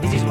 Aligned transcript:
passion. 0.00 0.26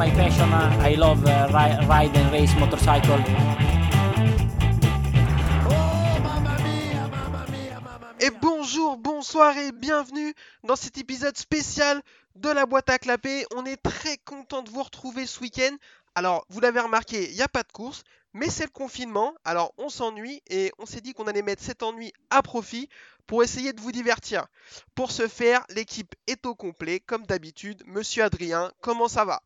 Et 8.20 8.30
bonjour, 8.42 8.96
bonsoir 8.96 9.56
et 9.56 9.72
bienvenue 9.72 10.34
dans 10.64 10.76
cet 10.76 10.98
épisode 10.98 11.36
spécial 11.36 12.02
de 12.34 12.48
la 12.48 12.66
boîte 12.66 12.90
à 12.90 12.98
clapper. 12.98 13.46
On 13.54 13.64
est 13.64 13.76
très 13.76 14.18
content 14.18 14.62
de 14.62 14.70
vous 14.70 14.82
retrouver 14.82 15.26
ce 15.26 15.40
week-end. 15.40 15.74
Alors, 16.14 16.44
vous 16.48 16.60
l'avez 16.60 16.80
remarqué, 16.80 17.30
il 17.30 17.36
n'y 17.36 17.42
a 17.42 17.48
pas 17.48 17.62
de 17.62 17.72
course, 17.72 18.02
mais 18.34 18.50
c'est 18.50 18.64
le 18.64 18.70
confinement. 18.70 19.34
Alors, 19.44 19.72
on 19.78 19.88
s'ennuie 19.88 20.42
et 20.48 20.72
on 20.78 20.86
s'est 20.86 21.00
dit 21.00 21.14
qu'on 21.14 21.28
allait 21.28 21.42
mettre 21.42 21.62
cet 21.62 21.82
ennui 21.82 22.12
à 22.30 22.42
profit 22.42 22.88
pour 23.26 23.44
essayer 23.44 23.72
de 23.72 23.80
vous 23.80 23.92
divertir. 23.92 24.46
Pour 24.94 25.12
ce 25.12 25.28
faire, 25.28 25.64
l'équipe 25.70 26.14
est 26.26 26.44
au 26.44 26.54
complet, 26.56 26.98
comme 26.98 27.24
d'habitude. 27.24 27.82
Monsieur 27.86 28.24
Adrien, 28.24 28.72
comment 28.80 29.08
ça 29.08 29.24
va? 29.24 29.40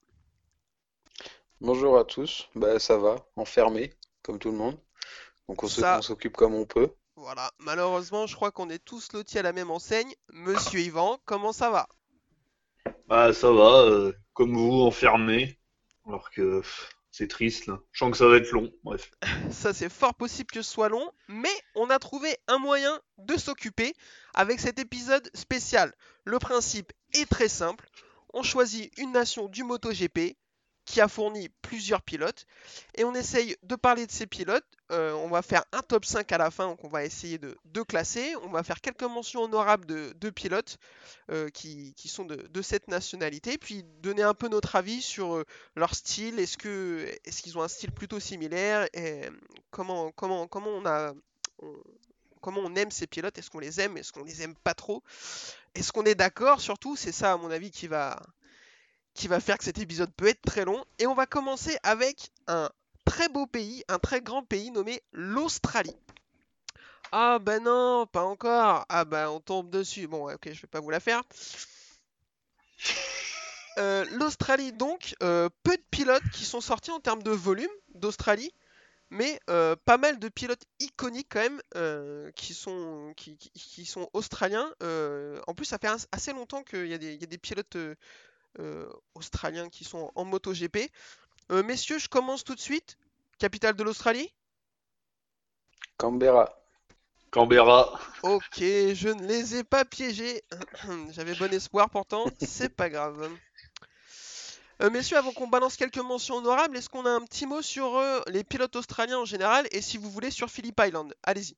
Bonjour 1.61 1.99
à 1.99 2.05
tous, 2.05 2.49
bah 2.55 2.79
ça 2.79 2.99
va, 2.99 3.17
enfermé, 3.37 3.95
comme 4.23 4.39
tout 4.39 4.51
le 4.51 4.57
monde. 4.59 4.79
Donc 5.49 5.63
on 5.63 5.69
Ça- 5.69 6.03
s'occupe 6.03 6.37
comme 6.37 6.55
on 6.55 6.67
peut. 6.67 6.91
Voilà, 7.17 7.51
malheureusement, 7.59 8.27
je 8.27 8.35
crois 8.35 8.51
qu'on 8.51 8.69
est 8.71 8.85
tous 8.85 9.13
lotis 9.13 9.39
à 9.39 9.43
la 9.43 9.53
même 9.53 9.71
enseigne. 9.71 10.13
Monsieur 10.33 10.80
Yvan, 10.80 11.19
comment 11.25 11.53
ça 11.53 11.71
va? 11.71 11.89
Bah 13.07 13.33
ça 13.33 13.51
va, 13.53 13.83
euh, 13.83 14.13
comme 14.33 14.55
vous, 14.57 14.80
enfermé. 14.83 15.59
Alors 16.07 16.30
que 16.30 16.61
pff, 16.61 16.91
c'est 17.13 17.29
triste 17.29 17.66
là. 17.66 17.79
Je 17.93 17.99
sens 18.01 18.11
que 18.11 18.16
ça 18.19 18.27
va 18.27 18.37
être 18.37 18.51
long. 18.51 18.71
Bref. 18.83 19.11
Ça, 19.51 19.73
c'est 19.73 19.89
fort 19.89 20.15
possible 20.15 20.51
que 20.51 20.61
ce 20.61 20.71
soit 20.71 20.89
long, 20.89 21.11
mais 21.29 21.55
on 21.77 21.89
a 21.89 21.99
trouvé 21.99 22.37
un 22.49 22.59
moyen 22.59 23.01
de 23.19 23.37
s'occuper 23.37 23.95
avec 24.35 24.59
cet 24.61 24.79
épisode 24.79 25.30
spécial. 25.35 25.95
Le 26.24 26.39
principe 26.39 26.93
est 27.15 27.30
très 27.30 27.49
simple. 27.49 27.89
On 28.35 28.43
choisit 28.43 28.93
une 28.99 29.13
nation 29.13 29.49
du 29.49 29.63
MotoGP 29.63 30.37
qui 30.85 31.01
a 31.01 31.09
fourni 31.09 31.49
plusieurs 31.63 32.02
pilotes. 32.02 32.46
Et 32.95 33.04
on 33.04 33.15
essaye 33.15 33.57
de 33.63 33.74
parler 33.74 34.07
de 34.07 34.13
ces 34.13 34.27
pilotes. 34.27 34.65
Euh, 34.93 35.13
on 35.15 35.29
va 35.29 35.43
faire 35.43 35.65
un 35.73 35.80
top 35.80 36.04
5 36.04 36.30
à 36.32 36.38
la 36.38 36.51
fin, 36.51 36.66
donc 36.66 36.85
on 36.85 36.88
va 36.88 37.04
essayer 37.04 37.38
de, 37.38 37.57
classer. 37.82 38.35
On 38.43 38.51
va 38.51 38.63
faire 38.63 38.80
quelques 38.80 39.02
mentions 39.02 39.43
honorables 39.43 39.87
de, 39.87 40.30
pilotes 40.30 40.79
euh, 41.30 41.49
qui, 41.49 41.95
sont 42.07 42.24
de, 42.24 42.62
cette 42.62 42.88
nationalité, 42.88 43.59
puis 43.59 43.85
donner 44.02 44.23
un 44.23 44.35
peu 44.35 44.49
notre 44.49 44.77
avis 44.77 45.01
sur 45.01 45.35
euh, 45.35 45.45
leur 45.74 45.95
style. 45.95 46.38
Est-ce 46.38 46.57
qu'ils 46.59 47.59
ont 47.59 47.62
un 47.62 47.68
style 47.68 47.93
plutôt 47.93 48.21
similaire? 48.21 48.87
Et 48.93 49.23
comment 49.71 50.12
on 52.45 52.74
aime 52.74 52.90
ces 52.90 53.07
pilotes? 53.07 53.38
Est-ce 53.38 53.51
qu'on 53.51 53.59
les 53.59 53.80
aime? 53.80 53.96
Est-ce 53.96 54.12
qu'on 54.12 54.24
les 54.24 54.43
aime 54.43 54.55
pas 54.55 54.74
trop? 54.74 55.02
Est-ce 55.74 55.93
qu'on 55.93 56.05
est 56.05 56.15
d'accord 56.15 56.60
Surtout, 56.60 56.95
c'est 56.95 57.12
ça 57.12 57.32
à 57.32 57.37
mon 57.37 57.51
avis 57.51 57.71
qui 57.71 57.87
va 57.87 58.21
qui 59.15 59.29
va 59.29 59.40
faire 59.40 59.59
que 59.59 59.65
cet 59.65 59.79
épisode 59.79 60.12
peut 60.15 60.26
être 60.29 60.43
très 60.43 60.65
long. 60.65 60.84
Et 60.98 61.07
on 61.07 61.15
va 61.15 61.26
commencer 61.26 61.76
avec 61.82 62.30
un 62.48 62.70
très 63.04 63.29
beau 63.29 63.46
pays, 63.46 63.84
un 63.88 63.98
très 63.98 64.21
grand 64.21 64.43
pays 64.43 64.71
nommé 64.71 65.03
l'Australie. 65.12 65.97
Ah 67.12 67.38
ben 67.38 67.62
non, 67.62 68.06
pas 68.06 68.25
encore. 68.25 68.84
Ah 68.88 69.04
ben 69.04 69.28
on 69.28 69.41
tombe 69.41 69.71
dessus. 69.71 70.06
Bon, 70.09 70.25
ouais, 70.26 70.34
ok, 70.34 70.50
je 70.53 70.60
vais 70.60 70.69
pas 70.69 70.81
vous 70.81 70.91
la 70.91 71.00
faire. 71.00 71.22
Euh, 73.78 74.04
L'Australie 74.12 74.72
donc, 74.72 75.16
euh, 75.22 75.49
peu 75.65 75.76
de 75.76 75.82
pilotes 75.91 76.22
qui 76.32 76.44
sont 76.44 76.60
sortis 76.60 76.93
en 76.93 77.00
termes 77.00 77.25
de 77.25 77.32
volume 77.32 77.71
d'Australie, 77.97 78.53
mais 79.10 79.41
euh, 79.50 79.75
pas 79.84 79.97
mal 79.97 80.21
de 80.21 80.28
pilotes 80.28 80.62
iconiques 80.78 81.26
quand 81.31 81.41
même 81.41 81.60
qui 82.37 82.54
sont 82.54 83.12
qui, 83.16 83.37
qui- 83.37 83.50
qui 83.50 83.84
sont 83.84 84.09
australiens. 84.12 84.72
En 85.49 85.54
plus, 85.54 85.65
ça 85.65 85.78
fait 85.78 85.88
as- 85.88 86.06
assez 86.12 86.32
longtemps 86.32 86.62
qu'il 86.62 86.87
y 86.87 86.94
a 86.94 86.99
des, 86.99 87.15
il 87.15 87.21
y 87.21 87.25
a 87.25 87.26
des 87.26 87.38
pilotes 87.38 87.76
australiens 89.15 89.69
qui 89.69 89.84
sont 89.84 90.11
en 90.15 90.25
MotoGP. 90.25 90.91
Euh, 91.53 91.62
messieurs, 91.62 91.99
je 91.99 92.09
commence 92.09 92.45
tout 92.45 92.55
de 92.55 92.61
suite. 92.61 92.97
Capitale 93.39 93.77
de 93.77 93.83
l'Australie? 93.83 94.33
Canberra, 95.97 96.49
Canberra. 97.31 98.01
Ok, 98.23 98.59
je 98.61 99.09
ne 99.09 99.27
les 99.27 99.56
ai 99.56 99.65
pas 99.65 99.84
piégés. 99.84 100.43
J'avais 101.11 101.34
bon 101.34 101.53
espoir 101.53 101.91
pourtant, 101.91 102.27
c'est 102.41 102.75
pas 102.75 102.89
grave. 102.89 103.28
Euh, 104.83 104.91
messieurs, 104.91 105.17
avant 105.19 105.33
qu'on 105.33 105.47
balance 105.49 105.77
quelques 105.77 105.99
mentions 105.99 106.37
honorables, 106.37 106.77
est-ce 106.77 106.89
qu'on 106.89 107.07
a 107.07 107.11
un 107.11 107.21
petit 107.23 107.47
mot 107.47 107.62
sur 107.62 107.97
euh, 107.97 108.21
les 108.28 108.43
pilotes 108.45 108.75
australiens 108.77 109.19
en 109.21 109.25
général 109.25 109.67
et 109.71 109.81
si 109.81 109.99
vous 109.99 110.11
voulez 110.11 110.31
sur 110.31 110.51
Phillip 110.51 110.81
Island? 110.81 111.15
Allez-y. 111.23 111.57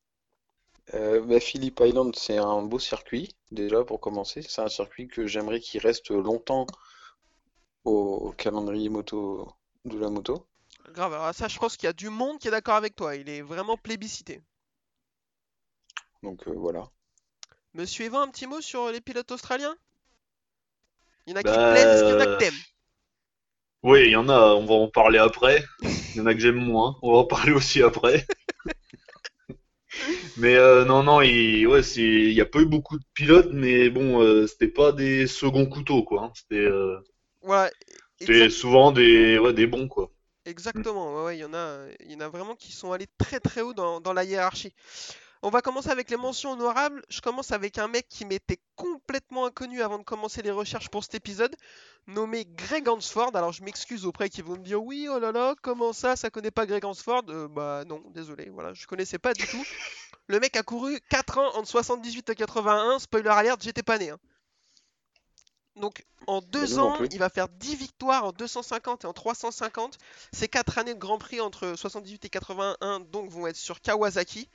euh, 0.94 1.20
bah, 1.22 1.40
Phillip 1.40 1.80
Island, 1.80 2.14
c'est 2.16 2.38
un 2.38 2.62
beau 2.62 2.78
circuit, 2.78 3.34
déjà 3.50 3.84
pour 3.84 4.00
commencer. 4.00 4.42
C'est 4.42 4.62
un 4.62 4.68
circuit 4.68 5.08
que 5.08 5.26
j'aimerais 5.26 5.60
qu'il 5.60 5.80
reste 5.80 6.10
longtemps 6.10 6.66
au, 7.86 8.32
calendrier 8.36 8.90
moto 8.90 9.52
de 9.86 9.98
la 9.98 10.10
moto. 10.10 10.46
Grave, 10.92 11.12
alors 11.14 11.32
ça 11.32 11.46
je 11.46 11.58
pense 11.60 11.76
qu'il 11.76 11.86
y 11.86 11.90
a 11.90 11.92
du 11.92 12.08
monde 12.08 12.40
qui 12.40 12.48
est 12.48 12.50
d'accord 12.50 12.74
avec 12.74 12.96
toi, 12.96 13.14
il 13.14 13.28
est 13.28 13.40
vraiment 13.42 13.76
plébiscité. 13.76 14.42
Donc 16.22 16.46
euh, 16.48 16.52
voilà. 16.52 16.90
Monsieur 17.74 18.06
Evan, 18.06 18.22
un 18.22 18.30
petit 18.32 18.48
mot 18.48 18.60
sur 18.60 18.90
les 18.90 19.00
pilotes 19.00 19.30
australiens? 19.30 19.76
Il 21.26 21.30
y 21.30 21.32
en 21.34 21.36
a 21.36 21.44
qui 21.44 21.44
Bah, 21.44 21.58
te 21.58 21.64
plaisent, 21.64 21.92
est-ce 21.92 22.02
qu'il 22.02 22.14
y 22.14 22.16
en 22.16 22.20
a 22.20 22.26
que 22.26 22.32
euh, 22.32 22.38
t'aimes? 22.38 22.64
Oui, 23.82 24.02
il 24.06 24.10
y 24.10 24.16
en 24.16 24.28
a, 24.28 24.54
on 24.54 24.66
va 24.66 24.74
en 24.74 24.88
parler 24.88 25.18
après. 25.18 25.64
Il 25.82 26.16
y 26.16 26.20
en 26.20 26.26
a 26.26 26.34
que 26.34 26.40
j'aime 26.40 26.56
moins. 26.56 26.96
On 27.02 27.12
va 27.12 27.18
en 27.18 27.24
parler 27.24 27.52
aussi 27.52 27.82
après. 27.82 28.26
Mais 30.36 30.54
euh, 30.56 30.84
non, 30.84 31.02
non, 31.02 31.20
il, 31.22 31.66
ouais, 31.66 31.80
il 31.96 32.32
y 32.32 32.40
a 32.40 32.46
pas 32.46 32.60
eu 32.60 32.66
beaucoup 32.66 32.98
de 32.98 33.04
pilotes, 33.14 33.50
mais 33.52 33.90
bon, 33.90 34.20
euh, 34.22 34.46
c'était 34.46 34.68
pas 34.68 34.92
des 34.92 35.26
seconds 35.26 35.66
couteaux, 35.66 36.02
quoi. 36.04 36.24
hein. 36.24 36.32
C'était, 36.34 36.56
euh, 36.64 36.98
Voilà, 37.46 37.70
exact- 38.20 38.50
souvent 38.50 38.92
des, 38.92 39.38
ouais, 39.38 39.54
des 39.54 39.66
bons, 39.66 39.88
quoi. 39.88 40.10
Exactement, 40.44 41.16
ouais, 41.16 41.24
ouais, 41.24 41.36
il 41.38 41.40
y 41.40 41.44
en 41.44 41.54
a, 41.54 41.86
il 42.00 42.12
y 42.12 42.16
en 42.16 42.20
a 42.20 42.28
vraiment 42.28 42.54
qui 42.54 42.72
sont 42.72 42.92
allés 42.92 43.08
très 43.18 43.40
très 43.40 43.62
haut 43.62 43.74
dans, 43.74 44.00
dans 44.00 44.12
la 44.12 44.24
hiérarchie. 44.24 44.72
On 45.42 45.50
va 45.50 45.62
commencer 45.62 45.90
avec 45.90 46.10
les 46.10 46.16
mentions 46.16 46.52
honorables. 46.52 47.02
Je 47.10 47.20
commence 47.20 47.52
avec 47.52 47.78
un 47.78 47.88
mec 47.88 48.08
qui 48.08 48.24
m'était 48.24 48.60
complètement 48.76 49.46
inconnu 49.46 49.82
avant 49.82 49.98
de 49.98 50.04
commencer 50.04 50.42
les 50.42 50.50
recherches 50.50 50.88
pour 50.88 51.04
cet 51.04 51.14
épisode, 51.16 51.54
nommé 52.06 52.44
Greg 52.46 52.88
Hansford. 52.88 53.36
Alors 53.36 53.52
je 53.52 53.62
m'excuse 53.64 54.06
auprès 54.06 54.30
qui 54.30 54.42
vont 54.42 54.54
me 54.56 54.64
dire 54.64 54.82
oui, 54.82 55.08
oh 55.10 55.18
là 55.20 55.32
là, 55.32 55.54
comment 55.62 55.92
ça, 55.92 56.16
ça 56.16 56.30
connaît 56.30 56.50
pas 56.52 56.66
Greg 56.66 56.84
Hansford? 56.84 57.24
Euh, 57.28 57.48
bah 57.48 57.84
non, 57.86 58.02
désolé, 58.14 58.50
voilà, 58.50 58.74
je 58.74 58.86
connaissais 58.86 59.18
pas 59.18 59.34
du 59.34 59.46
tout. 59.48 59.64
Le 60.28 60.40
mec 60.40 60.56
a 60.56 60.62
couru 60.64 60.98
4 61.10 61.38
ans 61.38 61.54
entre 61.56 61.68
78 61.68 62.30
et 62.30 62.34
81, 62.34 62.98
spoiler 62.98 63.28
alert, 63.30 63.62
j'étais 63.62 63.82
pas 63.84 63.98
né. 63.98 64.10
hein. 64.10 64.18
Donc 65.76 66.04
en 66.26 66.40
Mais 66.40 66.46
2 66.46 66.60
nous 66.60 66.76
non 66.76 66.88
ans, 66.88 66.98
il 67.10 67.18
va 67.18 67.28
faire 67.28 67.48
10 67.48 67.76
victoires 67.76 68.24
en 68.24 68.32
250 68.32 69.04
et 69.04 69.06
en 69.06 69.12
350. 69.12 69.98
Ces 70.32 70.48
4 70.48 70.78
années 70.78 70.94
de 70.94 70.98
Grand 70.98 71.18
Prix 71.18 71.40
entre 71.40 71.74
78 71.76 72.24
et 72.24 72.28
81 72.30 73.00
donc 73.00 73.30
vont 73.30 73.46
être 73.46 73.56
sur 73.56 73.80
Kawasaki. 73.80 74.48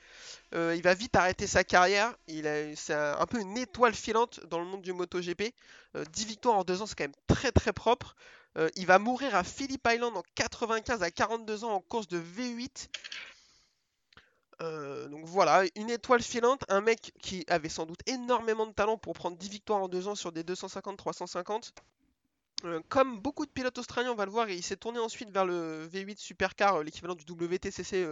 Euh, 0.54 0.74
il 0.76 0.82
va 0.82 0.94
vite 0.94 1.16
arrêter 1.16 1.46
sa 1.46 1.64
carrière. 1.64 2.14
Il 2.26 2.46
a, 2.46 2.74
c'est 2.76 2.94
un, 2.94 3.26
peu 3.26 3.40
une 3.40 3.56
étoile 3.56 3.94
filante 3.94 4.40
dans 4.46 4.58
le 4.58 4.64
monde 4.64 4.82
du 4.82 4.92
MotoGP. 4.92 5.54
Euh, 5.96 6.04
10 6.12 6.26
victoires 6.26 6.58
en 6.58 6.64
2 6.64 6.82
ans, 6.82 6.86
c'est 6.86 6.96
quand 6.96 7.04
même 7.04 7.12
très 7.26 7.52
très 7.52 7.72
propre. 7.72 8.16
Euh, 8.58 8.68
il 8.76 8.86
va 8.86 8.98
mourir 8.98 9.34
à 9.34 9.44
Phillip 9.44 9.86
Island 9.88 10.16
en 10.16 10.22
95 10.34 11.02
à 11.02 11.10
42 11.10 11.64
ans 11.64 11.72
en 11.72 11.80
course 11.80 12.08
de 12.08 12.20
V8. 12.20 12.88
Euh, 14.60 15.08
donc 15.08 15.24
voilà, 15.24 15.64
une 15.76 15.90
étoile 15.90 16.22
filante, 16.22 16.62
un 16.68 16.80
mec 16.80 17.12
qui 17.20 17.44
avait 17.48 17.68
sans 17.68 17.86
doute 17.86 18.00
énormément 18.06 18.66
de 18.66 18.72
talent 18.72 18.96
pour 18.98 19.14
prendre 19.14 19.36
10 19.36 19.48
victoires 19.48 19.82
en 19.82 19.88
2 19.88 20.08
ans 20.08 20.14
sur 20.14 20.32
des 20.32 20.42
250-350. 20.44 21.72
Euh, 22.64 22.80
comme 22.88 23.18
beaucoup 23.18 23.44
de 23.44 23.50
pilotes 23.50 23.78
australiens, 23.78 24.12
on 24.12 24.14
va 24.16 24.24
le 24.24 24.30
voir, 24.30 24.48
il 24.48 24.62
s'est 24.62 24.76
tourné 24.76 25.00
ensuite 25.00 25.30
vers 25.30 25.44
le 25.44 25.88
V8 25.88 26.18
Supercar, 26.18 26.76
euh, 26.76 26.82
l'équivalent 26.84 27.14
du 27.14 27.24
WTCC 27.28 28.06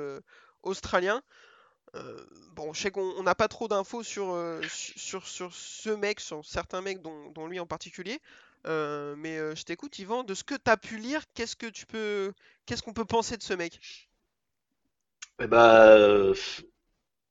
australien. 0.63 1.23
Bon, 2.53 2.73
je 2.73 2.83
sais 2.83 2.91
qu'on 2.91 3.13
on 3.17 3.23
n'a 3.23 3.35
pas 3.35 3.49
trop 3.49 3.67
d'infos 3.69 4.03
sur, 4.03 4.37
su- 4.69 4.99
sur, 4.99 5.27
sur 5.27 5.53
ce 5.55 5.91
mec, 5.91 6.21
sur 6.21 6.45
certains 6.45 6.81
mecs, 6.83 7.01
dont, 7.03 7.47
lui 7.47 7.61
en 7.61 7.67
particulier. 7.67 8.21
Mais 8.65 9.39
je 9.57 9.63
t'écoute, 9.65 9.99
Yvan, 9.99 10.25
de 10.25 10.35
ce 10.35 10.45
que 10.45 10.55
tu 10.55 10.71
as 10.71 10.77
pu 10.77 10.99
lire, 10.99 11.23
qu'est-ce 11.35 11.57
que 11.57 11.67
tu 11.67 11.87
peux, 11.87 12.33
qu'est-ce 12.67 12.83
qu'on 12.83 12.93
peut 12.93 13.05
penser 13.05 13.37
de 13.37 13.43
ce 13.43 13.55
mec? 13.55 13.81
Eh 15.43 15.47
bah, 15.47 16.33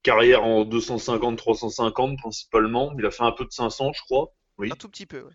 carrière 0.02 0.44
en 0.44 0.64
250-350 0.64 2.16
principalement. 2.16 2.92
Il 2.98 3.06
a 3.06 3.10
fait 3.10 3.22
un 3.22 3.32
peu 3.32 3.44
de 3.44 3.52
500, 3.52 3.92
je 3.94 4.02
crois. 4.02 4.32
Oui. 4.58 4.70
Un 4.72 4.76
tout 4.76 4.88
petit 4.88 5.06
peu, 5.06 5.20
ouais. 5.22 5.32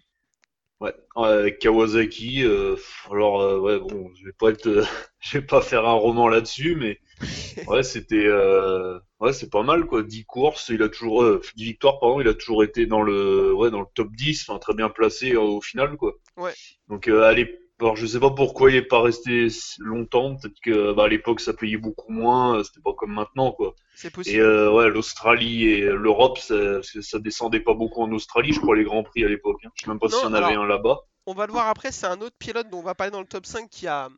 Ouais, 0.82 0.94
euh, 1.16 1.50
Kawasaki. 1.52 2.44
euh, 2.44 2.76
alors 3.10 3.42
euh, 3.42 3.60
ouais, 3.60 3.80
bon, 3.80 4.12
je 4.16 4.26
vais 4.26 4.34
pas 4.34 4.50
être, 4.50 4.68
euh, 4.68 4.84
je 5.20 5.38
vais 5.38 5.46
pas 5.46 5.62
faire 5.62 5.86
un 5.86 5.94
roman 5.94 6.28
là-dessus, 6.28 6.76
mais 6.76 7.00
ouais, 7.68 7.82
c'était, 7.82 8.26
euh, 8.28 9.00
ouais, 9.22 9.32
c'est 9.32 9.50
pas 9.50 9.64
mal 9.64 9.86
quoi. 9.86 10.04
10 10.04 10.26
courses, 10.26 10.68
il 10.68 10.84
a 10.84 10.90
toujours, 10.90 11.24
euh, 11.24 11.42
10 11.56 11.64
victoires 11.64 11.98
pardon, 12.00 12.20
il 12.20 12.28
a 12.28 12.34
toujours 12.34 12.62
été 12.66 12.88
dans 12.88 13.02
le, 13.02 13.54
ouais, 13.54 13.72
dans 13.72 13.80
le 13.80 13.88
top 13.96 14.12
10, 14.12 14.50
enfin 14.50 14.60
très 14.60 14.74
bien 14.74 14.90
placé 14.90 15.38
au 15.38 15.62
final 15.62 15.96
quoi. 15.96 16.14
Ouais. 16.36 16.54
Donc 16.90 17.08
euh, 17.08 17.24
allez, 17.24 17.58
alors 17.80 17.96
je 17.96 18.06
sais 18.06 18.20
pas 18.20 18.32
pourquoi 18.32 18.72
il 18.72 18.78
est 18.78 18.82
pas 18.82 19.02
resté 19.02 19.48
longtemps. 19.80 20.36
Peut-être 20.38 20.60
que 20.62 20.94
bah, 20.94 21.06
à 21.06 21.08
l'époque 21.08 21.40
ça 21.42 21.54
payait 21.54 21.78
beaucoup 21.78 22.12
moins, 22.12 22.58
euh, 22.60 22.64
c'était 22.64 22.82
pas 22.82 22.94
comme 22.94 23.14
maintenant 23.14 23.52
quoi. 23.52 23.76
C'est 23.96 24.08
Et 24.08 24.12
possible. 24.12 24.40
euh, 24.40 24.72
ouais, 24.72 24.90
l'Australie 24.90 25.66
et 25.66 25.82
l'Europe, 25.82 26.38
ça, 26.38 26.82
ça 26.84 27.20
descendait 27.20 27.60
pas 27.62 27.74
beaucoup 27.74 28.02
en 28.02 28.12
Australie, 28.12 28.54
je 28.54 28.60
crois, 28.60 28.76
les 28.76 28.84
Grands 28.84 29.04
Prix 29.04 29.24
à 29.26 29.30
l'époque. 29.30 29.60
hein. 29.66 29.70
Je 29.76 29.84
sais 29.86 29.90
même 29.90 30.00
pas 30.00 30.10
s'il 30.10 30.20
y 30.20 30.26
en 30.26 30.34
avait 30.34 30.54
un 30.56 30.66
là-bas. 30.66 31.00
on 31.26 31.34
va 31.34 31.46
le 31.48 31.52
voir 31.52 31.68
après, 31.68 31.92
c'est 31.92 32.08
un 32.08 32.22
autre 32.22 32.36
pilote 32.38 32.70
dont 32.70 32.80
on 32.80 32.84
va 32.84 32.96
parler 32.96 33.12
dans 33.12 33.22
le 33.22 33.28
top 33.28 33.46
5 33.46 33.70
qui 33.70 33.88
a 33.88 34.10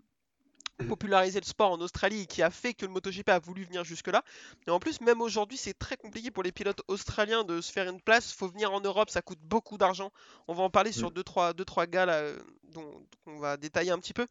popularisé 0.86 1.40
le 1.40 1.46
sport 1.46 1.72
en 1.72 1.80
Australie 1.80 2.22
et 2.22 2.26
qui 2.26 2.44
a 2.44 2.50
fait 2.50 2.74
que 2.74 2.86
le 2.86 2.92
MotoGP 2.92 3.30
a 3.30 3.40
voulu 3.40 3.64
venir 3.64 3.84
jusque-là. 3.84 4.24
Et 4.68 4.72
en 4.72 4.80
plus, 4.80 5.02
même 5.02 5.22
aujourd'hui, 5.22 5.58
c'est 5.58 5.74
très 5.74 5.98
compliqué 5.98 6.32
pour 6.32 6.44
les 6.44 6.52
pilotes 6.52 6.82
australiens 6.88 7.44
de 7.44 7.62
se 7.62 7.72
faire 7.72 7.90
une 7.90 8.02
place. 8.02 8.32
Faut 8.32 8.48
venir 8.48 8.72
en 8.74 8.82
Europe, 8.82 9.10
ça 9.10 9.22
coûte 9.22 9.40
beaucoup 9.42 9.78
d'argent. 9.78 10.12
On 10.48 10.54
va 10.54 10.64
en 10.64 10.70
parler 10.70 10.92
sur 10.92 11.12
2-3 11.12 11.54
deux, 11.54 11.66
trois, 11.66 11.86
gars 11.88 12.06
là, 12.06 12.16
euh, 12.16 12.40
dont, 12.64 13.04
on 13.26 13.40
va 13.40 13.58
détailler 13.58 13.92
un 13.92 14.00
petit 14.00 14.14
peu. 14.14 14.28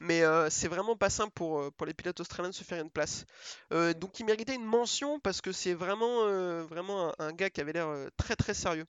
Mais 0.00 0.22
euh, 0.22 0.48
c'est 0.48 0.68
vraiment 0.68 0.96
pas 0.96 1.10
simple 1.10 1.32
pour, 1.34 1.60
euh, 1.60 1.70
pour 1.70 1.86
les 1.86 1.92
pilotes 1.92 2.18
australiens 2.20 2.50
de 2.50 2.54
se 2.54 2.64
faire 2.64 2.82
une 2.82 2.90
place. 2.90 3.26
donc 3.70 4.18
il 4.18 4.24
méritait 4.24 4.54
une 4.54 4.64
mention 4.64 5.20
parce 5.20 5.40
que 5.40 5.52
c'est 5.52 5.74
vraiment, 5.74 6.24
vraiment 6.64 7.12
un, 7.18 7.32
gars 7.32 7.50
qui 7.50 7.60
avait 7.60 7.72
l'air 7.72 7.88
très 8.16 8.34
très 8.34 8.54
sérieux. 8.54 8.86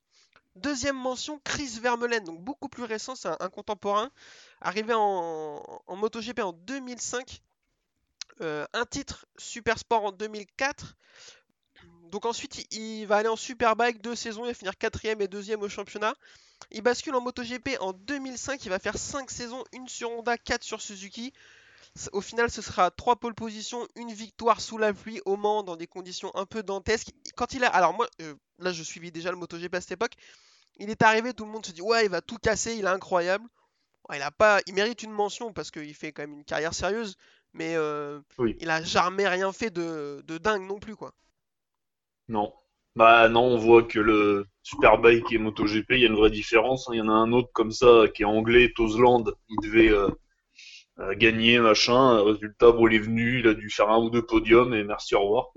Deuxième 0.55 0.97
mention, 0.97 1.39
Chris 1.43 1.79
Vermeulen, 1.81 2.23
donc 2.25 2.41
beaucoup 2.41 2.67
plus 2.67 2.83
récent, 2.83 3.15
c'est 3.15 3.29
un, 3.29 3.49
contemporain, 3.49 4.11
arrivé 4.59 4.93
en, 4.93 5.81
MotoGP 5.87 6.39
en 6.39 6.51
2005, 6.51 7.41
euh, 8.41 8.65
un 8.73 8.85
titre 8.85 9.25
Super 9.37 9.79
Sport 9.79 10.03
en 10.03 10.11
2004. 10.11 10.97
Donc 12.11 12.25
ensuite, 12.25 12.67
il, 12.73 13.05
va 13.05 13.17
aller 13.17 13.29
en 13.29 13.37
Superbike 13.37 14.01
deux 14.01 14.15
saisons, 14.15 14.43
il 14.43 14.49
va 14.49 14.53
finir 14.53 14.77
quatrième 14.77 15.21
et 15.21 15.29
deuxième 15.29 15.61
au 15.61 15.69
championnat. 15.69 16.13
Il 16.69 16.81
bascule 16.81 17.15
en 17.15 17.21
MotoGP 17.21 17.77
en 17.79 17.93
2005, 17.93 18.65
il 18.65 18.69
va 18.69 18.79
faire 18.79 18.97
5 18.97 19.31
saisons, 19.31 19.63
une 19.71 19.87
sur 19.87 20.11
Honda, 20.11 20.37
4 20.37 20.63
sur 20.63 20.81
Suzuki. 20.81 21.33
Au 22.13 22.21
final, 22.21 22.49
ce 22.49 22.61
sera 22.61 22.89
3 22.89 23.17
pole 23.17 23.33
positions, 23.33 23.85
une 23.95 24.13
victoire 24.13 24.61
sous 24.61 24.77
la 24.77 24.93
pluie 24.93 25.21
au 25.25 25.35
Mans 25.35 25.63
dans 25.63 25.75
des 25.75 25.87
conditions 25.87 26.31
un 26.35 26.45
peu 26.45 26.63
dantesques. 26.63 27.11
Quand 27.35 27.53
il 27.53 27.65
a, 27.65 27.67
alors 27.67 27.93
moi, 27.93 28.07
euh, 28.21 28.33
là 28.59 28.71
je 28.71 28.81
suivais 28.81 29.11
déjà 29.11 29.29
le 29.29 29.37
MotoGP 29.37 29.75
à 29.75 29.81
cette 29.81 29.91
époque. 29.91 30.13
Il 30.77 30.89
est 30.89 31.01
arrivé, 31.01 31.33
tout 31.33 31.45
le 31.45 31.51
monde 31.51 31.65
se 31.65 31.73
dit 31.73 31.81
ouais, 31.81 32.05
il 32.05 32.09
va 32.09 32.21
tout 32.21 32.37
casser, 32.37 32.75
il 32.75 32.85
est 32.85 32.87
incroyable. 32.87 33.45
il 34.13 34.21
a 34.21 34.31
pas, 34.31 34.61
il 34.67 34.73
mérite 34.73 35.03
une 35.03 35.11
mention 35.11 35.51
parce 35.51 35.69
qu'il 35.69 35.93
fait 35.93 36.13
quand 36.13 36.23
même 36.23 36.33
une 36.33 36.45
carrière 36.45 36.73
sérieuse, 36.73 37.17
mais 37.53 37.75
euh, 37.75 38.21
il 38.59 38.69
a 38.69 38.81
jamais 38.81 39.27
rien 39.27 39.51
fait 39.51 39.69
de, 39.69 40.23
dingue 40.25 40.67
non 40.67 40.79
plus 40.79 40.95
quoi. 40.95 41.11
Non, 42.29 42.53
bah 42.95 43.27
non, 43.27 43.43
on 43.43 43.57
voit 43.57 43.83
que 43.83 43.99
le 43.99 44.47
Superbike 44.63 45.29
et 45.33 45.37
MotoGP, 45.37 45.91
il 45.91 45.99
y 45.99 46.05
a 46.05 46.07
une 46.07 46.15
vraie 46.15 46.31
différence. 46.31 46.87
Hein. 46.87 46.93
Il 46.93 46.99
y 46.99 47.01
en 47.01 47.09
a 47.09 47.13
un 47.13 47.33
autre 47.33 47.49
comme 47.51 47.71
ça 47.71 48.05
qui 48.15 48.21
est 48.21 48.25
anglais, 48.25 48.71
Tosland, 48.73 49.25
il 49.49 49.57
devait 49.61 49.91
euh, 49.91 50.09
euh, 51.01 51.15
gagner 51.15 51.59
machin. 51.59 52.23
Résultat, 52.23 52.71
bon, 52.71 52.87
il 52.87 52.95
est 52.95 52.99
venu, 52.99 53.39
il 53.39 53.47
a 53.47 53.53
dû 53.53 53.69
faire 53.69 53.89
un 53.89 53.99
ou 53.99 54.09
deux 54.09 54.25
podiums 54.25 54.73
et 54.73 54.83
merci 54.83 55.15
au 55.15 55.21
revoir. 55.21 55.51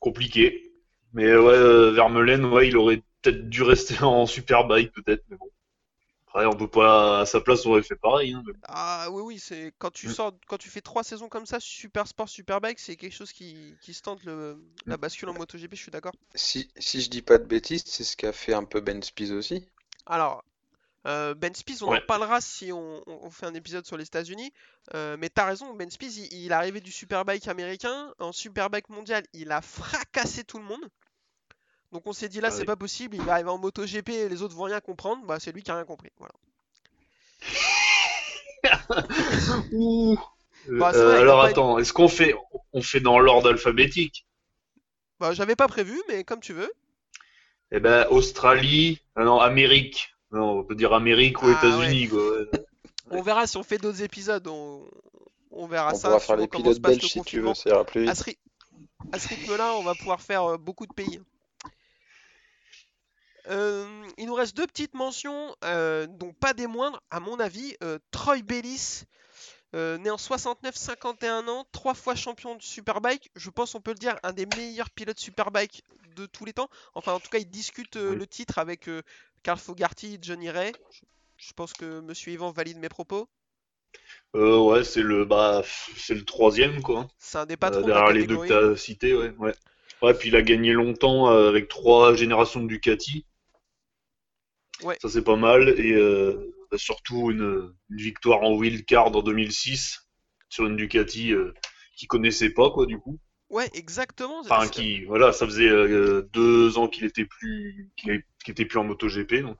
compliqué. 0.00 0.72
Mais 1.12 1.26
ouais, 1.36 1.52
euh, 1.54 1.90
Vermeulen, 1.92 2.44
ouais, 2.46 2.68
il 2.68 2.76
aurait 2.76 3.02
peut-être 3.20 3.48
dû 3.48 3.62
rester 3.62 3.94
en 4.02 4.26
Superbike, 4.26 4.92
peut-être, 4.92 5.24
mais 5.28 5.36
bon. 5.36 5.50
Après, 6.34 6.46
on 6.46 6.56
peut 6.56 6.68
pas, 6.68 7.20
à 7.20 7.26
sa 7.26 7.42
place, 7.42 7.66
on 7.66 7.72
aurait 7.72 7.82
fait 7.82 7.94
pareil. 7.94 8.32
Hein, 8.32 8.42
ah 8.62 9.08
oui, 9.10 9.22
oui, 9.22 9.38
c'est 9.38 9.74
quand 9.76 9.90
tu 9.90 10.08
mm. 10.08 10.12
sors, 10.12 10.32
quand 10.46 10.56
tu 10.56 10.70
fais 10.70 10.80
trois 10.80 11.04
saisons 11.04 11.28
comme 11.28 11.44
ça, 11.44 11.60
Super 11.60 12.06
Sport, 12.06 12.30
Superbike, 12.30 12.78
c'est 12.78 12.96
quelque 12.96 13.14
chose 13.14 13.32
qui, 13.32 13.74
qui 13.82 13.92
se 13.92 14.00
tente 14.00 14.24
le, 14.24 14.56
la 14.86 14.96
mm. 14.96 15.00
bascule 15.00 15.28
en 15.28 15.34
MotoGP, 15.34 15.74
je 15.74 15.82
suis 15.82 15.90
d'accord. 15.90 16.12
Si, 16.34 16.70
si 16.78 17.02
je 17.02 17.10
dis 17.10 17.20
pas 17.20 17.36
de 17.36 17.44
bêtises, 17.44 17.84
c'est 17.84 18.04
ce 18.04 18.16
qu'a 18.16 18.32
fait 18.32 18.54
un 18.54 18.64
peu 18.64 18.80
Ben 18.80 19.02
Spies 19.02 19.32
aussi. 19.32 19.68
Alors, 20.06 20.42
euh, 21.06 21.34
ben 21.34 21.52
Spies, 21.54 21.82
on 21.82 21.92
en 21.92 22.00
parlera 22.06 22.40
si 22.40 22.72
on, 22.72 23.02
fait 23.30 23.46
un 23.46 23.54
épisode 23.54 23.84
sur 23.86 23.96
les 23.96 24.04
États-Unis. 24.04 24.52
Euh, 24.94 25.16
mais 25.18 25.28
t'as 25.28 25.46
raison, 25.46 25.74
Ben 25.74 25.90
Spies, 25.90 26.28
il, 26.30 26.50
est 26.50 26.54
arrivé 26.54 26.80
du 26.80 26.92
Superbike 26.92 27.48
américain. 27.48 28.12
En 28.18 28.32
Superbike 28.32 28.88
mondial, 28.88 29.24
il 29.32 29.50
a 29.50 29.60
fracassé 29.60 30.44
tout 30.44 30.58
le 30.58 30.64
monde. 30.64 30.88
Donc 31.90 32.06
on 32.06 32.12
s'est 32.12 32.28
dit 32.28 32.40
là, 32.40 32.48
ah 32.50 32.50
c'est 32.52 32.64
pas 32.64 32.76
possible. 32.76 33.16
Il 33.16 33.22
va 33.22 33.32
arriver 33.34 33.50
en 33.50 33.58
MotoGP 33.58 34.08
et 34.10 34.28
les 34.28 34.42
autres 34.42 34.54
vont 34.54 34.64
rien 34.64 34.80
comprendre. 34.80 35.26
Bah, 35.26 35.38
c'est 35.40 35.52
lui 35.52 35.62
qui 35.62 35.70
a 35.70 35.76
rien 35.76 35.84
compris. 35.84 36.10
Voilà. 36.18 36.34
Bah, 40.68 40.92
euh, 40.94 41.20
alors 41.20 41.42
attends, 41.42 41.78
est-ce 41.78 41.92
qu'on 41.92 42.08
fait, 42.08 42.36
on 42.72 42.82
fait 42.82 43.00
dans 43.00 43.18
l'ordre 43.18 43.48
alphabétique? 43.50 44.28
Bah, 45.18 45.32
j'avais 45.32 45.56
pas 45.56 45.66
prévu, 45.66 46.00
mais 46.08 46.22
comme 46.22 46.38
tu 46.38 46.52
veux. 46.52 46.72
Eh 47.72 47.80
ben, 47.80 48.06
Australie, 48.10 49.00
non, 49.16 49.40
Amérique. 49.40 50.11
Non, 50.32 50.58
on 50.58 50.64
peut 50.64 50.74
dire 50.74 50.94
Amérique 50.94 51.42
ou 51.42 51.46
ah, 51.46 51.52
États-Unis, 51.52 52.08
On 53.10 53.22
verra 53.22 53.46
si 53.46 53.56
on 53.58 53.62
fait 53.62 53.78
d'autres 53.78 54.02
épisodes, 54.02 54.46
on, 54.48 54.82
on 55.50 55.66
verra 55.66 55.94
ça. 55.94 56.08
On 56.08 56.10
pourra 56.12 56.20
faire 56.20 56.36
les 56.36 56.48
pilotes 56.48 56.80
belges 56.80 57.06
si 57.06 57.22
tu 57.22 57.40
veux, 57.40 57.54
ça 57.54 57.70
ira 57.70 57.84
plus 57.84 58.02
vite. 58.02 58.10
À 59.12 59.18
ce, 59.18 59.28
rythme-là, 59.28 59.74
on 59.74 59.82
va 59.82 59.94
pouvoir 59.94 60.20
faire 60.20 60.44
euh, 60.44 60.56
beaucoup 60.56 60.86
de 60.86 60.92
pays. 60.94 61.20
Euh, 63.48 64.06
il 64.16 64.26
nous 64.26 64.34
reste 64.34 64.56
deux 64.56 64.66
petites 64.66 64.94
mentions, 64.94 65.54
euh, 65.64 66.06
donc 66.06 66.36
pas 66.38 66.54
des 66.54 66.66
moindres, 66.66 67.02
à 67.10 67.20
mon 67.20 67.38
avis. 67.38 67.76
Troy 68.10 68.40
Bellis, 68.42 69.02
né 69.74 70.10
en 70.10 70.16
69, 70.16 70.74
51 70.74 71.48
ans, 71.48 71.66
trois 71.72 71.94
fois 71.94 72.14
champion 72.14 72.54
de 72.54 72.62
Superbike. 72.62 73.30
Je 73.36 73.50
pense, 73.50 73.74
on 73.74 73.80
peut 73.80 73.90
le 73.90 73.98
dire, 73.98 74.16
un 74.22 74.32
des 74.32 74.46
meilleurs 74.56 74.90
pilotes 74.90 75.18
Superbike 75.18 75.84
de 76.16 76.26
tous 76.26 76.44
les 76.44 76.52
temps. 76.52 76.68
Enfin, 76.94 77.12
en 77.12 77.20
tout 77.20 77.30
cas, 77.30 77.38
il 77.38 77.50
discute 77.50 77.96
le 77.96 78.26
titre 78.26 78.58
avec 78.58 78.88
Carl 79.42 79.58
Fogarty, 79.58 80.18
Johnny 80.20 80.50
Ray. 80.50 80.72
Je, 81.36 81.52
pense 81.52 81.72
que 81.72 82.00
Monsieur 82.00 82.32
Yvan 82.32 82.52
valide 82.52 82.78
mes 82.78 82.88
propos. 82.88 83.28
Euh, 84.34 84.58
ouais, 84.58 84.84
c'est 84.84 85.02
le 85.02 85.24
bah, 85.24 85.62
c'est 85.96 86.14
le 86.14 86.24
troisième 86.24 86.80
quoi. 86.82 87.08
C'est 87.18 87.38
un 87.38 87.46
des 87.46 87.56
patrons. 87.56 87.82
Euh, 87.82 87.86
derrière 87.86 88.12
les 88.12 88.26
deux 88.26 88.38
que 88.38 88.46
tu 88.46 88.52
as 88.52 88.76
cités, 88.76 89.14
ouais, 89.14 89.34
ouais. 89.38 89.54
Ouais, 90.00 90.14
puis 90.14 90.30
il 90.30 90.36
a 90.36 90.42
gagné 90.42 90.72
longtemps 90.72 91.30
euh, 91.30 91.48
avec 91.48 91.68
trois 91.68 92.14
générations 92.14 92.62
de 92.62 92.68
Ducati. 92.68 93.26
Ouais. 94.82 94.96
Ça 95.02 95.08
c'est 95.08 95.22
pas 95.22 95.36
mal 95.36 95.68
et 95.78 95.92
euh, 95.92 96.54
bah, 96.70 96.78
surtout 96.78 97.30
une, 97.30 97.74
victoire 97.90 98.42
en 98.42 98.54
wildcard 98.54 99.14
en 99.14 99.22
2006 99.22 100.08
sur 100.48 100.66
une 100.66 100.76
Ducati 100.76 101.32
qui 101.96 102.06
connaissait 102.06 102.50
pas 102.50 102.70
quoi 102.70 102.86
du 102.86 102.98
coup. 102.98 103.18
Ouais, 103.52 103.70
exactement. 103.74 104.40
Enfin, 104.40 104.66
qui, 104.66 105.04
voilà, 105.04 105.32
ça 105.32 105.46
faisait 105.46 105.68
deux 106.32 106.78
ans 106.78 106.88
qu'il 106.88 107.04
était 107.04 107.26
plus, 107.26 107.90
qu'il 107.96 108.24
qui 108.42 108.50
était 108.50 108.64
plus 108.64 108.78
en 108.78 108.84
MotoGP. 108.84 109.42
Donc... 109.42 109.58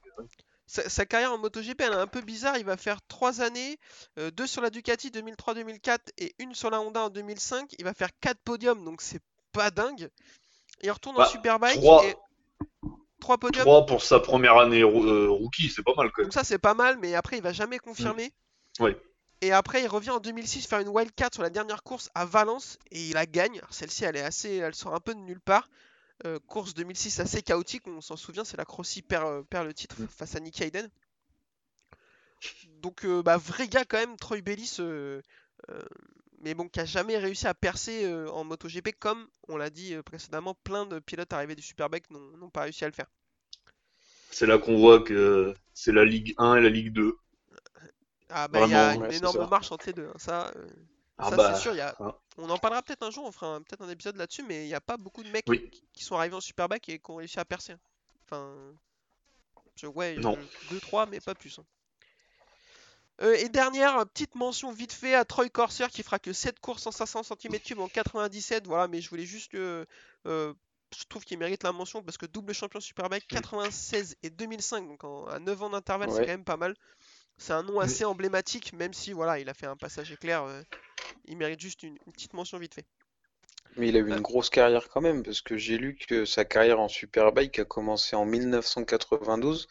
Sa, 0.66 1.04
carrière 1.04 1.32
en 1.32 1.38
MotoGP, 1.38 1.82
elle 1.82 1.92
est 1.92 1.96
un 1.96 2.06
peu 2.06 2.22
bizarre. 2.22 2.56
Il 2.56 2.64
va 2.64 2.78
faire 2.78 3.00
3 3.06 3.42
années, 3.42 3.78
2 4.16 4.22
euh, 4.22 4.46
sur 4.46 4.62
la 4.62 4.70
Ducati 4.70 5.10
2003-2004 5.10 5.98
et 6.16 6.34
une 6.38 6.54
sur 6.54 6.70
la 6.70 6.80
Honda 6.80 7.02
en 7.02 7.10
2005. 7.10 7.74
Il 7.78 7.84
va 7.84 7.92
faire 7.92 8.08
4 8.20 8.38
podiums, 8.42 8.82
donc 8.82 9.02
c'est 9.02 9.20
pas 9.52 9.70
dingue. 9.70 10.08
il 10.82 10.90
retourne 10.90 11.16
en 11.16 11.20
bah, 11.20 11.26
Superbike 11.26 11.76
3... 11.78 12.06
et 12.06 12.14
3 13.20 13.36
podiums. 13.36 13.64
3 13.64 13.84
pour 13.84 14.02
sa 14.02 14.18
première 14.20 14.56
année 14.56 14.80
euh, 14.80 15.28
rookie, 15.28 15.68
c'est 15.68 15.82
pas 15.82 15.92
mal 15.94 16.10
quand 16.10 16.22
même. 16.22 16.28
Donc 16.28 16.32
ça 16.32 16.44
c'est 16.44 16.58
pas 16.58 16.74
mal, 16.74 16.96
mais 16.98 17.14
après 17.14 17.36
il 17.36 17.42
va 17.42 17.52
jamais 17.52 17.78
confirmer. 17.78 18.32
Mm. 18.78 18.84
Oui. 18.84 18.96
Et 19.42 19.52
après 19.52 19.82
il 19.82 19.88
revient 19.88 20.10
en 20.10 20.20
2006 20.20 20.66
faire 20.66 20.78
une 20.78 20.88
wildcard 20.88 21.30
sur 21.34 21.42
la 21.42 21.50
dernière 21.50 21.82
course 21.82 22.10
à 22.14 22.24
Valence 22.24 22.78
et 22.90 23.08
il 23.08 23.12
la 23.14 23.26
gagne. 23.26 23.60
Celle-ci 23.70 24.04
elle 24.04 24.16
est 24.16 24.22
assez, 24.22 24.56
elle 24.56 24.74
sort 24.74 24.94
un 24.94 25.00
peu 25.00 25.14
de 25.14 25.20
nulle 25.20 25.40
part. 25.40 25.68
Euh, 26.24 26.38
course 26.46 26.74
2006 26.74 27.18
assez 27.18 27.42
chaotique, 27.42 27.86
on 27.88 28.00
s'en 28.00 28.16
souvient, 28.16 28.44
c'est 28.44 28.56
la 28.56 28.64
Crossi 28.64 29.02
perd, 29.02 29.26
euh, 29.26 29.42
perd, 29.42 29.66
le 29.66 29.74
titre 29.74 30.00
mm. 30.00 30.06
face 30.06 30.36
à 30.36 30.40
Nick 30.40 30.60
Hayden. 30.60 30.88
Donc, 32.80 33.04
euh, 33.04 33.22
bah, 33.22 33.36
vrai 33.36 33.66
gars 33.66 33.84
quand 33.84 33.98
même, 33.98 34.16
Troy 34.16 34.40
Bellis, 34.40 34.78
mais 36.40 36.54
bon, 36.54 36.68
qui 36.68 36.80
a 36.80 36.84
jamais 36.84 37.18
réussi 37.18 37.46
à 37.46 37.54
percer 37.54 38.12
en 38.32 38.42
MotoGP, 38.42 38.98
comme 38.98 39.28
on 39.46 39.56
l'a 39.56 39.70
dit 39.70 39.94
précédemment, 40.04 40.54
plein 40.64 40.86
de 40.86 40.98
pilotes 40.98 41.32
arrivés 41.32 41.54
du 41.54 41.62
Superbike 41.62 42.10
n'ont 42.10 42.50
pas 42.50 42.62
réussi 42.62 42.84
à 42.84 42.88
le 42.88 42.94
faire. 42.94 43.06
C'est 44.32 44.46
là 44.46 44.58
qu'on 44.58 44.76
voit 44.76 45.00
que 45.00 45.54
c'est 45.72 45.92
la 45.92 46.04
Ligue 46.04 46.34
1 46.38 46.56
et 46.56 46.60
la 46.62 46.68
Ligue 46.68 46.92
2. 46.92 47.16
Ah 48.32 48.48
bah 48.48 48.60
il 48.64 48.70
y 48.70 48.74
a 48.74 48.94
une 48.94 49.12
énorme 49.12 49.48
marche 49.48 49.70
entre 49.72 49.86
les 49.86 49.92
deux, 49.92 50.08
hein, 50.08 50.18
ça. 50.18 50.52
Ah 51.18 51.30
ça, 51.30 51.36
bah, 51.36 51.54
c'est 51.54 51.60
sûr. 51.60 51.74
Hein. 51.80 52.14
On 52.38 52.48
en 52.50 52.58
parlera 52.58 52.82
peut-être 52.82 53.02
un 53.02 53.10
jour, 53.10 53.24
on 53.24 53.32
fera 53.32 53.60
peut-être 53.60 53.82
un 53.82 53.88
épisode 53.88 54.16
là-dessus, 54.16 54.42
mais 54.42 54.64
il 54.64 54.68
n'y 54.68 54.74
a 54.74 54.80
pas 54.80 54.96
beaucoup 54.96 55.22
de 55.22 55.28
mecs 55.30 55.46
qui 55.92 56.04
sont 56.04 56.16
arrivés 56.16 56.34
en 56.34 56.40
Superbike 56.40 56.88
et 56.88 56.98
qui 56.98 57.10
ont 57.10 57.16
réussi 57.16 57.38
à 57.38 57.44
percer. 57.44 57.74
Enfin. 58.24 58.54
Ouais, 59.94 60.16
2-3, 60.16 61.08
mais 61.10 61.20
pas 61.20 61.34
plus. 61.34 61.58
Hein. 61.58 61.64
Euh, 63.22 63.34
et 63.34 63.48
dernière 63.48 64.06
petite 64.06 64.34
mention 64.34 64.72
vite 64.72 64.92
fait 64.92 65.14
à 65.14 65.24
Troy 65.24 65.48
Corser 65.48 65.86
qui 65.90 66.02
fera 66.02 66.18
que 66.18 66.32
7 66.32 66.60
courses 66.60 66.86
en 66.86 66.92
500 66.92 67.22
cm3 67.22 67.78
en 67.80 67.88
97. 67.88 68.66
Voilà, 68.66 68.88
mais 68.88 69.00
je 69.00 69.10
voulais 69.10 69.26
juste. 69.26 69.54
Euh, 69.54 69.84
je 70.24 71.04
trouve 71.08 71.24
qu'il 71.24 71.38
mérite 71.38 71.62
la 71.62 71.72
mention 71.72 72.02
parce 72.02 72.18
que 72.18 72.26
double 72.26 72.52
champion 72.52 72.80
Superbike 72.80 73.26
96 73.28 74.16
et 74.22 74.30
2005, 74.30 74.88
donc 74.88 75.04
à 75.30 75.38
9 75.38 75.62
ans 75.62 75.70
d'intervalle, 75.70 76.10
c'est 76.12 76.20
quand 76.20 76.26
même 76.26 76.44
pas 76.44 76.56
mal. 76.56 76.74
C'est 77.42 77.54
un 77.54 77.64
nom 77.64 77.80
assez 77.80 78.04
emblématique, 78.04 78.72
même 78.72 78.94
si 78.94 79.12
voilà, 79.12 79.40
il 79.40 79.48
a 79.48 79.54
fait 79.54 79.66
un 79.66 79.76
passage 79.76 80.12
éclair. 80.12 80.44
Euh, 80.44 80.62
il 81.24 81.36
mérite 81.36 81.58
juste 81.58 81.82
une, 81.82 81.98
petite 82.12 82.34
mention 82.34 82.56
vite 82.56 82.74
fait. 82.74 82.86
Mais 83.76 83.88
il 83.88 83.96
a 83.96 83.98
eu 83.98 84.06
une 84.06 84.12
euh. 84.12 84.20
grosse 84.20 84.48
carrière 84.48 84.88
quand 84.88 85.00
même, 85.00 85.24
parce 85.24 85.40
que 85.40 85.56
j'ai 85.56 85.76
lu 85.76 85.96
que 85.96 86.24
sa 86.24 86.44
carrière 86.44 86.78
en 86.78 86.86
Superbike 86.86 87.58
a 87.58 87.64
commencé 87.64 88.14
en 88.14 88.24
1992 88.26 89.66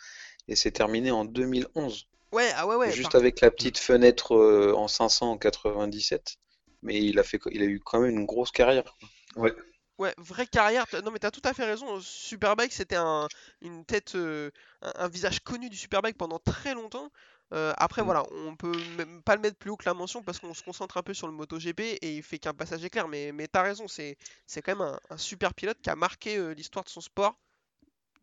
et 0.50 0.58
s'est 0.58 0.72
terminée 0.72 1.12
en 1.12 1.24
2011. 1.24 2.08
Ouais, 2.34 2.52
ah 2.56 2.68
ouais, 2.68 2.76
ouais. 2.76 2.92
Juste 2.92 3.16
avec 3.16 3.40
la 3.40 3.52
petite 3.52 3.78
fenêtre 3.78 4.36
euh, 4.36 4.74
en 4.76 4.90
500 4.90 5.32
en 5.32 5.38
97. 5.38 6.36
Mais 6.82 7.02
il 7.02 7.20
a, 7.20 7.24
fait, 7.24 7.40
il 7.52 7.62
a 7.62 7.66
eu 7.66 7.80
quand 7.80 8.02
même 8.02 8.12
une 8.12 8.26
grosse 8.26 8.52
carrière. 8.52 8.98
Ouais. 9.38 9.54
Ouais, 9.98 10.14
vraie 10.18 10.48
carrière. 10.48 10.86
Non, 11.06 11.12
mais 11.12 11.20
t'as 11.20 11.32
tout 11.32 11.44
à 11.46 11.54
fait 11.54 11.64
raison. 11.64 12.02
Superbike, 12.02 12.74
c'était 12.74 12.96
un, 12.98 13.30
une 13.62 13.86
tête, 13.86 14.16
euh, 14.16 14.50
un, 14.82 14.92
un 14.96 15.08
visage 15.08 15.40
connu 15.40 15.70
du 15.70 15.78
Superbike 15.78 16.18
pendant 16.18 16.40
très 16.40 16.74
longtemps. 16.74 17.10
Euh, 17.54 17.74
après, 17.78 18.04
Mm. 18.04 18.06
voilà, 18.06 18.24
on 18.32 18.56
peut 18.56 18.84
même 18.86 19.22
pas 19.24 19.36
le 19.36 19.42
mettre 19.42 19.58
plus 19.58 19.70
haut 19.72 19.78
que 19.78 19.86
la 19.86 19.94
mention 19.94 20.24
parce 20.24 20.40
qu'on 20.40 20.54
se 20.54 20.64
concentre 20.64 20.98
un 20.98 21.04
peu 21.04 21.14
sur 21.14 21.28
le 21.28 21.34
MotoGP 21.34 21.82
et 22.02 22.16
il 22.18 22.24
fait 22.24 22.40
qu'un 22.40 22.54
passage 22.54 22.84
éclair. 22.86 23.08
Mais, 23.08 23.32
mais 23.34 23.48
t'as 23.48 23.64
raison, 23.64 23.88
c'est, 23.88 24.18
c'est 24.48 24.62
quand 24.62 24.74
même 24.78 24.88
un, 24.88 25.00
un 25.10 25.18
super 25.18 25.54
pilote 25.54 25.80
qui 25.82 25.90
a 25.90 25.96
marqué 25.96 26.38
euh, 26.38 26.54
l'histoire 26.54 26.86
de 26.86 26.90
son 26.90 27.02
sport, 27.02 27.38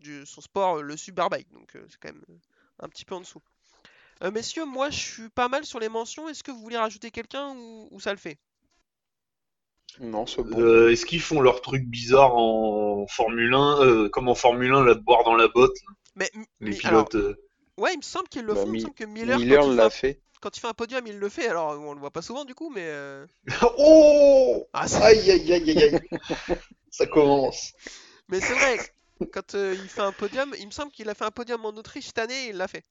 du, 0.00 0.26
son 0.26 0.40
sport, 0.42 0.78
euh, 0.78 0.82
le 0.82 0.96
Superbike. 0.96 1.50
Donc, 1.52 1.76
euh, 1.76 1.86
c'est 1.90 1.98
quand 2.00 2.12
même 2.12 2.24
un 2.80 2.88
petit 2.88 3.04
peu 3.06 3.14
en 3.16 3.20
dessous. 3.20 3.42
Euh, 4.24 4.30
messieurs, 4.32 4.66
moi, 4.66 4.90
je 4.90 4.98
suis 4.98 5.28
pas 5.30 5.48
mal 5.48 5.64
sur 5.66 5.80
les 5.80 5.88
mentions. 5.90 6.28
Est-ce 6.28 6.44
que 6.44 6.52
vous 6.52 6.60
voulez 6.62 6.78
rajouter 6.78 7.10
quelqu'un 7.10 7.54
ou, 7.56 7.88
ou 7.92 8.00
ça 8.00 8.12
le 8.12 8.18
fait? 8.18 8.38
Non, 10.00 10.26
c'est 10.26 10.42
bon. 10.42 10.58
Euh, 10.60 10.90
Est-ce 10.90 11.06
qu'ils 11.06 11.20
font 11.20 11.40
leur 11.40 11.60
truc 11.60 11.84
bizarre 11.86 12.34
en 12.36 13.06
Formule 13.08 13.54
1, 13.54 13.80
euh, 13.84 14.08
comme 14.08 14.28
en 14.28 14.34
Formule 14.34 14.72
1, 14.74 14.84
là, 14.84 14.94
de 14.94 15.00
boire 15.00 15.24
dans 15.24 15.34
la 15.36 15.48
botte, 15.48 15.76
Mais, 16.16 16.30
les 16.60 16.72
mais 16.72 16.80
alors, 16.84 17.08
pilotes 17.08 17.16
euh, 17.16 17.34
ouais, 17.78 17.94
il 17.94 17.98
me 17.98 18.02
semble 18.02 18.28
qu'ils 18.28 18.44
le 18.44 18.54
Bah, 18.54 18.56
font. 18.56 18.70
Il 18.70 18.74
me 18.74 18.78
semble 18.78 18.94
que 18.94 19.04
Miller, 19.04 19.46
Miller 19.46 19.46
quand 19.46 19.66
il 19.66 19.72
fait 19.72 19.82
l'a 19.82 19.88
un 19.88 19.90
fait. 19.90 20.20
quand 20.40 20.56
il 20.56 20.60
fait 20.60 20.68
un 20.68 20.74
podium, 20.74 21.06
il 21.06 21.18
le 21.18 21.28
fait. 21.28 21.48
Alors, 21.48 21.78
on 21.80 21.94
le 21.94 22.00
voit 22.00 22.12
pas 22.12 22.22
souvent 22.22 22.44
du 22.44 22.54
coup, 22.54 22.70
mais. 22.70 22.84
euh, 22.86 23.26
Oh 23.78 24.66
Ah, 24.72 24.86
Aïe 25.02 25.30
aïe 25.30 25.52
aïe 25.52 25.70
aïe 25.70 25.82
aïe 25.82 26.00
Ça 26.90 27.06
commence. 27.06 27.74
mais 28.28 28.40
c'est 28.40 28.54
vrai, 28.54 28.80
quand 29.30 29.54
euh, 29.54 29.74
il 29.74 29.88
fait 29.90 30.02
un 30.02 30.12
podium, 30.12 30.54
il 30.58 30.66
me 30.66 30.70
semble 30.72 30.92
qu'il 30.92 31.08
a 31.08 31.14
fait 31.14 31.24
un 31.24 31.30
podium 31.30 31.64
en 31.64 31.70
Autriche 31.70 32.06
cette 32.06 32.18
année 32.18 32.46
et 32.46 32.48
il 32.50 32.56
l'a 32.56 32.68
fait. 32.68 32.84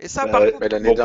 Et 0.00 0.08
ça, 0.08 0.26
Bah 0.26 0.28
par 0.28 0.44
ouais. 0.44 0.52
contre, 0.52 0.60
Mais 0.60 0.68
l'année 0.68 0.92
Bon, 0.92 0.98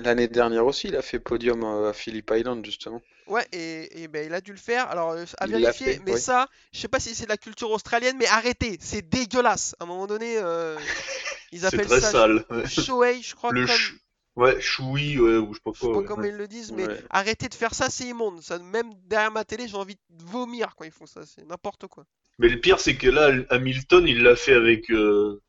l'année 0.00 0.28
dernière 0.28 0.66
aussi, 0.66 0.88
il 0.88 0.96
a 0.96 1.02
fait 1.02 1.20
podium 1.20 1.62
euh, 1.64 1.90
à 1.90 1.92
Phillip 1.92 2.30
Island, 2.34 2.64
justement. 2.64 3.02
ouais, 3.26 3.46
et, 3.52 4.02
et 4.02 4.08
ben, 4.08 4.26
il 4.26 4.34
a 4.34 4.40
dû 4.40 4.52
le 4.52 4.58
faire. 4.58 4.88
Alors, 4.90 5.12
euh, 5.12 5.24
à 5.38 5.46
Il 5.46 5.52
vérifier, 5.52 5.94
fait, 5.94 6.02
mais 6.04 6.12
oui. 6.12 6.20
ça, 6.20 6.48
je 6.72 6.80
sais 6.80 6.88
pas 6.88 7.00
si 7.00 7.14
c'est 7.14 7.24
de 7.24 7.28
la 7.28 7.36
culture 7.36 7.70
australienne, 7.70 8.16
mais 8.18 8.26
arrêtez, 8.26 8.78
c'est 8.80 9.08
dégueulasse. 9.08 9.74
À 9.80 9.84
un 9.84 9.86
moment 9.86 10.06
donné, 10.06 10.36
euh, 10.38 10.78
ils 11.52 11.66
appellent 11.66 11.86
très 11.86 12.00
ça 12.00 12.12
sale. 12.12 12.44
ouais. 12.50 12.64
Shoei, 12.66 13.22
je 13.22 13.34
crois, 13.34 13.52
Le 13.52 13.66
comme. 13.66 13.76
ch- 13.76 13.94
Ouais, 14.36 14.60
choui, 14.60 15.18
ouais, 15.18 15.36
ou 15.36 15.52
je 15.52 15.58
sais 15.58 15.62
pas 15.64 15.72
Je 15.72 15.80
sais 15.80 15.88
quoi. 15.88 15.90
pas 15.90 16.02
ouais, 16.02 16.04
comment 16.04 16.24
ils 16.26 16.36
le 16.36 16.48
disent, 16.48 16.72
mais 16.72 16.86
Ouais. 16.86 16.98
arrêtez 17.10 17.48
de 17.48 17.54
faire 17.54 17.74
ça, 17.74 17.90
c'est 17.90 18.06
immonde. 18.06 18.40
Ça, 18.42 18.58
même 18.58 18.94
derrière 19.06 19.32
ma 19.32 19.44
télé, 19.44 19.68
j'ai 19.68 19.76
envie 19.76 19.96
de 20.10 20.24
vomir 20.24 20.74
quand 20.76 20.84
ils 20.84 20.90
font 20.92 21.06
ça. 21.06 21.26
C'est 21.26 21.44
n'importe 21.44 21.86
quoi. 21.88 22.06
Mais 22.38 22.48
le 22.48 22.60
pire, 22.60 22.80
c'est 22.80 22.96
que 22.96 23.08
là, 23.08 23.30
Hamilton, 23.50 24.06
il 24.06 24.22
l'a 24.22 24.34
fait 24.34 24.54
avec 24.54 24.90
euh, 24.90 25.40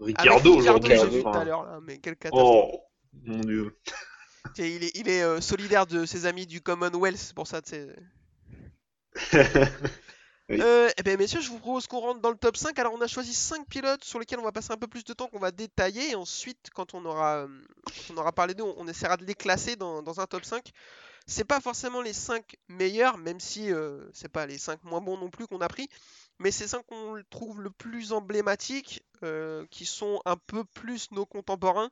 Ricardo 0.00 0.54
aujourd'hui. 0.56 0.94
vu 0.94 1.22
tout 1.24 1.28
à 1.38 1.44
Enfin, 1.44 1.44
l'heure 1.44 1.64
là, 1.64 1.80
mais 1.82 1.98
quelle 1.98 2.16
catastrophe. 2.16 2.70
Oh, 2.70 2.84
mon 3.24 3.40
dieu. 3.40 3.76
Il 4.58 4.84
est, 4.84 4.90
il 4.96 5.08
est 5.08 5.22
euh, 5.22 5.40
solidaire 5.40 5.86
de 5.86 6.04
ses 6.04 6.26
amis 6.26 6.46
du 6.46 6.60
Commonwealth, 6.60 7.16
c'est 7.16 7.34
pour 7.34 7.46
ça, 7.46 7.62
tu 7.62 7.70
sais. 7.70 7.96
Oui. 10.48 10.58
Euh, 10.60 10.90
eh 10.96 11.02
bien, 11.02 11.16
messieurs, 11.16 11.40
je 11.40 11.48
vous 11.48 11.58
propose 11.58 11.86
qu'on 11.86 12.00
rentre 12.00 12.20
dans 12.20 12.30
le 12.30 12.36
top 12.36 12.56
5. 12.56 12.76
Alors, 12.78 12.92
on 12.92 13.00
a 13.00 13.06
choisi 13.06 13.32
5 13.32 13.66
pilotes 13.68 14.04
sur 14.04 14.18
lesquels 14.18 14.40
on 14.40 14.44
va 14.44 14.52
passer 14.52 14.72
un 14.72 14.76
peu 14.76 14.88
plus 14.88 15.04
de 15.04 15.12
temps, 15.12 15.28
qu'on 15.28 15.38
va 15.38 15.52
détailler. 15.52 16.10
Et 16.10 16.14
ensuite, 16.14 16.70
quand 16.74 16.94
on 16.94 17.04
aura, 17.04 17.44
euh, 17.44 17.48
quand 17.86 18.14
on 18.14 18.16
aura 18.18 18.32
parlé 18.32 18.54
d'eux, 18.54 18.64
on, 18.64 18.88
essaiera 18.88 19.16
de 19.16 19.24
les 19.24 19.34
classer 19.34 19.76
dans, 19.76 20.02
dans 20.02 20.20
un 20.20 20.26
top 20.26 20.44
5. 20.44 20.72
C'est 21.26 21.44
pas 21.44 21.60
forcément 21.60 22.02
les 22.02 22.12
5 22.12 22.56
meilleurs, 22.68 23.18
même 23.18 23.38
si 23.38 23.72
euh, 23.72 24.04
c'est 24.12 24.28
pas 24.28 24.46
les 24.46 24.58
5 24.58 24.82
moins 24.82 25.00
bons 25.00 25.16
non 25.16 25.30
plus 25.30 25.46
qu'on 25.46 25.60
a 25.60 25.68
pris. 25.68 25.88
Mais 26.40 26.50
c'est 26.50 26.66
5 26.66 26.84
qu'on 26.86 27.22
trouve 27.30 27.62
le 27.62 27.70
plus 27.70 28.12
emblématiques, 28.12 29.04
euh, 29.22 29.64
qui 29.70 29.86
sont 29.86 30.20
un 30.24 30.36
peu 30.36 30.64
plus 30.64 31.12
nos 31.12 31.24
contemporains. 31.24 31.90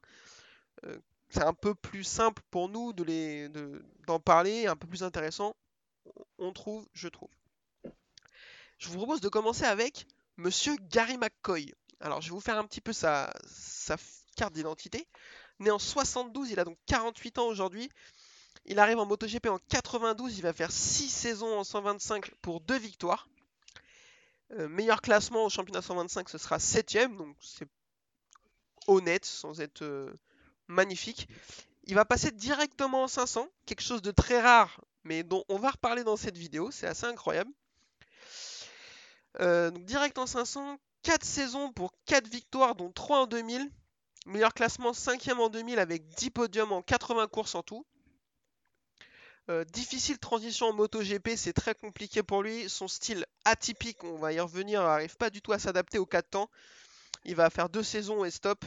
C'est 1.31 1.43
un 1.45 1.55
peu 1.55 1.75
plus 1.75 2.05
simple 2.05 2.43
pour 2.51 2.69
nous 2.69 2.93
de 2.93 3.05
les, 3.05 3.49
de- 3.49 3.85
d'en 4.07 4.19
parler, 4.21 4.67
un 4.67 4.77
peu 4.77 4.87
plus 4.87 5.03
intéressant, 5.03 5.55
on 6.39 6.53
trouve, 6.53 6.87
je 6.93 7.09
trouve. 7.09 7.31
Je 8.79 8.89
vous 8.89 8.97
propose 8.97 9.21
de 9.21 9.29
commencer 9.29 9.65
avec 9.65 10.07
Monsieur 10.37 10.75
Gary 10.91 11.19
McCoy. 11.19 11.73
Alors, 12.01 12.21
je 12.21 12.29
vais 12.31 12.35
vous 12.35 12.41
faire 12.41 12.59
un 12.59 12.65
petit 12.65 12.81
peu 12.81 12.93
sa, 12.93 13.33
sa 13.47 13.97
carte 14.37 14.55
d'identité. 14.55 15.07
Né 15.59 15.71
en 15.71 15.79
72, 15.79 16.51
il 16.51 16.59
a 16.59 16.65
donc 16.65 16.79
48 16.87 17.39
ans 17.39 17.47
aujourd'hui. 17.47 17.91
Il 18.65 18.79
arrive 18.79 18.99
en 18.99 19.07
MotoGP 19.07 19.47
en 19.49 19.59
92, 19.69 20.39
il 20.39 20.43
va 20.43 20.53
faire 20.53 20.73
6 20.73 21.09
saisons 21.09 21.59
en 21.59 21.65
125 21.65 22.35
pour 22.37 22.61
2 22.61 22.79
victoires. 22.79 23.29
Euh, 24.59 24.69
meilleur 24.69 25.01
classement 25.03 25.45
au 25.45 25.49
championnat 25.51 25.83
125, 25.83 26.29
ce 26.29 26.39
sera 26.39 26.59
7ème, 26.59 27.17
donc 27.17 27.37
c'est 27.41 27.69
honnête 28.87 29.25
sans 29.25 29.61
être 29.61 29.83
euh, 29.83 30.13
magnifique. 30.71 31.29
Il 31.85 31.95
va 31.95 32.05
passer 32.05 32.31
directement 32.31 33.05
en 33.05 33.09
500, 33.09 33.49
quelque 33.67 33.83
chose 33.83 34.03
de 34.03 34.11
très 34.11 34.41
rare, 34.41 34.81
mais 35.05 35.23
dont 35.23 35.45
on 35.49 35.59
va 35.59 35.71
reparler 35.71 36.05
dans 36.05 36.17
cette 36.17 36.37
vidéo, 36.37 36.71
c'est 36.71 36.87
assez 36.87 37.07
incroyable. 37.07 37.51
Euh, 39.41 39.71
donc 39.71 39.85
direct 39.85 40.19
en 40.19 40.27
500, 40.27 40.79
4 41.03 41.25
saisons 41.25 41.73
pour 41.73 41.93
4 42.07 42.29
victoires, 42.29 42.75
dont 42.75 42.93
3 42.93 43.21
en 43.21 43.27
2000. 43.27 43.71
Meilleur 44.27 44.53
classement 44.53 44.93
5ème 44.93 45.39
en 45.39 45.49
2000 45.49 45.79
avec 45.79 46.07
10 46.07 46.31
podiums 46.31 46.73
en 46.73 46.83
80 46.83 47.27
courses 47.29 47.55
en 47.55 47.63
tout. 47.63 47.87
Euh, 49.49 49.65
difficile 49.65 50.19
transition 50.19 50.67
en 50.67 50.73
MotoGP, 50.75 51.31
c'est 51.37 51.55
très 51.55 51.75
compliqué 51.75 52.23
pour 52.23 52.43
lui. 52.43 52.69
Son 52.69 52.87
style 52.87 53.27
atypique, 53.45 54.05
on 54.05 54.19
va 54.19 54.33
y 54.33 54.41
revenir, 54.41 54.83
n'arrive 54.83 55.17
pas 55.17 55.31
du 55.31 55.41
tout 55.41 55.53
à 55.53 55.59
s'adapter 55.59 55.99
au 55.99 56.07
4 56.07 56.29
temps. 56.29 56.51
Il 57.25 57.35
va 57.35 57.51
faire 57.51 57.69
deux 57.69 57.83
saisons 57.83 58.25
et 58.25 58.31
stop. 58.31 58.65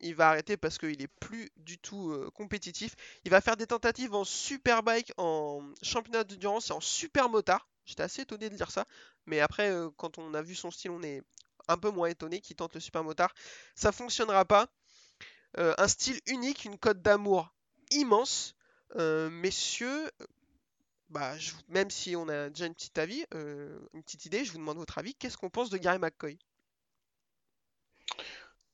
Il 0.00 0.14
va 0.14 0.28
arrêter 0.28 0.56
parce 0.56 0.78
qu'il 0.78 1.00
est 1.02 1.08
plus 1.20 1.50
du 1.56 1.78
tout 1.78 2.10
euh, 2.10 2.30
compétitif. 2.30 2.94
Il 3.24 3.30
va 3.30 3.40
faire 3.40 3.56
des 3.56 3.66
tentatives 3.66 4.14
en 4.14 4.24
superbike, 4.24 5.12
en 5.18 5.62
championnat 5.82 6.24
d'endurance 6.24 6.70
et 6.70 6.72
en 6.72 6.80
super 6.80 7.28
motard. 7.28 7.68
J'étais 7.84 8.02
assez 8.02 8.22
étonné 8.22 8.48
de 8.48 8.56
dire 8.56 8.70
ça. 8.70 8.86
Mais 9.26 9.40
après, 9.40 9.70
euh, 9.70 9.90
quand 9.96 10.18
on 10.18 10.32
a 10.34 10.42
vu 10.42 10.54
son 10.54 10.70
style, 10.70 10.90
on 10.90 11.02
est 11.02 11.22
un 11.68 11.76
peu 11.76 11.90
moins 11.90 12.08
étonné 12.08 12.40
qu'il 12.40 12.56
tente 12.56 12.74
le 12.74 12.80
super 12.80 13.04
motard. 13.04 13.34
Ça 13.74 13.92
fonctionnera 13.92 14.44
pas. 14.44 14.68
Euh, 15.58 15.74
un 15.78 15.88
style 15.88 16.20
unique, 16.26 16.64
une 16.64 16.78
cote 16.78 17.02
d'amour 17.02 17.52
immense. 17.90 18.54
Messieurs, 18.96 20.10
bah, 21.10 21.34
même 21.68 21.90
si 21.90 22.16
on 22.16 22.28
a 22.28 22.50
déjà 22.50 22.66
avis, 22.96 23.24
une 23.32 24.02
petite 24.02 24.24
idée, 24.24 24.44
je 24.44 24.50
vous 24.50 24.58
demande 24.58 24.78
votre 24.78 24.98
avis. 24.98 25.14
Qu'est-ce 25.14 25.36
qu'on 25.36 25.50
pense 25.50 25.70
de 25.70 25.78
Gary 25.78 25.98
McCoy? 26.00 26.38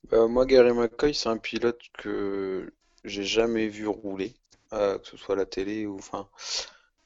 Bah, 0.09 0.27
moi, 0.27 0.45
Gary 0.45 0.73
McCoy, 0.73 1.13
c'est 1.13 1.29
un 1.29 1.37
pilote 1.37 1.81
que 1.97 2.73
j'ai 3.03 3.23
jamais 3.23 3.67
vu 3.67 3.87
rouler, 3.87 4.35
euh, 4.73 4.97
que 4.99 5.07
ce 5.07 5.17
soit 5.17 5.35
à 5.35 5.37
la 5.37 5.45
télé 5.45 5.85
ou 5.85 5.97
enfin, 5.97 6.29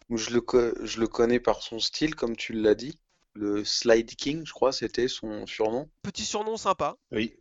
je 0.10 0.32
le, 0.32 0.44
je 0.86 1.00
le 1.00 1.08
connais 1.08 1.40
par 1.40 1.62
son 1.62 1.80
style, 1.80 2.16
comme 2.16 2.36
tu 2.36 2.54
l'as 2.54 2.76
dit. 2.76 3.00
Le 3.34 3.64
Slide 3.64 4.14
King, 4.16 4.46
je 4.46 4.52
crois, 4.52 4.74
c'était 4.74 5.08
son 5.08 5.48
surnom. 5.48 5.90
Petit 6.04 6.26
surnom 6.26 6.58
sympa. 6.58 6.98
Oui. 7.12 7.38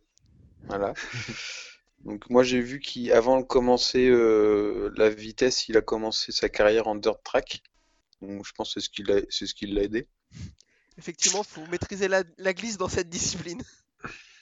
Voilà. 0.63 0.93
Donc 2.05 2.29
moi 2.29 2.43
j'ai 2.43 2.61
vu 2.61 2.79
qu'avant 2.79 3.39
de 3.41 3.45
commencer 3.45 4.07
euh, 4.09 4.91
la 4.95 5.09
vitesse, 5.09 5.67
il 5.67 5.77
a 5.77 5.81
commencé 5.81 6.31
sa 6.31 6.49
carrière 6.49 6.87
en 6.87 6.95
dirt 6.95 7.21
track. 7.23 7.61
Donc 8.21 8.45
je 8.45 8.51
pense 8.53 8.73
que 8.73 8.79
c'est 8.79 8.85
ce 8.85 8.89
qui 8.89 9.03
l'a, 9.03 9.21
c'est 9.29 9.45
ce 9.45 9.53
qui 9.53 9.67
l'a 9.67 9.83
aidé. 9.83 10.07
Effectivement, 10.97 11.43
faut 11.43 11.65
maîtriser 11.67 12.07
la, 12.07 12.23
la 12.37 12.53
glisse 12.53 12.77
dans 12.77 12.89
cette 12.89 13.09
discipline. 13.09 13.61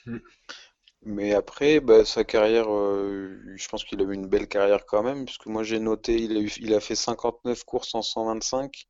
Mais 1.02 1.34
après, 1.34 1.80
bah, 1.80 2.04
sa 2.04 2.24
carrière, 2.24 2.70
euh, 2.72 3.38
je 3.56 3.68
pense 3.68 3.84
qu'il 3.84 4.00
a 4.00 4.04
eu 4.04 4.12
une 4.14 4.26
belle 4.26 4.48
carrière 4.48 4.84
quand 4.86 5.02
même, 5.02 5.24
puisque 5.24 5.46
moi 5.46 5.62
j'ai 5.62 5.78
noté, 5.78 6.16
il 6.16 6.36
a 6.36 6.40
eu- 6.40 6.52
il 6.58 6.74
a 6.74 6.80
fait 6.80 6.94
59 6.94 7.64
courses 7.64 7.94
en 7.94 8.02
125, 8.02 8.86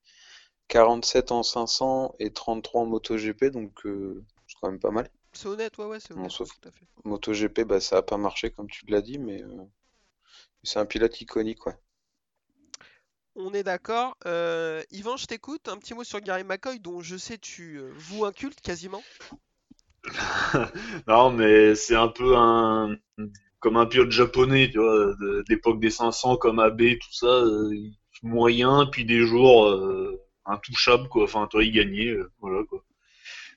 47 0.69 1.31
en 1.33 1.43
500 1.43 2.15
et 2.19 2.33
33 2.33 2.83
en 2.83 2.87
MotoGP, 2.87 3.51
donc 3.51 3.87
euh, 3.87 4.25
c'est 4.49 4.57
quand 4.61 4.71
même 4.71 4.81
pas 4.81 4.91
mal. 4.91 5.09
C'est 5.33 5.47
honnête, 5.49 5.79
ouais, 5.79 5.87
ouais, 5.87 6.01
c'est 6.01 6.13
Bon, 6.15 6.23
honnête, 6.23 6.31
sauf- 6.31 6.51
tout 6.61 6.69
à 6.69 6.73
fait. 6.73 6.87
MotoGP, 7.05 7.65
bah, 7.65 7.81
ça 7.81 7.99
a 7.99 8.03
pas 8.03 8.17
marché 8.17 8.51
comme 8.51 8.69
tu 8.69 8.85
l'as 8.87 9.03
dit, 9.03 9.19
mais 9.19 9.43
euh, 9.43 9.65
c'est 10.63 10.79
un 10.79 10.87
pilote 10.87 11.21
iconique, 11.21 11.67
ouais. 11.67 11.77
On 13.35 13.53
est 13.55 13.65
d'accord. 13.65 14.17
Yvan, 14.91 15.17
je 15.17 15.27
t'écoute. 15.27 15.69
Un 15.69 15.79
petit 15.79 15.95
mot 15.95 16.05
sur 16.05 16.21
Gary 16.21 16.45
McCoy, 16.45 16.79
dont 16.79 17.01
je 17.01 17.17
sais 17.17 17.39
tu 17.39 17.79
euh, 17.79 17.91
voues 17.97 18.25
un 18.25 18.33
culte 18.33 18.61
quasiment. 18.61 19.03
Non, 21.07 21.31
mais 21.31 21.75
c'est 21.75 21.95
un 21.97 22.09
peu 22.09 22.37
un 22.37 22.97
comme 23.61 23.77
un 23.79 23.87
pilote 23.87 24.11
japonais, 24.13 24.71
tu 24.71 24.79
vois, 24.79 25.15
de- 25.21 25.45
d'époque 25.49 25.81
des 25.81 25.91
500 25.91 26.37
comme 26.37 26.61
Abe, 26.61 26.81
tout 27.01 27.13
ça, 27.13 27.27
euh, 27.27 27.71
moyen, 28.23 28.87
puis 28.93 29.05
des 29.05 29.21
jours 29.27 29.67
euh, 29.69 30.21
intouchables, 30.47 31.09
quoi. 31.09 31.25
Enfin, 31.25 31.47
toi, 31.49 31.65
il 31.65 31.73
gagnait, 31.73 32.09
euh, 32.09 32.31
voilà, 32.41 32.65
quoi. 32.67 32.85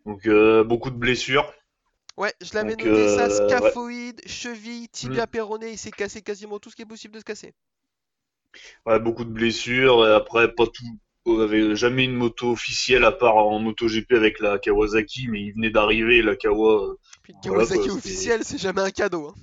Donc, 0.05 0.27
beaucoup 0.67 0.91
de 0.91 0.97
blessures. 0.97 1.51
Ouais, 2.17 2.33
je 2.41 2.55
l'avais 2.55 2.75
noté 2.75 3.07
ça, 3.07 3.29
ouais. 3.29 3.29
scaphoïde, 3.29 4.19
cheville, 4.27 4.89
tibia 4.89 5.27
Mm. 5.27 5.27
péroné, 5.27 5.73
il 5.73 5.77
s'est 5.77 5.91
cassé 5.91 6.23
quasiment 6.23 6.57
tout 6.59 6.71
ce 6.71 6.75
qui 6.75 6.81
est 6.81 6.85
possible 6.87 7.13
de 7.13 7.19
se 7.19 7.23
casser. 7.23 7.53
Ouais, 8.85 8.97
beaucoup 8.99 9.25
de 9.25 9.29
blessures. 9.29 10.07
Et 10.07 10.13
après, 10.13 10.53
pas 10.53 10.65
tout. 10.67 10.99
Avait 11.25 11.75
jamais 11.75 12.03
une 12.05 12.15
moto 12.15 12.51
officielle 12.51 13.03
à 13.05 13.11
part 13.11 13.37
en 13.37 13.59
MotoGP 13.59 14.11
avec 14.13 14.39
la 14.39 14.59
Kawasaki, 14.59 15.27
mais 15.29 15.41
il 15.41 15.53
venait 15.53 15.69
d'arriver, 15.69 16.21
la 16.21 16.35
Kawa. 16.35 16.83
euh, 16.83 16.95
Puis 17.23 17.33
une 17.33 17.39
Voilà, 17.45 17.65
Kawasaki 17.65 17.89
quoi, 17.89 17.97
officielle, 17.97 18.41
c'est 18.43 18.57
jamais 18.57 18.81
un 18.81 18.91
cadeau. 18.91 19.27
hein. 19.29 19.35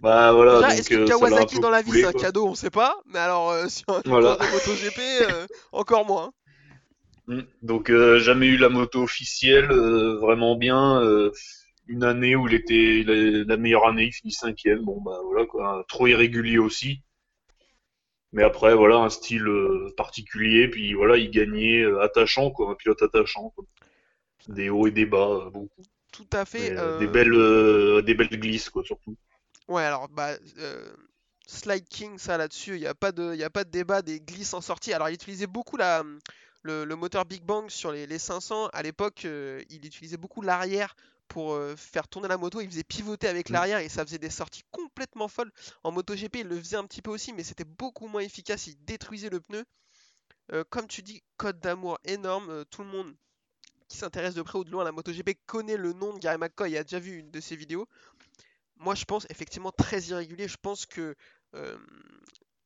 Bah 0.00 0.32
voilà, 0.32 0.54
Déjà, 0.54 0.68
donc 0.68 0.78
est-ce 0.78 0.88
qu'une 0.88 0.98
euh, 1.00 1.06
l'a 1.06 1.14
un 1.14 1.18
Kawasaki 1.18 1.58
dans 1.60 1.70
la 1.70 1.82
vie 1.82 1.90
c'est 1.92 2.04
un 2.04 2.12
quoi. 2.12 2.20
cadeau 2.22 2.46
On 2.46 2.54
sait 2.54 2.70
pas, 2.70 2.96
mais 3.06 3.18
alors 3.18 3.50
euh, 3.50 3.68
sur 3.68 3.84
un 3.90 4.00
Voilà. 4.04 4.36
de 4.36 4.46
MotoGP, 4.52 4.98
euh, 5.22 5.46
encore 5.72 6.06
moins. 6.06 6.24
hein. 6.26 6.32
Mm. 7.26 7.40
Donc 7.62 7.90
euh, 7.90 8.18
jamais 8.18 8.46
eu 8.46 8.56
la 8.56 8.68
moto 8.70 9.02
officielle 9.02 9.66
vraiment 10.20 10.56
bien. 10.56 11.02
une 11.88 12.04
année 12.04 12.36
où 12.36 12.46
il 12.48 12.54
était 12.54 13.00
il 13.00 13.10
a- 13.10 13.44
la 13.44 13.56
meilleure 13.56 13.86
année, 13.88 14.04
il 14.06 14.12
finit 14.12 14.32
cinquième. 14.32 14.82
Bon 14.84 15.00
bah 15.02 15.18
voilà 15.24 15.46
quoi, 15.46 15.84
trop 15.88 16.06
irrégulier 16.06 16.58
aussi. 16.58 17.02
Mais 18.32 18.42
après 18.42 18.74
voilà 18.74 18.96
un 18.96 19.10
style 19.10 19.46
euh, 19.46 19.92
particulier. 19.96 20.68
Puis 20.68 20.94
voilà 20.94 21.16
il 21.16 21.30
gagnait 21.30 21.82
euh, 21.82 22.00
attachant 22.00 22.50
quoi, 22.50 22.70
un 22.70 22.74
pilote 22.74 23.02
attachant. 23.02 23.50
quoi. 23.50 23.64
Des 24.48 24.70
hauts 24.70 24.86
et 24.86 24.90
des 24.90 25.06
bas, 25.06 25.28
euh, 25.28 25.50
beaucoup. 25.50 25.82
Tout 26.12 26.26
à 26.32 26.44
fait. 26.44 26.70
Mais, 26.70 26.78
euh, 26.78 26.98
Des 26.98 27.06
belles 27.06 27.34
euh, 27.34 28.02
des 28.02 28.14
belles 28.14 28.28
glisses 28.28 28.70
quoi 28.70 28.82
surtout. 28.84 29.16
Ouais, 29.68 29.82
alors, 29.82 30.08
bah, 30.08 30.30
euh, 30.58 30.90
Slide 31.46 31.86
King, 31.88 32.16
ça 32.18 32.38
là-dessus, 32.38 32.76
il 32.76 32.80
n'y 32.80 32.86
a 32.86 32.94
pas 32.94 33.12
de, 33.12 33.34
y 33.34 33.44
a 33.44 33.50
pas 33.50 33.64
de 33.64 33.70
débat 33.70 34.00
des 34.00 34.18
glisses 34.18 34.54
en 34.54 34.62
sortie. 34.62 34.94
Alors, 34.94 35.10
il 35.10 35.14
utilisait 35.14 35.46
beaucoup 35.46 35.76
la, 35.76 36.02
le, 36.62 36.84
le 36.84 36.96
moteur 36.96 37.26
Big 37.26 37.42
Bang 37.42 37.68
sur 37.68 37.92
les, 37.92 38.06
les 38.06 38.18
500. 38.18 38.68
À 38.72 38.82
l'époque, 38.82 39.24
il 39.24 39.84
utilisait 39.84 40.16
beaucoup 40.16 40.40
l'arrière 40.40 40.96
pour 41.28 41.52
euh, 41.54 41.76
faire 41.76 42.08
tourner 42.08 42.28
la 42.28 42.36
moto. 42.38 42.60
Il 42.60 42.68
faisait 42.70 42.84
pivoter 42.84 43.28
avec 43.28 43.50
Mm. 43.50 43.52
l'arrière 43.52 43.78
et 43.80 43.88
ça 43.88 44.04
faisait 44.04 44.18
des 44.18 44.30
sorties 44.30 44.64
complètement 44.70 45.28
folles. 45.28 45.52
En 45.84 45.92
MotoGP, 45.92 46.36
il 46.40 46.48
le 46.48 46.58
faisait 46.58 46.76
un 46.76 46.84
petit 46.86 47.02
peu 47.02 47.10
aussi, 47.10 47.32
mais 47.32 47.44
c'était 47.44 47.64
beaucoup 47.64 48.08
moins 48.08 48.22
efficace. 48.22 48.66
Il 48.66 48.76
détruisait 48.84 49.30
le 49.30 49.40
pneu. 49.40 49.64
Euh, 50.52 50.64
comme 50.70 50.86
tu 50.88 51.02
dis, 51.02 51.22
code 51.36 51.60
d'amour 51.60 51.98
énorme. 52.04 52.50
euh, 52.50 52.64
tout 52.70 52.82
le 52.82 52.88
monde 52.88 53.14
qui 53.88 53.96
s'intéresse 53.98 54.34
de 54.34 54.42
près 54.42 54.58
ou 54.58 54.64
de 54.64 54.70
loin 54.70 54.82
à 54.82 54.84
la 54.84 54.92
MotoGP 54.92 55.38
connaît 55.46 55.76
le 55.76 55.92
nom 55.94 56.12
de 56.14 56.18
Gary 56.18 56.38
McCoy 56.38 56.74
et 56.74 56.78
a 56.78 56.84
déjà 56.84 56.98
vu 56.98 57.18
une 57.18 57.30
de 57.30 57.40
ses 57.40 57.56
vidéos. 57.56 57.86
Moi, 58.76 58.94
je 58.94 59.04
pense 59.04 59.26
effectivement 59.30 59.72
très 59.72 60.00
irrégulier. 60.02 60.48
Je 60.48 60.56
pense 60.60 60.86
que 60.86 61.14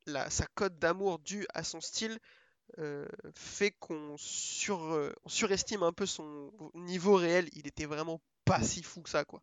la- 0.06 0.30
sa 0.30 0.46
cote 0.54 0.78
d'amour 0.78 1.18
due 1.20 1.46
à 1.54 1.64
son 1.64 1.80
style 1.80 2.18
euh, 2.78 3.06
fait 3.36 3.72
qu'on 3.72 4.16
sur, 4.18 4.82
euh, 4.94 5.12
on 5.24 5.28
surestime 5.28 5.82
un 5.82 5.92
peu 5.92 6.06
son 6.06 6.52
niveau 6.74 7.14
réel. 7.16 7.48
Il 7.52 7.66
était 7.66 7.86
vraiment 7.86 8.20
pas 8.44 8.62
si 8.62 8.82
fou 8.82 9.02
que 9.02 9.10
ça, 9.10 9.24
quoi. 9.24 9.42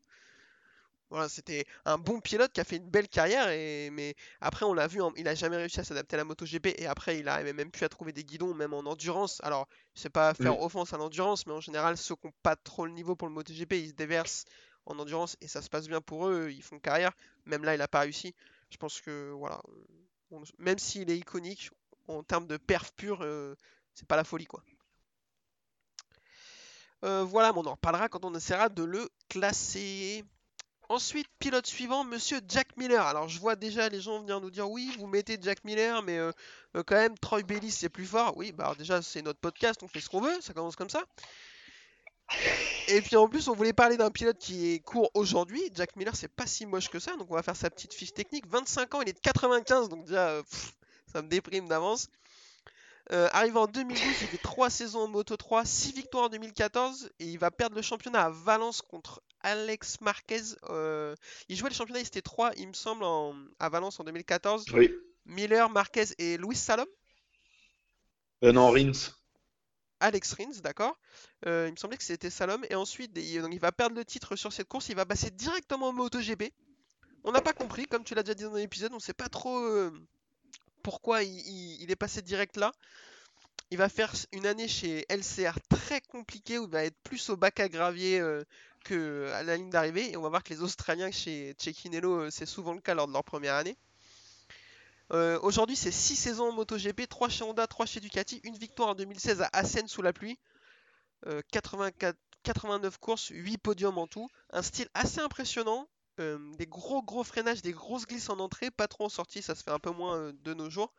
Voilà, 1.10 1.27
c'était 1.27 1.65
un 1.86 1.98
bon 1.98 2.20
pilote 2.22 2.51
qui 2.53 2.62
a 2.62 2.63
fait 2.63 2.75
une 2.77 2.88
belle 2.89 3.08
carrière, 3.10 3.50
et, 3.50 3.89
mais 3.89 4.13
après 4.41 4.65
on 4.65 4.75
l'a 4.75 4.86
vu, 4.86 5.01
hein, 5.01 5.12
il 5.18 5.27
a 5.27 5.34
jamais 5.34 5.58
réussi 5.58 5.79
à 5.79 5.84
s'adapter 5.84 6.15
à 6.15 6.18
la 6.18 6.24
MotoGP, 6.24 6.75
et 6.77 6.86
après 6.86 7.18
il 7.18 7.27
arrivait 7.27 7.53
même 7.53 7.72
plus 7.72 7.84
à 7.84 7.89
trouver 7.89 8.13
des 8.13 8.24
guidons, 8.24 8.53
même 8.53 8.74
en 8.75 8.82
endurance. 8.82 9.39
Alors, 9.44 9.68
je 9.96 10.01
sais 10.01 10.12
pas 10.12 10.36
faire 10.36 10.60
Mm. 10.60 10.62
offense 10.62 10.94
à 10.94 10.98
l'endurance, 10.98 11.48
mais 11.48 11.53
en 11.53 11.62
général, 11.62 11.98
ceux 11.98 12.15
qui 12.15 12.27
n'ont 12.27 12.34
pas 12.44 12.56
trop 12.56 12.86
le 12.86 12.91
niveau 12.91 13.15
pour 13.15 13.27
le 13.27 13.34
MotoGP, 13.34 13.74
ils 13.74 13.89
se 13.89 13.94
déversent 13.94 14.46
en 14.86 15.00
endurance, 15.00 15.36
et 15.41 15.48
ça 15.48 15.63
se 15.63 15.70
passe 15.70 15.88
bien 15.88 16.00
pour 16.01 16.27
eux, 16.27 16.51
ils 16.51 16.62
font 16.62 16.79
carrière. 16.79 17.13
Même 17.46 17.63
là, 17.63 17.74
il 17.74 17.82
a 17.82 17.88
pas 17.88 18.01
réussi. 18.01 18.36
Je 18.70 18.77
pense 18.77 19.01
que, 19.01 19.32
voilà, 19.32 19.60
on- 20.32 20.44
même 20.60 20.77
s'il 20.79 21.10
est 21.10 21.18
iconique, 21.18 21.72
en 22.08 22.22
termes 22.24 22.46
de 22.48 22.58
perf 22.58 22.91
pure, 22.94 23.22
euh, 23.24 23.56
c'est 23.96 24.08
pas 24.08 24.15
la 24.15 24.24
folie, 24.24 24.46
quoi. 24.46 24.63
Euh, 27.06 27.24
voilà, 27.24 27.53
on 27.56 27.65
en 27.65 27.72
reparlera 27.72 28.10
quand 28.10 28.25
on 28.25 28.34
essaiera 28.36 28.70
de 28.70 28.84
le 28.84 29.08
classer. 29.29 30.24
Ensuite, 30.89 31.27
pilote 31.38 31.68
suivant, 31.68 32.03
monsieur 32.03 32.39
Jack 32.48 32.75
Miller. 32.75 33.06
Alors, 33.06 33.29
je 33.29 33.39
vois 33.39 33.56
déjà 33.56 33.89
les 33.89 34.01
gens 34.01 34.20
venir 34.20 34.41
nous 34.41 34.50
dire 34.50 34.70
oui, 34.70 34.91
vous 34.98 35.08
mettez 35.08 35.38
Jack 35.39 35.63
Miller, 35.63 36.01
mais 36.01 36.18
euh, 36.18 36.32
euh, 36.75 36.84
quand 36.84 36.96
même, 36.96 37.18
Troy 37.18 37.44
Bellis 37.44 37.72
c'est 37.72 37.89
plus 37.89 38.08
fort. 38.08 38.36
Oui, 38.38 38.51
bah 38.51 38.74
déjà, 38.77 39.01
c'est 39.01 39.22
notre 39.22 39.39
podcast, 39.39 39.82
on 39.84 39.88
fait 39.88 40.01
ce 40.01 40.10
qu'on 40.10 40.20
veut, 40.20 40.41
ça 40.41 40.53
commence 40.53 40.75
comme 40.75 40.89
ça. 40.89 41.03
Et 42.88 43.01
puis 43.01 43.15
en 43.15 43.27
plus, 43.27 43.48
on 43.48 43.53
voulait 43.53 43.74
parler 43.74 43.98
d'un 43.98 44.12
pilote 44.12 44.38
qui 44.39 44.74
est 44.74 44.79
court 44.79 45.12
aujourd'hui. 45.13 45.62
Jack 45.74 45.96
Miller, 45.96 46.15
c'est 46.15 46.27
pas 46.27 46.48
si 46.48 46.65
moche 46.65 46.89
que 46.89 47.00
ça, 47.00 47.15
donc 47.18 47.29
on 47.29 47.36
va 47.36 47.44
faire 47.44 47.56
sa 47.56 47.70
petite 47.70 47.94
fiche 47.94 48.13
technique. 48.13 48.48
25 48.48 48.96
ans, 48.96 49.01
il 49.01 49.10
est 49.10 49.13
de 49.13 49.20
95, 49.20 49.89
donc 49.89 50.06
déjà, 50.06 50.41
ça 51.12 51.22
me 51.22 51.27
déprime 51.27 51.68
d'avance. 51.68 52.08
Euh, 53.12 53.28
arrivé 53.32 53.58
en 53.58 53.66
2012, 53.66 54.00
il 54.22 54.28
fait 54.28 54.38
3 54.38 54.70
saisons 54.70 55.01
en 55.01 55.08
Moto 55.08 55.36
3, 55.36 55.66
6 55.66 55.94
victoires 55.94 56.25
en 56.25 56.30
2014 56.30 57.10
et 57.20 57.25
il 57.25 57.39
va 57.39 57.50
perdre 57.50 57.75
le 57.75 57.82
championnat 57.82 58.25
à 58.25 58.30
Valence 58.30 58.82
contre 58.84 59.22
Alex 59.42 60.00
Marquez. 60.01 60.42
Euh, 60.70 61.16
il 61.48 61.55
jouait 61.57 61.70
le 61.70 61.75
championnat, 61.75 62.01
il 62.01 62.05
était 62.07 62.22
3, 62.22 62.51
il 62.57 62.68
me 62.68 62.74
semble, 62.74 63.03
en- 63.03 63.36
à 63.57 63.70
Valence 63.70 64.00
en 64.00 64.03
2014. 64.03 64.66
Oui. 64.74 64.94
Miller, 65.25 65.70
Marquez 65.72 66.05
et 66.20 66.38
Luis 66.38 66.55
Salom. 66.55 66.86
Euh, 68.44 68.51
non 68.51 68.70
Rins. 68.72 68.92
Alex 70.00 70.33
Rins, 70.33 70.62
d'accord. 70.64 70.96
Euh, 71.46 71.66
il 71.68 71.72
me 71.72 71.77
semblait 71.77 71.98
que 71.98 72.03
c'était 72.03 72.29
Salom. 72.29 72.64
Et 72.70 72.75
ensuite, 72.75 73.12
il, 73.18 73.42
donc, 73.42 73.53
il 73.53 73.60
va 73.60 73.72
perdre 73.72 73.96
le 73.96 74.05
titre 74.05 74.36
sur 74.36 74.53
cette 74.53 74.68
course. 74.68 74.90
Il 74.90 74.96
va 74.96 75.05
passer 75.05 75.29
directement 75.31 75.90
au 75.90 75.92
MotoGP. 75.94 76.53
On 77.24 77.31
n'a 77.31 77.42
pas 77.42 77.53
compris, 77.53 77.86
comme 77.86 78.03
tu 78.03 78.14
l'as 78.16 78.24
déjà 78.24 78.36
dit 78.36 78.44
dans 78.44 78.53
l'épisode, 78.53 78.92
on 78.94 78.96
ne 78.98 79.01
sait 79.01 79.14
pas 79.14 79.27
trop 79.29 79.60
pourquoi 80.90 81.22
il, 81.22 81.92
est 81.92 81.96
passé 81.96 82.24
direct 82.24 82.58
là. 82.58 82.72
Il 83.70 83.78
va 83.78 83.90
faire 83.90 84.12
une 84.32 84.48
année 84.48 84.68
chez 84.68 85.06
LCR 85.08 85.60
très 85.70 86.02
compliquée 86.02 86.58
où 86.58 86.64
il 86.64 86.72
va 86.72 86.84
être 86.84 86.98
plus 87.04 87.30
au 87.30 87.38
bac 87.38 87.60
à 87.60 87.70
gravier 87.70 88.20
euh, 88.20 88.44
que 88.86 89.30
à 89.36 89.44
la 89.44 89.56
ligne 89.56 89.70
d'arrivée. 89.70 90.12
Et 90.12 90.18
on 90.18 90.24
va 90.24 90.30
voir 90.30 90.44
que 90.44 90.52
les 90.52 90.64
Australiens 90.64 91.12
chez 91.12 91.56
Cecchinello, 91.60 92.22
euh, 92.22 92.30
c'est 92.32 92.48
souvent 92.48 92.74
le 92.74 92.82
cas 92.82 92.96
lors 92.96 93.08
de 93.08 93.14
leur 93.14 93.24
première 93.24 93.54
année. 93.54 93.78
Euh, 95.14 95.38
Aujourd'hui, 95.44 95.75
c'est 95.75 95.92
6 95.92 96.16
saisons 96.16 96.50
en 96.50 96.54
MotoGP, 96.54 97.08
3 97.08 97.30
chez 97.30 97.44
Honda, 97.44 97.68
3 97.68 97.86
chez 97.86 98.00
Ducati, 98.00 98.42
une 98.44 98.58
victoire 98.58 98.90
en 98.90 98.96
2016 98.96 99.44
à 99.44 99.50
Assen 99.54 99.88
sous 99.88 100.02
la 100.02 100.12
pluie, 100.12 100.40
euh, 101.28 101.44
84, 101.52 102.18
89 102.42 102.98
courses, 102.98 103.28
8 103.30 103.60
podiums 103.60 104.00
en 104.00 104.08
tout, 104.08 104.28
un 104.50 104.64
style 104.64 104.90
assez 104.96 105.20
impressionnant, 105.20 105.88
euh, 106.20 106.38
des 106.58 106.68
gros 106.68 107.01
gros 107.01 107.24
freinages, 107.24 107.62
des 107.62 107.72
grosses 107.72 108.05
glisses 108.05 108.29
en 108.29 108.40
entrée, 108.40 108.72
pas 108.72 108.88
trop 108.88 109.05
en 109.05 109.10
sortie, 109.10 109.42
ça 109.42 109.55
se 109.55 109.64
fait 109.64 109.72
un 109.72 109.79
peu 109.79 109.92
moins 109.92 110.18
euh, 110.18 110.34
de 110.44 110.53
nos 110.53 110.70
jours. 110.70 110.94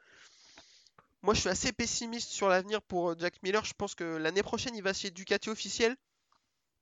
Moi, 1.23 1.35
je 1.35 1.41
suis 1.41 1.49
assez 1.51 1.73
pessimiste 1.73 2.31
sur 2.31 2.49
l'avenir 2.49 2.81
pour 2.81 3.11
euh, 3.11 3.15
Jack 3.19 3.43
Miller. 3.43 3.65
Je 3.65 3.75
pense 3.75 3.95
que 3.95 4.05
l'année 4.05 4.43
prochaine, 4.43 4.75
il 4.75 4.83
va 4.83 4.93
chez 4.93 5.11
Ducati 5.11 5.51
officiel. 5.51 5.97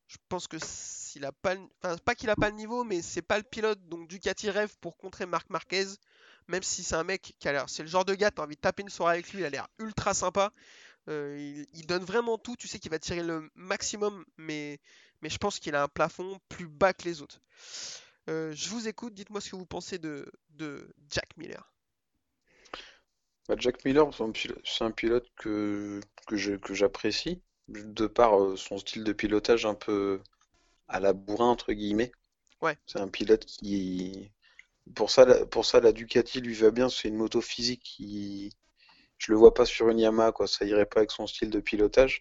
Je 0.07 0.17
pense 0.29 0.47
que 0.47 0.57
s'il 0.61 1.25
a 1.25 1.33
pas, 1.33 1.55
le- 1.55 2.51
niveau, 2.53 2.85
mais 2.85 3.03
c'est 3.03 3.23
pas 3.23 3.37
le 3.39 3.45
pilote. 3.45 3.81
Donc 3.89 4.09
Ducati 4.09 4.49
rêve 4.51 4.75
pour 4.81 4.97
contrer 4.97 5.27
Marc 5.27 5.51
Marquez. 5.51 5.87
Même 6.47 6.63
si 6.63 6.83
c'est 6.83 6.95
un 6.95 7.05
mec 7.05 7.35
qui 7.39 7.49
a 7.49 7.53
l'air, 7.53 7.69
c'est 7.69 7.83
le 7.83 7.89
genre 7.89 8.07
de 8.07 8.15
gars, 8.15 8.31
t'as 8.31 8.43
envie 8.43 8.57
de 8.57 8.61
taper 8.61 8.83
une 8.83 8.89
soirée 8.89 9.15
avec 9.15 9.33
lui. 9.33 9.41
Il 9.41 9.45
a 9.45 9.51
l'air 9.51 9.69
ultra 9.79 10.15
sympa. 10.15 10.53
Il, 11.09 11.85
donne 11.87 12.05
vraiment 12.05 12.39
tout. 12.39 12.57
Tu 12.57 12.69
sais 12.69 12.79
qu'il 12.79 12.91
va 12.91 12.99
tirer 12.99 13.23
le 13.23 13.51
maximum, 13.55 14.25
mais 14.39 14.81
je 15.23 15.37
pense 15.39 15.59
qu'il 15.59 15.75
a 15.75 15.83
un 15.83 15.89
plafond 15.89 16.39
plus 16.49 16.69
bas 16.69 16.93
que 16.93 17.05
les 17.05 17.21
autres. 17.23 17.41
Euh, 18.29 18.53
je 18.55 18.69
vous 18.69 18.89
écoute. 18.89 19.15
Dites-moi 19.15 19.41
ce 19.41 19.51
que 19.51 19.57
vous 19.57 19.67
pensez 19.67 19.99
de, 19.99 20.31
de 20.51 20.95
Jack 21.11 21.37
Miller. 21.37 21.73
Bah, 23.49 23.55
Jack 23.59 23.85
Miller, 23.85 24.11
c'est 24.13 24.85
un 24.85 24.91
pilote, 24.91 25.27
que, 25.37 26.01
que 26.27 26.75
j'apprécie, 26.75 27.43
de 27.69 28.07
par 28.07 28.39
euh, 28.39 28.57
son 28.57 28.77
style 28.77 29.05
de 29.05 29.13
pilotage 29.13 29.65
un 29.65 29.75
peu 29.75 30.21
à 30.87 31.01
la 31.01 31.15
bourrin, 31.15 31.47
entre 31.47 31.73
guillemets. 31.73 32.13
Ouais. 32.61 32.77
C'est 32.87 33.01
un 33.01 33.09
pilote 33.09 33.47
qui... 33.47 34.31
Pour 34.95 35.11
ça, 35.11 35.25
la, 35.25 35.47
pour 35.47 35.65
ça, 35.65 35.81
la 35.81 35.93
Ducati 35.93 36.41
lui 36.41 36.55
va 36.55 36.71
bien, 36.71 36.89
c'est 36.89 37.09
une 37.09 37.17
moto 37.17 37.41
physique 37.41 37.83
qui... 37.83 38.53
Je 39.17 39.33
le 39.33 39.39
vois 39.39 39.55
pas 39.55 39.65
sur 39.65 39.89
une 39.89 39.99
Yamaha, 39.99 40.33
quoi, 40.33 40.47
ça 40.47 40.65
irait 40.65 40.87
pas 40.87 41.01
avec 41.01 41.11
son 41.11 41.27
style 41.27 41.51
de 41.51 41.61
pilotage. 41.61 42.21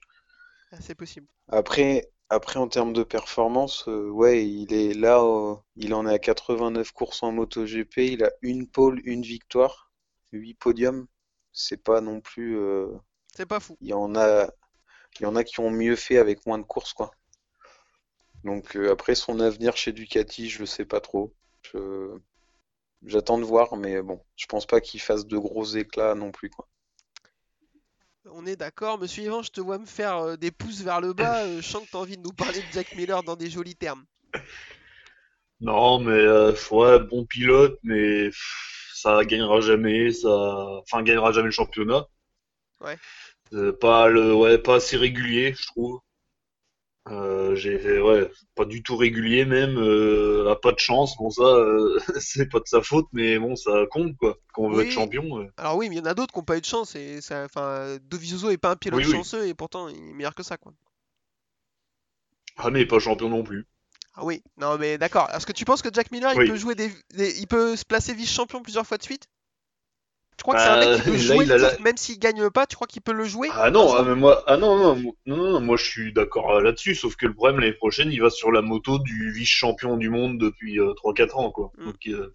Ah, 0.71 0.77
c'est 0.81 0.95
possible. 0.95 1.27
Après, 1.49 2.09
après 2.29 2.57
en 2.59 2.67
termes 2.69 2.93
de 2.93 3.03
performance, 3.03 3.87
euh, 3.87 4.09
ouais, 4.09 4.47
il 4.47 4.73
est 4.73 4.93
là, 4.93 5.19
euh, 5.21 5.55
il 5.75 5.93
en 5.93 6.07
est 6.07 6.13
à 6.13 6.19
89 6.19 6.91
courses 6.91 7.23
en 7.23 7.31
MotoGP, 7.31 7.97
il 7.97 8.23
a 8.23 8.31
une 8.41 8.67
pole, 8.67 9.01
une 9.05 9.21
victoire, 9.23 9.91
8 10.31 10.55
podiums. 10.55 11.07
C'est 11.53 11.83
pas 11.83 12.01
non 12.01 12.21
plus... 12.21 12.57
euh, 12.57 12.87
C'est 13.35 13.45
pas 13.45 13.59
fou. 13.59 13.77
il 13.81 13.87
y 13.89 13.93
en 13.93 14.15
a, 14.15 14.49
il 15.19 15.23
y 15.23 15.25
en 15.27 15.35
a 15.35 15.43
qui 15.43 15.59
ont 15.61 15.71
mieux 15.71 15.95
fait 15.97 16.17
avec 16.19 16.45
moins 16.45 16.59
de 16.59 16.63
courses, 16.65 16.93
quoi. 16.93 17.11
Donc 18.43 18.75
après 18.75 19.13
son 19.13 19.39
avenir 19.39 19.77
chez 19.77 19.91
Ducati, 19.91 20.49
je 20.49 20.57
le 20.57 20.65
sais 20.65 20.85
pas 20.85 20.99
trop. 21.01 21.35
J'attends 23.01 23.39
de 23.39 23.43
voir, 23.43 23.75
mais 23.75 24.03
bon, 24.03 24.23
je 24.35 24.45
pense 24.45 24.67
pas 24.67 24.81
qu'il 24.81 25.01
fasse 25.01 25.25
de 25.25 25.39
gros 25.39 25.65
éclats 25.65 26.13
non 26.13 26.31
plus, 26.31 26.51
quoi. 26.51 26.69
On 28.33 28.45
est 28.45 28.55
d'accord, 28.55 28.99
monsieur 28.99 29.23
Yvan, 29.23 29.41
je 29.41 29.51
te 29.51 29.61
vois 29.61 29.77
me 29.77 29.85
faire 29.85 30.17
euh, 30.17 30.35
des 30.37 30.51
pouces 30.51 30.81
vers 30.81 31.01
le 31.01 31.13
bas. 31.13 31.43
euh, 31.43 31.61
je 31.61 31.67
sens 31.67 31.85
que 31.85 31.89
tu 31.91 31.97
as 31.97 31.99
envie 31.99 32.17
de 32.17 32.23
nous 32.23 32.33
parler 32.33 32.59
de 32.59 32.65
Jack 32.73 32.95
Miller 32.95 33.23
dans 33.23 33.35
des 33.35 33.49
jolis 33.49 33.75
termes. 33.75 34.05
Non, 35.59 35.99
mais 35.99 36.11
euh, 36.11 36.53
ouais, 36.71 36.99
bon 36.99 37.25
pilote, 37.25 37.79
mais 37.83 38.29
ça 38.93 39.23
gagnera 39.23 39.61
jamais, 39.61 40.11
ça, 40.11 40.29
enfin, 40.29 41.03
gagnera 41.03 41.31
jamais 41.31 41.47
le 41.47 41.51
championnat. 41.51 42.05
Ouais. 42.81 42.97
Euh, 43.53 43.71
pas 43.71 44.07
le, 44.07 44.33
ouais, 44.33 44.57
pas 44.57 44.75
assez 44.75 44.97
régulier, 44.97 45.55
je 45.57 45.67
trouve. 45.67 45.99
Euh, 47.09 47.55
j'ai, 47.55 48.01
ouais, 48.01 48.29
pas 48.55 48.65
du 48.65 48.83
tout 48.83 48.97
régulier 48.97 49.45
même, 49.45 49.77
euh, 49.77 50.49
a 50.51 50.55
pas 50.57 50.73
de 50.73 50.79
chance. 50.79 51.15
Bon 51.17 51.29
ça, 51.29 51.43
euh, 51.43 51.97
c'est 52.19 52.49
pas 52.49 52.59
de 52.59 52.67
sa 52.67 52.81
faute, 52.81 53.07
mais 53.13 53.39
bon, 53.39 53.55
ça 53.55 53.85
compte 53.89 54.15
quoi. 54.17 54.37
Quand 54.53 54.63
on 54.63 54.69
veut 54.71 54.79
Oui. 54.79 54.83
être 54.83 54.91
champion. 54.91 55.47
Alors 55.57 55.77
oui, 55.77 55.89
mais 55.89 55.95
il 55.95 55.99
y 55.99 56.01
en 56.01 56.05
a 56.05 56.13
d'autres 56.13 56.33
qui 56.33 56.39
n'ont 56.39 56.45
pas 56.45 56.57
eu 56.57 56.61
de 56.61 56.65
chance. 56.65 56.95
Et 56.95 57.21
ça, 57.21 57.45
enfin, 57.45 57.97
Dovizioso 58.03 58.49
est 58.51 58.57
pas 58.57 58.71
un 58.71 58.75
pilote 58.75 58.99
Oui, 58.99 59.05
oui. 59.07 59.13
chanceux 59.13 59.47
et 59.47 59.53
pourtant 59.53 59.87
il 59.89 59.97
est 59.97 60.13
meilleur 60.13 60.35
que 60.35 60.43
ça, 60.43 60.57
quoi. 60.57 60.73
Ah 62.55 62.69
mais 62.69 62.85
pas 62.85 62.99
champion 62.99 63.29
non 63.29 63.41
plus. 63.41 63.65
Ah 64.15 64.25
oui, 64.25 64.43
non 64.57 64.77
mais 64.77 64.97
d'accord. 64.97 65.29
Est-ce 65.33 65.45
que 65.45 65.53
tu 65.53 65.63
penses 65.63 65.81
que 65.81 65.93
Jack 65.93 66.11
Miller, 66.11 66.33
il 66.33 66.43
peut 66.43 66.57
jouer 66.57 66.75
des, 66.75 66.91
des- 67.13 67.39
il 67.39 67.47
peut 67.47 67.75
se 67.77 67.85
placer 67.85 68.13
vice-champion 68.13 68.61
plusieurs 68.61 68.85
fois 68.85 68.97
de 68.97 69.03
suite? 69.03 69.27
Tu 70.37 70.43
crois 70.43 70.55
que 70.55 70.61
c'est 70.61 70.69
un 70.69 70.79
mec 70.79 70.89
qui 70.93 71.01
peut 71.01 71.11
Bah, 71.11 71.17
là, 71.17 71.23
jouer 71.23 71.45
le 71.45 71.69
titre, 71.69 71.81
même 71.81 71.97
s'il 71.97 72.19
gagne 72.19 72.49
pas, 72.51 72.67
tu 72.67 72.75
crois 72.75 72.87
qu'il 72.87 73.01
peut 73.01 73.11
le 73.11 73.25
jouer? 73.25 73.49
Ah 73.53 73.71
non, 73.71 73.91
ah, 73.93 74.03
mais 74.03 74.15
moi, 74.15 74.43
ah 74.45 74.57
non, 74.57 74.95
non, 74.95 75.15
non, 75.25 75.59
moi 75.61 75.77
je 75.77 75.85
suis 75.85 76.13
d'accord 76.13 76.51
euh, 76.57 76.61
là-dessus, 76.61 76.93
sauf 76.95 77.15
que 77.15 77.25
le 77.25 77.33
problème 77.33 77.59
l'année 77.59 77.73
prochaine, 77.73 78.11
il 78.11 78.21
va 78.21 78.29
sur 78.29 78.51
la 78.51 78.61
moto 78.61 78.99
du 78.99 79.31
vice-champion 79.31 79.97
du 79.97 80.09
monde 80.09 80.37
depuis 80.37 80.79
euh, 80.79 80.93
3-4 80.93 81.37
ans, 81.37 81.51
quoi. 81.51 81.71
Mm. 81.77 81.85
Donc 81.85 81.95
euh, 82.07 82.31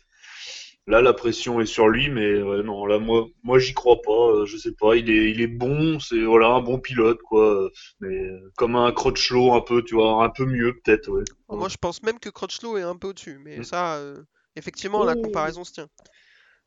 là, 0.89 1.01
la 1.01 1.13
pression 1.13 1.61
est 1.61 1.67
sur 1.67 1.89
lui, 1.89 2.11
mais 2.11 2.43
ouais, 2.43 2.63
non, 2.65 2.87
là, 2.87 2.99
moi, 2.99 3.27
moi 3.45 3.61
j'y 3.61 3.73
crois 3.73 4.03
pas, 4.03 4.11
euh, 4.13 4.47
je 4.47 4.57
sais 4.57 4.73
pas, 4.73 4.97
il 4.97 5.09
est, 5.09 5.31
il 5.31 5.41
est 5.41 5.47
bon, 5.47 6.01
c'est 6.01 6.23
voilà, 6.23 6.49
un 6.49 6.61
bon 6.61 6.81
pilote, 6.81 7.21
quoi, 7.23 7.71
mais 8.01 8.09
euh, 8.19 8.51
comme 8.57 8.75
un 8.75 8.91
Crutchlow 8.93 9.55
un 9.55 9.61
peu, 9.61 9.83
tu 9.85 9.95
vois, 9.95 10.25
un 10.25 10.31
peu 10.31 10.45
mieux 10.45 10.75
peut-être, 10.85 11.09
ouais. 11.09 11.23
Moi, 11.49 11.69
je 11.69 11.77
pense 11.77 12.03
même 12.03 12.19
que 12.19 12.31
Crutchlow 12.31 12.79
est 12.79 12.83
un 12.83 12.97
peu 12.97 13.09
au-dessus, 13.09 13.39
mais 13.45 13.59
Mm. 13.59 13.65
ça, 13.65 13.95
euh, 13.99 14.23
effectivement, 14.57 15.05
la 15.05 15.15
Oh. 15.17 15.23
comparaison 15.23 15.63
se 15.65 15.73
tient. 15.73 15.89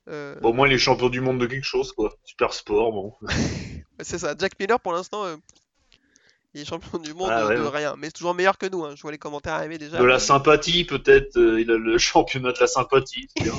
Euh, 0.07 0.35
au 0.43 0.53
moins 0.53 0.67
il 0.67 0.73
est 0.73 0.77
champion 0.77 1.09
du 1.09 1.21
monde 1.21 1.39
de 1.39 1.47
quelque 1.47 1.63
chose, 1.65 1.91
quoi. 1.93 2.13
Super 2.23 2.53
sport, 2.53 2.91
bon. 2.91 3.13
C'est 4.01 4.19
ça, 4.19 4.35
Jack 4.37 4.59
Miller 4.59 4.79
pour 4.79 4.93
l'instant, 4.93 5.23
euh, 5.25 5.37
il 6.53 6.61
est 6.61 6.65
champion 6.65 6.97
du 6.99 7.13
monde 7.13 7.31
Ah 7.31 7.43
de, 7.43 7.49
ouais, 7.49 7.55
de 7.55 7.61
ouais. 7.61 7.69
rien, 7.69 7.95
mais 7.97 8.07
c'est 8.07 8.13
toujours 8.13 8.33
meilleur 8.33 8.57
que 8.57 8.65
nous. 8.67 8.83
hein. 8.85 8.93
Je 8.95 9.01
vois 9.01 9.11
les 9.11 9.17
commentaires 9.17 9.53
arriver 9.53 9.77
déjà. 9.77 9.99
De 9.99 10.03
la 10.05 10.19
sympathie, 10.19 10.85
peut-être, 10.85 11.37
euh, 11.37 11.59
il 11.61 11.69
a 11.71 11.77
le 11.77 11.97
championnat 11.97 12.51
de 12.53 12.59
la 12.59 12.67
sympathie, 12.67 13.27
bien, 13.43 13.53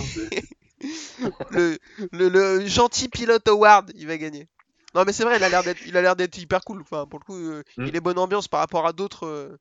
le, 1.50 1.78
le, 2.12 2.28
le 2.28 2.66
gentil 2.66 3.08
pilote 3.08 3.46
Howard, 3.48 3.92
il 3.94 4.06
va 4.06 4.16
gagner. 4.18 4.46
Non, 4.94 5.04
mais 5.04 5.12
c'est 5.12 5.24
vrai, 5.24 5.36
il 5.36 5.44
a 5.44 5.48
l'air 5.48 5.62
d'être, 5.62 5.80
il 5.86 5.96
a 5.96 6.02
l'air 6.02 6.16
d'être 6.16 6.38
hyper 6.38 6.62
cool. 6.64 6.80
Enfin, 6.80 7.06
pour 7.06 7.18
le 7.18 7.24
coup, 7.24 7.34
euh, 7.36 7.62
Mm. 7.76 7.86
il 7.86 7.96
est 7.96 8.00
bonne 8.00 8.18
ambiance 8.18 8.48
par 8.48 8.60
rapport 8.60 8.86
à 8.86 8.92
d'autres. 8.92 9.26
euh, 9.26 9.56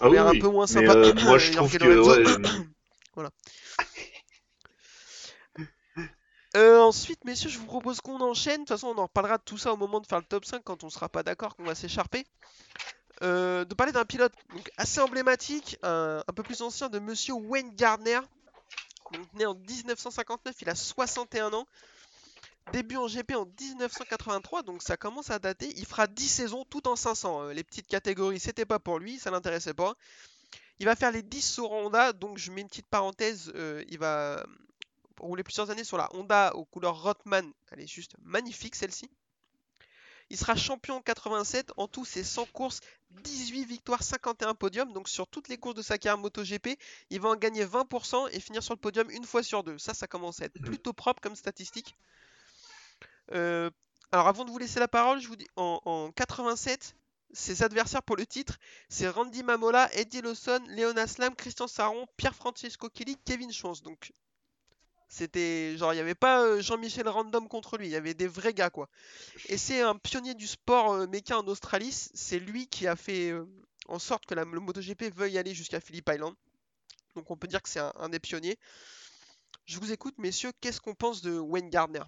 Ah 0.00 0.08
oui, 0.08 0.18
un 0.18 0.32
oui. 0.32 0.40
peu 0.40 0.48
moins 0.48 0.66
Mais, 0.70 0.86
sympa. 0.86 0.94
euh, 0.94 1.12
moi, 1.24 1.38
je 1.38 1.50
Euh, 1.50 1.56
trouve 1.56 1.78
que 1.78 1.84
ouais, 1.84 2.24
Euh, 3.18 3.28
ensuite, 6.90 7.24
messieurs, 7.24 7.50
je 7.50 7.58
vous 7.58 7.66
propose 7.66 8.00
qu'on 8.00 8.20
enchaîne. 8.20 8.54
De 8.54 8.58
toute 8.66 8.68
façon, 8.70 8.88
on 8.88 8.98
en 8.98 9.04
reparlera 9.04 9.38
de 9.38 9.44
tout 9.44 9.56
ça 9.56 9.72
au 9.72 9.76
moment 9.76 10.00
de 10.00 10.08
faire 10.08 10.18
le 10.18 10.24
top 10.24 10.44
5 10.44 10.64
quand 10.64 10.82
on 10.82 10.90
sera 10.90 11.08
pas 11.08 11.22
d'accord, 11.22 11.54
qu'on 11.54 11.62
va 11.62 11.76
s'écharper. 11.76 12.26
Euh, 13.22 13.64
de 13.64 13.74
parler 13.74 13.92
d'un 13.92 14.04
pilote 14.04 14.32
assez 14.76 15.00
emblématique, 15.00 15.78
un, 15.84 16.24
peu 16.34 16.42
plus 16.42 16.62
ancien 16.62 16.88
de 16.88 16.98
monsieur 16.98 17.34
Wayne 17.34 17.72
Gardner. 17.76 18.18
Né 19.34 19.46
en 19.46 19.54
1959, 19.54 20.56
il 20.62 20.68
a 20.68 20.74
61 20.74 21.52
ans. 21.52 21.66
Début 22.72 22.96
en 22.96 23.06
GP 23.06 23.36
en 23.36 23.46
1983, 23.46 24.64
donc 24.64 24.82
ça 24.82 24.96
commence 24.96 25.30
à 25.30 25.38
dater. 25.38 25.72
Il 25.76 25.86
fera 25.86 26.08
10 26.08 26.28
saisons 26.28 26.64
tout 26.64 26.88
en 26.88 26.96
500. 26.96 27.42
Euh, 27.42 27.52
les 27.52 27.62
petites 27.62 27.86
catégories, 27.86 28.40
c'était 28.40 28.66
pas 28.66 28.80
pour 28.80 28.98
lui, 28.98 29.20
ça 29.20 29.30
l'intéressait 29.30 29.74
pas. 29.74 29.94
Il 30.80 30.86
va 30.86 30.96
faire 30.96 31.12
les 31.12 31.22
10 31.22 31.40
sur 31.40 31.70
Honda, 31.70 32.12
donc 32.12 32.38
je 32.38 32.50
mets 32.50 32.62
une 32.62 32.68
petite 32.68 32.88
parenthèse. 32.88 33.52
euh, 33.54 33.84
il 33.88 33.98
va 33.98 34.44
rouler 35.20 35.42
plusieurs 35.42 35.70
années 35.70 35.84
sur 35.84 35.96
la 35.96 36.08
Honda 36.14 36.54
aux 36.54 36.64
couleurs 36.64 37.02
Rothman. 37.02 37.52
Elle 37.70 37.80
est 37.80 37.86
juste 37.86 38.16
magnifique 38.22 38.74
celle-ci. 38.74 39.10
Il 40.30 40.36
sera 40.36 40.54
champion 40.54 40.96
en 40.96 41.00
87. 41.00 41.72
En 41.76 41.88
tout, 41.88 42.04
c'est 42.04 42.22
100 42.22 42.46
courses, 42.46 42.80
18 43.10 43.64
victoires, 43.64 44.02
51 44.02 44.54
podiums. 44.54 44.92
Donc 44.92 45.08
sur 45.08 45.26
toutes 45.26 45.48
les 45.48 45.58
courses 45.58 45.74
de 45.74 45.82
sa 45.82 45.98
carrière 45.98 46.18
MotoGP, 46.18 46.78
il 47.10 47.20
va 47.20 47.30
en 47.30 47.36
gagner 47.36 47.64
20% 47.64 48.28
et 48.30 48.40
finir 48.40 48.62
sur 48.62 48.74
le 48.74 48.80
podium 48.80 49.10
une 49.10 49.24
fois 49.24 49.42
sur 49.42 49.64
deux. 49.64 49.76
Ça, 49.78 49.92
ça 49.92 50.06
commence 50.06 50.40
à 50.40 50.44
être 50.44 50.60
plutôt 50.60 50.92
propre 50.92 51.20
comme 51.20 51.34
statistique. 51.34 51.96
Euh, 53.32 53.70
alors 54.12 54.28
avant 54.28 54.44
de 54.44 54.50
vous 54.50 54.58
laisser 54.58 54.80
la 54.80 54.88
parole, 54.88 55.20
je 55.20 55.28
vous 55.28 55.36
dis 55.36 55.48
en, 55.56 55.80
en 55.84 56.12
87, 56.12 56.94
ses 57.32 57.62
adversaires 57.62 58.02
pour 58.02 58.16
le 58.16 58.26
titre, 58.26 58.58
c'est 58.88 59.08
Randy 59.08 59.42
Mamola, 59.42 59.88
Eddie 59.94 60.20
Lawson, 60.20 60.60
Léon 60.68 60.96
Aslam, 60.96 61.34
Christian 61.34 61.66
Saron, 61.66 62.06
Pierre 62.16 62.34
Francesco 62.34 62.88
Kelly, 62.88 63.16
Kevin 63.24 63.52
Chance. 63.52 63.82
Donc 63.82 64.12
c'était 65.10 65.76
genre 65.76 65.92
il 65.92 65.96
n'y 65.96 66.00
avait 66.00 66.14
pas 66.14 66.44
euh, 66.44 66.62
Jean-Michel 66.62 67.08
Random 67.08 67.48
contre 67.48 67.76
lui, 67.76 67.88
il 67.88 67.90
y 67.90 67.96
avait 67.96 68.14
des 68.14 68.28
vrais 68.28 68.54
gars 68.54 68.70
quoi. 68.70 68.88
Et 69.48 69.58
c'est 69.58 69.82
un 69.82 69.96
pionnier 69.96 70.34
du 70.34 70.46
sport 70.46 70.92
euh, 70.92 71.06
méca 71.08 71.36
en 71.36 71.46
Australie, 71.48 71.92
c'est 71.92 72.38
lui 72.38 72.68
qui 72.68 72.86
a 72.86 72.94
fait 72.94 73.32
euh, 73.32 73.44
en 73.88 73.98
sorte 73.98 74.24
que 74.24 74.34
la, 74.34 74.44
le 74.44 74.60
MotoGP 74.60 75.12
veuille 75.12 75.36
aller 75.36 75.52
jusqu'à 75.52 75.80
Phillip 75.80 76.08
Island. 76.08 76.34
Donc 77.16 77.28
on 77.30 77.36
peut 77.36 77.48
dire 77.48 77.60
que 77.60 77.68
c'est 77.68 77.80
un, 77.80 77.92
un 77.96 78.08
des 78.08 78.20
pionniers. 78.20 78.56
Je 79.66 79.80
vous 79.80 79.92
écoute 79.92 80.14
messieurs, 80.16 80.52
qu'est-ce 80.60 80.80
qu'on 80.80 80.94
pense 80.94 81.22
de 81.22 81.36
Wayne 81.36 81.70
Gardner? 81.70 82.04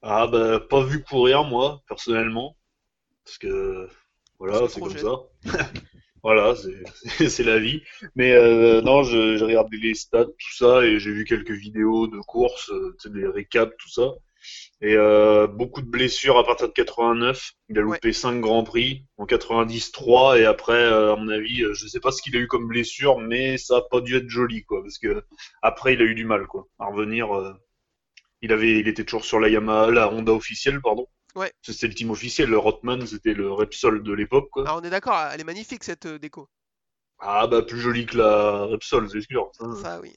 Ah 0.00 0.26
bah 0.28 0.60
pas 0.60 0.82
vu 0.82 1.04
courir 1.04 1.44
moi 1.44 1.82
personnellement 1.88 2.56
parce 3.24 3.36
que 3.36 3.86
voilà 4.38 4.66
c'est 4.68 4.80
comme 4.80 4.96
ça 4.96 5.24
voilà 6.22 6.54
c'est 7.28 7.44
la 7.44 7.58
vie. 7.58 7.82
Mais 8.14 8.32
euh, 8.32 8.80
non 8.82 9.02
j'ai 9.02 9.36
regardé 9.36 9.76
les 9.78 9.94
stats 9.94 10.24
tout 10.24 10.54
ça 10.54 10.84
et 10.84 10.98
j'ai 10.98 11.12
vu 11.12 11.24
quelques 11.24 11.50
vidéos 11.50 12.06
de 12.06 12.18
courses 12.20 12.70
euh, 12.70 12.96
des 13.06 13.26
récaps 13.26 13.74
tout 13.78 13.90
ça. 13.90 14.12
Et 14.80 14.94
euh, 14.94 15.46
beaucoup 15.48 15.82
de 15.82 15.88
blessures 15.88 16.38
à 16.38 16.44
partir 16.46 16.68
de 16.68 16.72
89 16.72 17.52
il 17.68 17.78
a 17.78 17.82
loupé 17.82 18.12
5 18.12 18.40
grands 18.40 18.62
prix 18.62 19.04
en 19.16 19.26
90 19.26 19.90
3 19.90 20.38
et 20.38 20.44
après 20.44 20.72
euh, 20.74 21.12
à 21.14 21.16
mon 21.16 21.28
avis 21.28 21.64
je 21.72 21.86
sais 21.88 22.00
pas 22.00 22.12
ce 22.12 22.22
qu'il 22.22 22.36
a 22.36 22.38
eu 22.38 22.46
comme 22.46 22.68
blessure 22.68 23.18
mais 23.18 23.58
ça 23.58 23.78
a 23.78 23.82
pas 23.82 24.00
dû 24.00 24.16
être 24.16 24.28
joli 24.28 24.64
quoi 24.64 24.80
parce 24.82 24.98
que 24.98 25.24
après 25.62 25.94
il 25.94 26.00
a 26.02 26.04
eu 26.04 26.14
du 26.14 26.24
mal 26.24 26.46
quoi 26.46 26.68
à 26.78 26.86
revenir 26.86 27.36
euh, 27.36 27.52
il 28.42 28.52
avait, 28.52 28.78
il 28.78 28.88
était 28.88 29.04
toujours 29.04 29.24
sur 29.24 29.40
la 29.40 29.48
Yamaha, 29.48 29.90
la 29.90 30.12
Honda 30.12 30.32
officielle, 30.32 30.80
pardon. 30.80 31.08
Ouais. 31.34 31.52
C'était 31.62 31.88
le 31.88 31.94
team 31.94 32.10
officiel. 32.10 32.48
Le 32.50 32.58
Rothman, 32.58 33.06
c'était 33.06 33.34
le 33.34 33.50
Repsol 33.52 34.02
de 34.02 34.12
l'époque, 34.12 34.48
quoi. 34.50 34.64
Alors 34.64 34.78
on 34.80 34.84
est 34.84 34.90
d'accord, 34.90 35.18
elle 35.32 35.40
est 35.40 35.44
magnifique 35.44 35.84
cette 35.84 36.06
euh, 36.06 36.18
déco. 36.18 36.48
Ah 37.20 37.46
bah 37.46 37.62
plus 37.62 37.80
joli 37.80 38.06
que 38.06 38.16
la 38.18 38.64
Repsol, 38.64 39.08
c'est 39.10 39.20
sûr. 39.20 39.50
ça. 39.52 39.64
Ça 39.82 40.00
oui. 40.00 40.14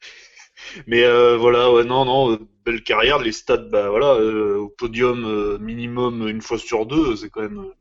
Mais 0.86 1.04
euh, 1.04 1.36
voilà, 1.36 1.72
ouais, 1.72 1.84
non, 1.84 2.04
non, 2.04 2.32
euh, 2.32 2.38
belle 2.64 2.82
carrière. 2.82 3.18
Les 3.18 3.32
stats, 3.32 3.56
bah 3.58 3.88
voilà, 3.90 4.14
euh, 4.14 4.56
au 4.58 4.68
podium 4.68 5.58
minimum 5.58 6.28
une 6.28 6.42
fois 6.42 6.58
sur 6.58 6.86
deux, 6.86 7.16
c'est 7.16 7.30
quand 7.30 7.42
même. 7.42 7.72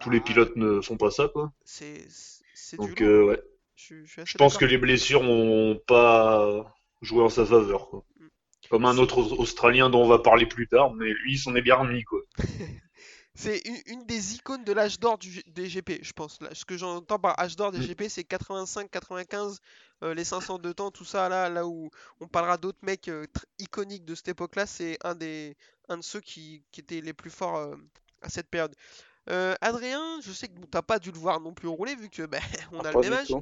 tous 0.00 0.10
les 0.10 0.20
Bah, 0.20 0.24
pilotes 0.26 0.56
ne 0.56 0.80
font 0.80 0.96
pas 0.96 1.10
ça, 1.10 1.28
quoi. 1.28 1.52
C'est 1.64 2.06
c'est 2.54 2.78
du 2.80 2.88
Donc 2.88 3.00
ouais, 3.00 3.42
Je, 3.76 4.36
pense 4.36 4.56
que 4.56 4.64
les 4.64 4.78
blessures 4.78 5.22
ont 5.22 5.80
pas 5.86 6.74
joué 7.02 7.22
en 7.22 7.28
sa 7.28 7.46
faveur, 7.46 7.88
quoi. 7.88 8.04
Mm. 8.70 8.74
Comme 8.74 8.84
un 8.86 8.98
autre 8.98 9.18
Australien 9.38 9.90
dont 9.90 10.02
on 10.04 10.08
va 10.08 10.18
parler 10.18 10.46
plus 10.46 10.68
tard, 10.68 10.94
mais 10.94 11.12
lui, 11.12 11.34
il 11.34 11.38
s'en 11.38 11.54
est 11.54 11.62
bien 11.62 11.76
remis, 11.76 12.04
quoi. 12.04 12.20
C'est 13.34 13.62
une, 13.86 14.04
des 14.04 14.34
icônes 14.34 14.64
de 14.64 14.72
l'âge 14.72 15.00
d'or 15.00 15.18
des 15.46 15.68
GP, 15.68 16.00
je 16.02 16.12
pense. 16.12 16.40
Ce 16.52 16.64
que 16.66 16.76
j'entends 16.76 17.18
par 17.18 17.38
âge 17.40 17.56
d'or 17.56 17.72
des 17.72 17.78
Mm. 17.78 17.86
GP, 17.86 18.02
c'est 18.08 18.24
85, 18.24 18.90
95, 18.90 19.60
euh, 20.02 20.12
les 20.12 20.24
500 20.24 20.58
de 20.58 20.72
temps, 20.72 20.90
tout 20.90 21.06
ça. 21.06 21.28
Là, 21.30 21.48
là 21.48 21.66
où 21.66 21.90
on 22.20 22.26
parlera 22.26 22.58
d'autres 22.58 22.80
mecs 22.82 23.08
euh, 23.08 23.26
iconiques 23.58 24.04
de 24.04 24.14
cette 24.14 24.28
époque-là, 24.28 24.66
c'est 24.66 24.98
un 25.04 25.14
des, 25.14 25.56
un 25.88 25.96
de 25.98 26.02
ceux 26.02 26.20
qui, 26.20 26.64
qui 26.70 26.80
étaient 26.80 27.00
les 27.00 27.14
plus 27.14 27.30
forts 27.30 27.56
euh, 27.56 27.76
à 28.20 28.28
cette 28.28 28.48
période. 28.48 28.74
Adrien, 29.60 30.20
je 30.22 30.32
sais 30.32 30.48
que 30.48 30.54
bon, 30.54 30.66
t'as 30.68 30.82
pas 30.82 30.98
dû 30.98 31.12
le 31.12 31.18
voir 31.18 31.40
non 31.40 31.54
plus 31.54 31.68
rouler 31.68 31.94
vu 31.94 32.10
que 32.10 32.26
ben, 32.26 32.42
on 32.72 32.80
a 32.80 32.90
le 32.90 33.00
même 33.00 33.12
âge. 33.12 33.32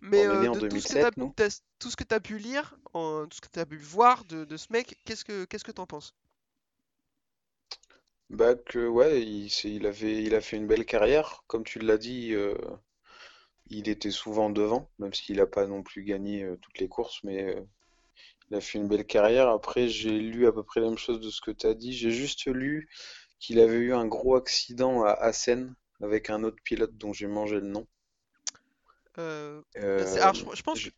Mais 0.00 0.24
euh, 0.24 0.48
de 0.48 0.62
tout 0.62 0.78
ce 0.78 0.86
que 0.88 0.94
2007, 0.94 0.96
t'as 0.96 1.10
nous. 1.16 1.34
t'as- 1.36 1.60
tout 1.78 1.90
ce 1.90 1.96
que 1.96 2.04
t'as 2.04 2.20
pu 2.20 2.38
lire, 2.38 2.76
en- 2.94 3.26
tout 3.26 3.36
ce 3.36 3.40
que 3.42 3.48
t'as 3.48 3.66
pu 3.66 3.76
voir 3.76 4.24
de, 4.24 4.44
de 4.46 4.56
ce 4.56 4.68
mec, 4.72 4.98
qu'est-ce 5.04 5.24
que 5.24 5.44
qu'est-ce 5.44 5.64
que 5.64 5.72
t'en 5.72 5.86
penses? 5.86 6.14
Bah 8.30 8.54
que 8.54 8.86
ouais, 8.86 9.20
il, 9.24 9.84
avait, 9.84 10.22
il 10.22 10.36
a 10.36 10.40
fait 10.40 10.56
une 10.56 10.68
belle 10.68 10.84
carrière. 10.86 11.42
Comme 11.48 11.64
tu 11.64 11.80
l'as 11.80 11.98
dit, 11.98 12.34
euh, 12.34 12.54
il 13.68 13.88
était 13.88 14.10
souvent 14.10 14.50
devant, 14.50 14.90
même 14.98 15.14
s'il 15.14 15.36
n'a 15.36 15.46
pas 15.46 15.66
non 15.68 15.82
plus 15.84 16.02
gagné 16.02 16.42
euh, 16.42 16.56
toutes 16.60 16.78
les 16.80 16.88
courses, 16.88 17.22
mais 17.22 17.56
il 18.50 18.56
a 18.56 18.60
fait 18.60 18.78
une 18.78 18.88
belle 18.88 19.06
carrière. 19.06 19.48
Après, 19.48 19.88
j'ai 19.88 20.18
lu 20.18 20.46
à 20.48 20.52
peu 20.52 20.64
près 20.64 20.80
la 20.80 20.88
même 20.88 20.98
chose 20.98 21.20
de 21.20 21.30
ce 21.30 21.40
que 21.40 21.52
tu 21.52 21.66
as 21.66 21.74
dit. 21.74 21.92
J'ai 21.92 22.10
juste 22.10 22.46
lu 22.46 22.88
qu'il 23.40 23.60
avait 23.60 23.76
eu 23.78 23.94
un 23.94 24.06
gros 24.06 24.36
accident 24.36 25.04
à 25.04 25.12
Assen 25.12 25.74
avec 26.02 26.30
un 26.30 26.44
autre 26.44 26.58
pilote 26.64 26.96
dont 26.96 27.12
j'ai 27.12 27.28
mangé 27.28 27.56
le 27.56 27.68
nom. 27.68 27.86
Euh, 29.18 29.62
Euh, 29.78 30.16
alors, 30.16 30.34
je, 30.34 30.44
je 30.54 30.62
pense 30.62 30.80
je- 30.80 30.90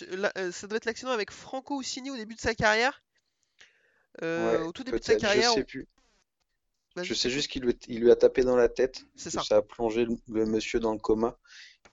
que 0.00 0.14
là, 0.16 0.32
euh, 0.38 0.52
ça 0.52 0.66
doit 0.66 0.76
être 0.76 0.84
l'accident 0.86 1.12
avec 1.12 1.30
Franco 1.30 1.76
Ossini 1.78 2.10
au 2.10 2.16
début 2.16 2.34
de 2.34 2.40
sa 2.40 2.54
carrière. 2.54 3.02
Euh, 4.22 4.60
ouais, 4.60 4.64
au 4.64 4.72
tout 4.72 4.84
début 4.84 5.00
de 5.00 5.04
sa 5.04 5.16
peut-être, 5.16 5.26
je 5.26 5.28
carrière. 5.30 5.52
sais 5.54 5.60
on- 5.60 5.64
plus. 5.64 5.88
Je 7.00 7.14
sais 7.14 7.30
juste 7.30 7.50
qu'il 7.50 7.62
lui, 7.62 7.74
il 7.88 8.00
lui 8.00 8.10
a 8.10 8.16
tapé 8.16 8.42
dans 8.42 8.54
la 8.54 8.68
tête, 8.68 9.06
que 9.30 9.30
ça. 9.30 9.40
ça 9.40 9.56
a 9.56 9.62
plongé 9.62 10.04
le, 10.04 10.16
le 10.28 10.44
monsieur 10.44 10.78
dans 10.78 10.92
le 10.92 10.98
coma. 10.98 11.38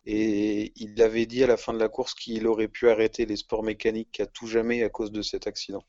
Et 0.06 0.74
il 0.78 1.02
avait 1.02 1.26
dit 1.28 1.44
à 1.44 1.48
la 1.48 1.58
fin 1.58 1.74
de 1.74 1.80
la 1.80 1.90
course 1.90 2.14
qu'il 2.16 2.48
aurait 2.48 2.68
pu 2.70 2.90
arrêter 2.90 3.26
les 3.26 3.38
sports 3.38 3.64
mécaniques 3.64 4.20
à 4.22 4.28
tout 4.28 4.48
jamais 4.48 4.84
à 4.84 4.90
cause 4.90 5.12
de 5.12 5.22
cet 5.22 5.48
accident. 5.48 5.86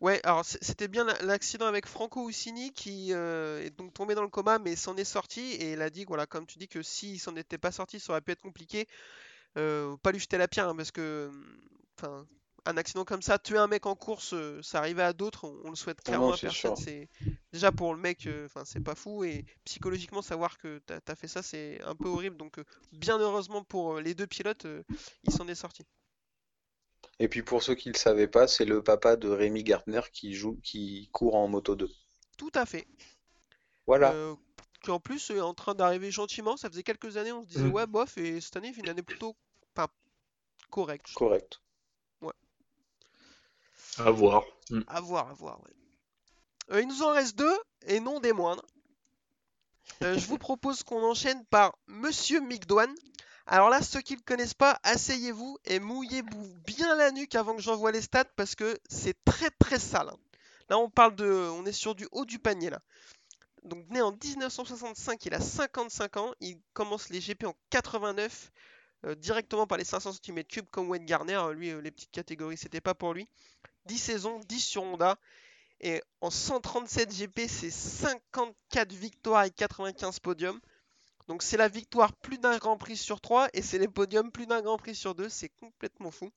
Ouais, 0.00 0.20
alors 0.24 0.44
c'était 0.44 0.88
bien 0.88 1.04
la- 1.04 1.18
l'accident 1.22 1.66
avec 1.66 1.86
Franco 1.86 2.22
Ossini 2.28 2.72
qui 2.72 3.14
euh, 3.14 3.62
est 3.62 3.70
donc 3.70 3.94
tombé 3.94 4.14
dans 4.14 4.22
le 4.22 4.28
coma 4.28 4.58
mais 4.58 4.76
s'en 4.76 4.94
est 4.96 5.04
sorti 5.04 5.40
et 5.54 5.72
il 5.72 5.80
a 5.80 5.88
dit 5.88 6.04
voilà 6.04 6.26
comme 6.26 6.46
tu 6.46 6.58
dis 6.58 6.68
que 6.68 6.82
s'il 6.82 7.18
s'en 7.18 7.34
était 7.34 7.56
pas 7.56 7.72
sorti 7.72 7.98
ça 7.98 8.12
aurait 8.12 8.20
pu 8.20 8.32
être 8.32 8.42
compliqué. 8.42 8.86
Euh, 9.58 9.96
pas 9.98 10.12
lui 10.12 10.20
jeter 10.20 10.38
la 10.38 10.48
pierre 10.48 10.68
hein, 10.68 10.76
parce 10.76 10.90
que 10.92 11.30
enfin 11.98 12.26
un 12.66 12.76
accident 12.76 13.04
comme 13.04 13.22
ça, 13.22 13.38
tuer 13.38 13.58
un 13.58 13.68
mec 13.68 13.86
en 13.86 13.94
course, 13.94 14.32
euh, 14.34 14.60
ça 14.62 14.78
arrivait 14.80 15.02
à 15.04 15.12
d'autres, 15.12 15.44
on, 15.44 15.56
on 15.64 15.70
le 15.70 15.76
souhaite 15.76 15.98
Ah 16.00 16.02
clairement 16.02 16.28
non, 16.28 16.32
à 16.32 16.38
personne. 16.38 16.74
C'est 16.76 17.08
déjà 17.52 17.72
pour 17.72 17.94
le 17.94 18.00
mec, 18.00 18.26
euh, 18.26 18.48
c'est 18.64 18.80
pas 18.80 18.96
fou 18.96 19.24
et 19.24 19.44
psychologiquement 19.64 20.20
savoir 20.22 20.58
que 20.58 20.80
t'as 20.86 20.98
as 21.06 21.14
fait 21.16 21.28
ça 21.28 21.42
c'est 21.42 21.80
un 21.84 21.94
peu 21.94 22.08
horrible 22.08 22.36
donc 22.36 22.58
euh, 22.58 22.64
bien 22.92 23.18
heureusement 23.18 23.62
pour 23.64 24.00
les 24.00 24.14
deux 24.14 24.26
pilotes, 24.26 24.66
il 25.24 25.32
s'en 25.32 25.46
est 25.48 25.54
sorti. 25.54 25.86
Et 27.18 27.28
puis 27.28 27.42
pour 27.42 27.62
ceux 27.62 27.74
qui 27.74 27.88
le 27.88 27.96
savaient 27.96 28.28
pas, 28.28 28.46
c'est 28.46 28.64
le 28.66 28.82
papa 28.82 29.16
de 29.16 29.28
Rémi 29.28 29.64
Gartner 29.64 30.02
qui 30.12 30.34
joue, 30.34 30.58
qui 30.62 31.08
court 31.12 31.34
en 31.36 31.48
Moto 31.48 31.74
2. 31.74 31.88
Tout 32.36 32.52
à 32.54 32.66
fait. 32.66 32.86
Voilà. 33.86 34.12
Euh, 34.12 34.34
qui 34.82 34.90
en 34.90 35.00
plus 35.00 35.30
est 35.30 35.40
en 35.40 35.54
train 35.54 35.74
d'arriver 35.74 36.10
gentiment. 36.10 36.56
Ça 36.56 36.68
faisait 36.68 36.82
quelques 36.82 37.16
années, 37.16 37.32
on 37.32 37.42
se 37.42 37.46
disait 37.46 37.64
Mm. 37.64 37.72
ouais, 37.72 37.86
bof, 37.86 38.18
et 38.18 38.40
cette 38.40 38.56
année, 38.56 38.68
il 38.68 38.74
fait 38.74 38.82
une 38.82 38.88
année 38.90 39.02
plutôt 39.02 39.34
enfin, 39.74 39.88
correcte. 40.70 41.12
Correct. 41.14 41.60
À 43.98 44.10
voir. 44.10 44.44
Mm. 44.70 44.80
À 44.88 45.00
voir, 45.00 45.30
à 45.30 45.32
voir. 45.32 45.60
ouais. 45.62 45.74
Euh, 46.72 46.82
il 46.82 46.88
nous 46.88 47.02
en 47.02 47.12
reste 47.12 47.36
deux, 47.38 47.56
et 47.86 48.00
non 48.00 48.20
des 48.20 48.32
moindres. 48.34 48.64
Euh, 50.02 50.18
je 50.18 50.26
vous 50.26 50.36
propose 50.36 50.82
qu'on 50.82 51.02
enchaîne 51.02 51.44
par 51.46 51.78
Monsieur 51.86 52.40
Migdoine. 52.40 52.94
Alors 53.46 53.70
là, 53.70 53.82
ceux 53.82 54.00
qui 54.00 54.14
ne 54.14 54.18
le 54.18 54.24
connaissent 54.24 54.54
pas, 54.54 54.78
asseyez-vous 54.82 55.58
et 55.64 55.78
mouillez-vous 55.80 56.54
bien 56.66 56.94
la 56.96 57.10
nuque 57.12 57.34
avant 57.34 57.54
que 57.56 57.62
j'envoie 57.62 57.92
les 57.92 58.02
stats 58.02 58.24
parce 58.36 58.54
que 58.54 58.78
c'est 58.88 59.16
très 59.24 59.50
très 59.50 59.78
sale. 59.78 60.08
hein. 60.08 60.16
Là, 60.68 60.78
on 60.78 60.90
parle 60.90 61.14
de, 61.14 61.26
on 61.26 61.64
est 61.64 61.72
sur 61.72 61.94
du 61.94 62.08
haut 62.12 62.24
du 62.24 62.38
panier 62.40 62.70
là. 62.70 62.80
Donc 63.64 63.88
né 63.90 64.02
en 64.02 64.12
1965, 64.12 65.26
il 65.26 65.34
a 65.34 65.40
55 65.40 66.16
ans. 66.18 66.34
Il 66.40 66.58
commence 66.72 67.08
les 67.10 67.20
GP 67.20 67.44
en 67.46 67.54
89 67.70 68.52
euh, 69.06 69.14
directement 69.14 69.66
par 69.66 69.78
les 69.78 69.84
500 69.84 70.12
cm3 70.12 70.66
comme 70.70 70.88
Wayne 70.90 71.06
Garner. 71.06 71.40
Lui, 71.54 71.70
euh, 71.70 71.80
les 71.80 71.90
petites 71.92 72.12
catégories, 72.12 72.56
c'était 72.56 72.80
pas 72.80 72.94
pour 72.94 73.14
lui. 73.14 73.28
10 73.86 73.98
saisons, 73.98 74.40
10 74.48 74.60
sur 74.60 74.82
Honda. 74.84 75.18
Et 75.80 76.02
en 76.20 76.30
137 76.30 77.12
GP, 77.16 77.40
c'est 77.48 77.70
54 77.70 78.92
victoires 78.92 79.44
et 79.44 79.50
95 79.50 80.20
podiums. 80.20 80.60
Donc 81.28 81.42
c'est 81.42 81.56
la 81.56 81.68
victoire 81.68 82.12
plus 82.14 82.38
d'un 82.38 82.56
Grand 82.58 82.76
Prix 82.76 82.96
sur 82.96 83.20
3 83.20 83.48
et 83.52 83.62
c'est 83.62 83.78
les 83.78 83.88
podiums 83.88 84.30
plus 84.30 84.46
d'un 84.46 84.62
Grand 84.62 84.76
Prix 84.76 84.94
sur 84.94 85.14
2. 85.14 85.28
C'est 85.28 85.48
complètement 85.48 86.10
fou. 86.10 86.30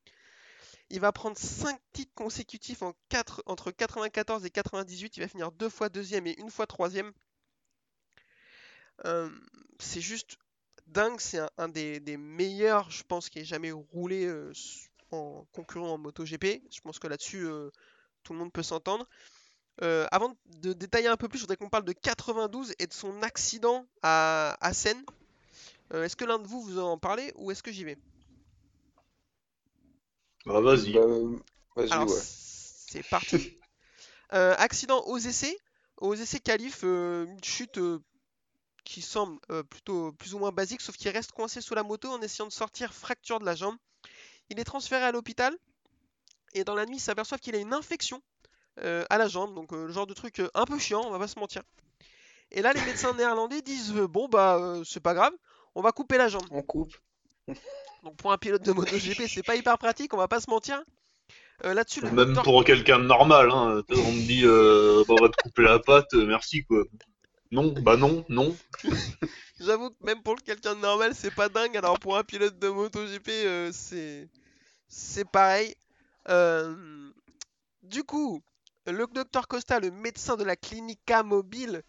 Il 0.90 1.00
va 1.00 1.12
prendre 1.12 1.38
5 1.38 1.80
titres 1.94 2.14
consécutifs 2.16 2.82
en 2.82 2.94
4, 3.10 3.44
entre 3.46 3.72
94 3.72 4.46
et 4.46 4.50
98. 4.50 5.18
Il 5.18 5.20
va 5.22 5.28
finir 5.28 5.52
deux 5.52 5.70
fois 5.70 5.90
deuxième 5.90 6.26
et 6.26 6.40
une 6.40 6.50
fois 6.50 6.66
troisième. 6.66 7.14
Euh, 9.06 9.30
c'est 9.80 10.02
juste 10.02 10.38
dingue. 10.88 11.20
C'est 11.20 11.40
un, 11.58 11.70
des 11.70 12.18
meilleurs, 12.18 12.90
je 12.90 13.04
pense, 13.04 13.30
qui 13.30 13.40
ait 13.40 13.46
jamais 13.46 13.72
roulé 13.72 14.26
euh, 14.26 14.52
en 15.12 15.46
concurrent 15.52 15.94
en 15.94 15.98
MotoGP. 16.00 16.64
Je 16.72 16.82
pense 16.82 16.98
que 16.98 17.08
là-dessus, 17.08 17.46
euh, 17.46 17.70
tout 18.24 18.34
le 18.34 18.40
monde 18.40 18.52
peut 18.52 18.64
s'entendre. 18.64 19.08
Euh, 19.82 20.08
avant 20.12 20.36
de 20.62 20.74
détailler 20.74 21.08
un 21.08 21.18
peu 21.18 21.30
plus, 21.30 21.38
je 21.40 21.44
voudrais 21.44 21.58
qu'on 21.58 21.70
parle 21.70 21.86
de 21.86 21.94
92 21.94 22.74
et 22.80 22.88
de 22.88 22.94
son 22.94 23.22
accident 23.22 23.86
à, 24.04 24.58
à 24.60 24.74
Seine. 24.74 25.02
Euh, 25.94 26.04
est-ce 26.04 26.16
que 26.16 26.26
l'un 26.26 26.40
de 26.40 26.48
vous 26.48 26.62
vous 26.62 26.80
en 26.80 26.98
parlez 26.98 27.32
ou 27.36 27.52
est-ce 27.52 27.64
que 27.64 27.72
j'y 27.72 27.84
vais? 27.84 27.98
Bah, 30.46 30.62
vas-y. 30.62 30.94
Bah, 30.94 31.06
vas-y, 31.76 31.92
Alors, 31.92 32.10
ouais. 32.10 32.22
c'est 32.22 33.04
parti. 33.04 33.56
Euh, 34.32 34.54
accident 34.60 35.02
aux 35.08 35.18
essais. 35.18 35.58
Aux 35.98 36.14
essais 36.14 36.40
qualif, 36.40 36.82
euh, 36.84 37.26
une 37.26 37.44
chute 37.44 37.80
euh, 37.80 38.00
qui 38.86 39.02
semble 39.02 39.40
euh, 39.50 39.64
plutôt 39.64 40.12
plus 40.14 40.36
ou 40.36 40.38
moins 40.38 40.52
basique, 40.52 40.82
sauf 40.82 40.96
qu'il 40.98 41.10
reste 41.10 41.32
coincé 41.32 41.62
sous 41.62 41.74
la 41.74 41.82
moto 41.82 42.10
en 42.10 42.22
essayant 42.22 42.46
de 42.46 42.52
sortir 42.52 42.94
fracture 42.94 43.40
de 43.40 43.46
la 43.46 43.56
jambe. 43.56 43.76
Il 44.50 44.60
est 44.60 44.64
transféré 44.66 45.04
à 45.04 45.12
l'hôpital 45.12 45.58
et 46.54 46.64
dans 46.64 46.76
la 46.76 46.86
nuit, 46.86 46.98
il 46.98 47.02
s'aperçoit 47.02 47.40
qu'il 47.40 47.56
a 47.56 47.58
une 47.58 47.74
infection 47.74 48.22
à 49.10 49.18
la 49.18 49.28
jambe, 49.28 49.54
donc 49.56 49.74
euh, 49.74 49.88
le 49.88 49.92
genre 49.94 50.08
de 50.08 50.14
truc 50.14 50.40
euh, 50.40 50.50
un 50.54 50.66
peu 50.66 50.78
chiant, 50.80 51.04
on 51.06 51.12
va 51.12 51.20
pas 51.20 51.28
se 51.28 51.40
mentir. 51.40 51.64
Et 52.52 52.62
là, 52.62 52.74
les 52.74 52.82
médecins 52.82 53.14
néerlandais 53.14 53.62
disent 53.62 53.94
euh, 53.96 54.08
bon 54.08 54.28
bah 54.28 54.58
euh, 54.58 54.84
c'est 54.84 55.00
pas 55.02 55.14
grave, 55.14 55.34
on 55.76 55.82
va 55.82 55.92
couper 55.92 56.18
la 56.18 56.28
jambe. 56.30 56.46
On 56.52 56.62
coupe. 56.62 56.96
Donc 58.04 58.16
pour 58.18 58.32
un 58.32 58.38
pilote 58.38 58.62
de 58.64 58.72
MotoGP, 58.72 59.28
c'est 59.28 59.44
pas 59.44 59.56
hyper 59.56 59.78
pratique, 59.78 60.14
on 60.14 60.18
va 60.18 60.28
pas 60.28 60.40
se 60.40 60.50
mentir. 60.50 60.82
Euh, 61.66 61.74
Là-dessus, 61.74 62.02
Même 62.02 62.16
docteur- 62.16 62.44
pour 62.44 62.64
quelqu'un 62.64 63.00
de 63.00 63.04
normal, 63.04 63.50
hein. 63.52 63.84
On 63.90 64.12
me 64.14 64.26
dit, 64.26 64.44
euh, 64.46 65.04
bah, 65.08 65.16
on 65.20 65.22
va 65.24 65.30
te 65.30 65.42
couper 65.44 65.64
la 65.64 65.78
patte, 65.80 66.14
euh, 66.14 66.26
merci 66.26 66.64
quoi. 66.64 66.84
Non, 67.52 67.74
bah 67.82 67.98
non, 67.98 68.24
non. 68.30 68.56
J'avoue 69.60 69.90
que 69.90 70.06
même 70.06 70.22
pour 70.24 70.36
quelqu'un 70.38 70.76
de 70.76 70.80
normal, 70.80 71.14
c'est 71.16 71.34
pas 71.34 71.50
dingue. 71.50 71.76
Alors 71.76 72.00
pour 72.00 72.16
un 72.16 72.24
pilote 72.24 72.58
de 72.60 72.70
MotoGP, 72.70 73.30
euh, 73.30 73.72
c'est 73.74 74.30
c'est 74.88 75.26
pareil. 75.30 75.76
Euh, 76.30 77.12
Du 77.84 78.04
coup, 78.04 78.42
le 78.92 79.08
docteur 79.08 79.48
Costa, 79.48 79.80
le 79.80 79.92
médecin 79.92 80.36
de 80.38 80.44
la 80.44 80.56
Clinica 80.56 81.24
Mobile, 81.24 81.84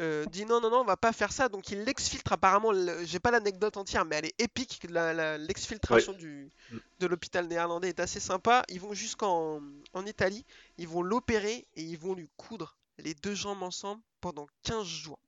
euh, 0.00 0.24
dit 0.26 0.44
non, 0.44 0.60
non, 0.60 0.70
non, 0.70 0.80
on 0.80 0.84
va 0.84 0.96
pas 0.96 1.12
faire 1.12 1.32
ça. 1.32 1.48
Donc 1.48 1.70
il 1.70 1.84
l'exfiltre. 1.84 2.32
Apparemment, 2.32 2.72
le- 2.72 3.04
j'ai 3.04 3.20
pas 3.20 3.30
l'anecdote 3.30 3.76
entière, 3.76 4.04
mais 4.04 4.16
elle 4.16 4.26
est 4.26 4.40
épique. 4.40 4.86
La- 4.90 5.12
la- 5.14 5.38
L'exfiltration 5.38 6.12
du, 6.12 6.50
de 6.98 7.06
l'hôpital 7.06 7.46
néerlandais 7.46 7.90
est 7.90 8.00
assez 8.00 8.20
sympa. 8.20 8.64
Ils 8.68 8.80
vont 8.80 8.92
jusqu'en 8.94 9.60
en 9.92 10.06
Italie, 10.06 10.44
ils 10.78 10.88
vont 10.88 11.02
l'opérer 11.02 11.66
et 11.76 11.82
ils 11.82 11.98
vont 11.98 12.14
lui 12.14 12.28
coudre 12.36 12.76
les 12.98 13.14
deux 13.14 13.34
jambes 13.34 13.62
ensemble 13.62 14.02
pendant 14.20 14.46
15 14.64 14.86
jours. 14.86 15.18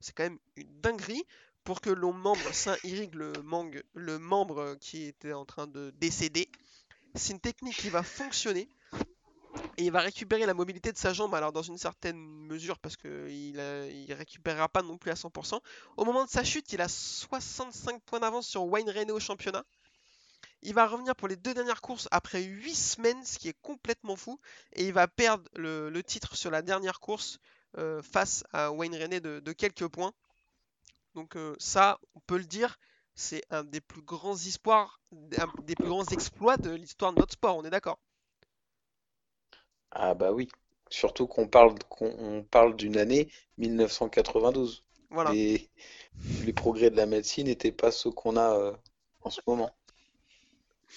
C'est 0.00 0.14
quand 0.14 0.22
même 0.24 0.38
une 0.56 0.80
dinguerie 0.80 1.24
pour 1.64 1.80
que 1.80 1.90
l'on 1.90 2.12
membre 2.12 2.52
saint 2.54 2.76
irrigue 2.84 3.14
le, 3.14 3.32
mangue- 3.44 3.82
le 3.94 4.18
membre 4.18 4.76
qui 4.80 5.04
était 5.04 5.32
en 5.34 5.44
train 5.44 5.66
de 5.66 5.90
décéder. 5.98 6.48
C'est 7.14 7.32
une 7.34 7.40
technique 7.40 7.76
qui 7.76 7.90
va 7.90 8.02
fonctionner 8.02 8.68
et 9.76 9.84
il 9.84 9.90
va 9.90 10.00
récupérer 10.00 10.46
la 10.46 10.54
mobilité 10.54 10.92
de 10.92 10.98
sa 10.98 11.12
jambe, 11.12 11.34
alors 11.34 11.52
dans 11.52 11.62
une 11.62 11.78
certaine 11.78 12.18
mesure 12.18 12.78
parce 12.78 12.96
qu'il 12.96 13.52
ne 13.56 14.14
récupérera 14.14 14.68
pas 14.68 14.82
non 14.82 14.98
plus 14.98 15.10
à 15.10 15.14
100%. 15.14 15.60
Au 15.96 16.04
moment 16.04 16.24
de 16.24 16.30
sa 16.30 16.44
chute, 16.44 16.72
il 16.72 16.80
a 16.80 16.88
65 16.88 18.02
points 18.02 18.20
d'avance 18.20 18.46
sur 18.46 18.64
Wayne 18.64 18.90
Rainey 18.90 19.12
au 19.12 19.20
championnat. 19.20 19.64
Il 20.62 20.74
va 20.74 20.86
revenir 20.86 21.16
pour 21.16 21.28
les 21.28 21.36
deux 21.36 21.54
dernières 21.54 21.80
courses 21.80 22.08
après 22.10 22.42
8 22.42 22.74
semaines, 22.74 23.24
ce 23.24 23.38
qui 23.38 23.48
est 23.48 23.58
complètement 23.62 24.16
fou. 24.16 24.38
Et 24.74 24.86
il 24.86 24.92
va 24.92 25.08
perdre 25.08 25.44
le, 25.54 26.02
titre 26.02 26.36
sur 26.36 26.50
la 26.50 26.60
dernière 26.60 27.00
course 27.00 27.38
euh, 27.78 28.02
face 28.02 28.44
à 28.52 28.70
Wayne 28.70 28.92
de, 28.92 29.40
de 29.40 29.52
quelques 29.52 29.88
points. 29.88 30.12
Donc 31.14 31.36
euh, 31.36 31.56
ça, 31.58 31.98
on 32.14 32.20
peut 32.20 32.36
le 32.36 32.44
dire, 32.44 32.78
c'est 33.14 33.42
un 33.50 33.64
des 33.64 33.80
plus 33.80 34.02
grands 34.02 34.36
espoirs, 34.36 35.00
un 35.38 35.62
des 35.62 35.74
plus 35.74 35.88
grands 35.88 36.06
exploits 36.06 36.56
de 36.56 36.70
l'histoire 36.70 37.12
de 37.12 37.18
notre 37.18 37.32
sport, 37.32 37.56
on 37.56 37.64
est 37.64 37.70
d'accord 37.70 37.98
Ah 39.90 40.14
bah 40.14 40.32
oui. 40.32 40.48
Surtout 40.88 41.26
qu'on 41.26 41.46
parle 41.46 41.74
qu'on 41.88 42.12
on 42.18 42.42
parle 42.42 42.76
d'une 42.76 42.96
année 42.96 43.28
1992. 43.58 44.84
Voilà. 45.10 45.32
Les, 45.32 45.68
les 46.44 46.52
progrès 46.52 46.90
de 46.90 46.96
la 46.96 47.06
médecine 47.06 47.46
n'étaient 47.46 47.72
pas 47.72 47.90
ceux 47.90 48.10
qu'on 48.10 48.36
a 48.36 48.56
euh, 48.56 48.72
en 49.22 49.30
ce 49.30 49.40
moment. 49.46 49.70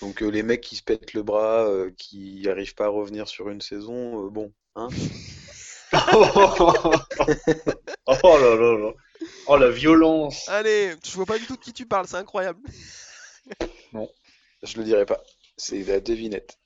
Donc 0.01 0.23
euh, 0.23 0.29
les 0.29 0.43
mecs 0.43 0.61
qui 0.61 0.75
se 0.75 0.83
pètent 0.83 1.13
le 1.13 1.23
bras, 1.23 1.65
euh, 1.65 1.91
qui 1.97 2.41
n'arrivent 2.45 2.75
pas 2.75 2.85
à 2.85 2.89
revenir 2.89 3.27
sur 3.27 3.49
une 3.49 3.61
saison, 3.61 4.25
euh, 4.25 4.29
bon, 4.29 4.51
hein. 4.75 4.89
oh 5.93 6.27
là 8.23 8.55
là 8.55 8.77
là. 8.77 8.91
Oh 9.47 9.57
la 9.57 9.69
violence. 9.69 10.49
Allez, 10.49 10.95
je 11.05 11.11
vois 11.11 11.25
pas 11.25 11.37
du 11.37 11.45
tout 11.45 11.55
de 11.55 11.61
qui 11.61 11.73
tu 11.73 11.85
parles, 11.85 12.07
c'est 12.07 12.17
incroyable. 12.17 12.59
Je 14.63 14.77
le 14.77 14.83
dirai 14.83 15.05
pas. 15.05 15.21
C'est 15.55 15.83
la 15.83 15.99
devinette. 15.99 16.57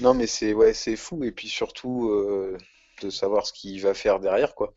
Non 0.00 0.14
mais 0.14 0.26
c'est 0.26 0.54
ouais, 0.54 0.72
c'est 0.72 0.96
fou 0.96 1.22
et 1.24 1.32
puis 1.32 1.48
surtout 1.48 2.08
euh, 2.08 2.56
de 3.02 3.10
savoir 3.10 3.46
ce 3.46 3.52
qu'il 3.52 3.78
va 3.82 3.92
faire 3.92 4.20
derrière 4.20 4.54
quoi. 4.54 4.74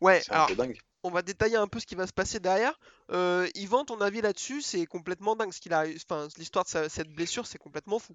Ouais, 0.00 0.24
C'est 0.24 0.32
un 0.34 0.40
alors 0.40 0.42
peu 0.42 0.54
dingue. 0.54 0.78
on 1.04 1.10
va 1.10 1.22
détailler 1.22 1.56
un 1.56 1.68
peu 1.68 1.78
ce 1.80 1.86
qui 1.86 1.94
va 1.94 2.06
se 2.08 2.12
passer 2.12 2.40
derrière. 2.40 2.78
Euh, 3.12 3.48
Yvan, 3.54 3.84
ton 3.84 4.00
avis 4.00 4.20
là-dessus, 4.22 4.60
c'est 4.62 4.86
complètement 4.86 5.36
dingue. 5.36 5.52
Ce 5.52 5.60
qu'il 5.60 5.72
a, 5.74 5.84
enfin, 6.08 6.26
l'histoire 6.36 6.64
de 6.64 6.70
sa- 6.70 6.88
cette 6.88 7.12
blessure, 7.14 7.46
c'est 7.46 7.58
complètement 7.58 7.98
fou. 8.00 8.14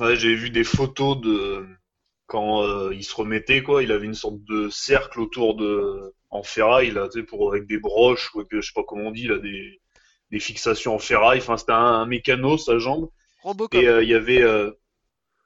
Ouais, 0.00 0.16
j'ai 0.16 0.34
vu 0.34 0.50
des 0.50 0.64
photos 0.64 1.20
de 1.20 1.66
quand 2.26 2.62
euh, 2.62 2.94
il 2.94 3.04
se 3.04 3.14
remettait 3.14 3.62
quoi, 3.62 3.82
il 3.82 3.92
avait 3.92 4.06
une 4.06 4.14
sorte 4.14 4.42
de 4.44 4.68
cercle 4.70 5.20
autour 5.20 5.56
de 5.56 6.14
en 6.30 6.42
ferraille 6.42 6.90
là, 6.92 7.08
tu 7.08 7.20
sais, 7.20 7.26
pour 7.26 7.50
avec 7.52 7.66
des 7.66 7.78
broches 7.78 8.34
ou 8.34 8.40
avec, 8.40 8.50
je 8.52 8.60
sais 8.60 8.72
pas 8.74 8.84
comment 8.86 9.08
on 9.08 9.10
dit 9.12 9.26
là, 9.28 9.38
des 9.38 9.80
des 10.30 10.40
fixations 10.40 10.94
en 10.96 10.98
ferraille. 11.00 11.40
Enfin, 11.40 11.56
c'était 11.58 11.72
un, 11.72 11.76
un 11.78 12.06
mécano 12.06 12.58
sa 12.58 12.78
jambe 12.78 13.10
Robocop. 13.38 13.80
et 13.80 13.88
euh, 13.88 14.02
il 14.02 14.08
y 14.08 14.14
avait 14.14 14.42
euh, 14.42 14.70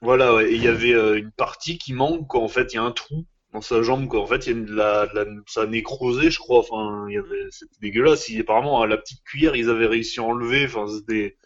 voilà, 0.02 0.35
ouais, 0.35 0.52
et 0.52 0.57
il 0.57 0.62
y 0.64 0.68
avait 0.68 0.94
euh, 0.94 1.18
une 1.18 1.33
partie 1.33 1.78
qui 1.78 1.92
manque 1.94 2.28
quoi. 2.28 2.42
En 2.42 2.48
fait, 2.48 2.72
il 2.72 2.76
y 2.76 2.78
a 2.78 2.85
un 2.85 2.92
trou 2.92 3.26
dans 3.52 3.62
sa 3.62 3.83
jambe 3.83 4.09
quoi. 4.09 4.22
En 4.22 4.26
fait, 4.26 4.46
il 4.46 4.59
y 4.59 4.62
a 4.62 4.64
de 4.66 4.74
la, 4.74 5.07
de 5.09 5.14
la 5.14 5.26
ça 5.48 5.62
a 5.62 5.66
nécrosé, 5.66 6.31
je 6.31 6.38
crois. 6.38 6.61
Enfin, 6.61 7.07
il 7.09 7.14
y 7.14 7.18
avait 7.18 7.46
c'était 7.50 7.76
dégueulasse. 7.81 8.28
Il- 8.31 8.40
apparemment, 8.42 8.83
à 8.83 8.87
la 8.88 8.98
petite 8.98 9.22
cuillère, 9.24 9.57
ils 9.57 9.70
avaient 9.70 9.87
réussi 9.87 10.20
à 10.20 10.24
enlever. 10.24 10.66
Enfin, 10.66 10.87
c'était 10.88 11.37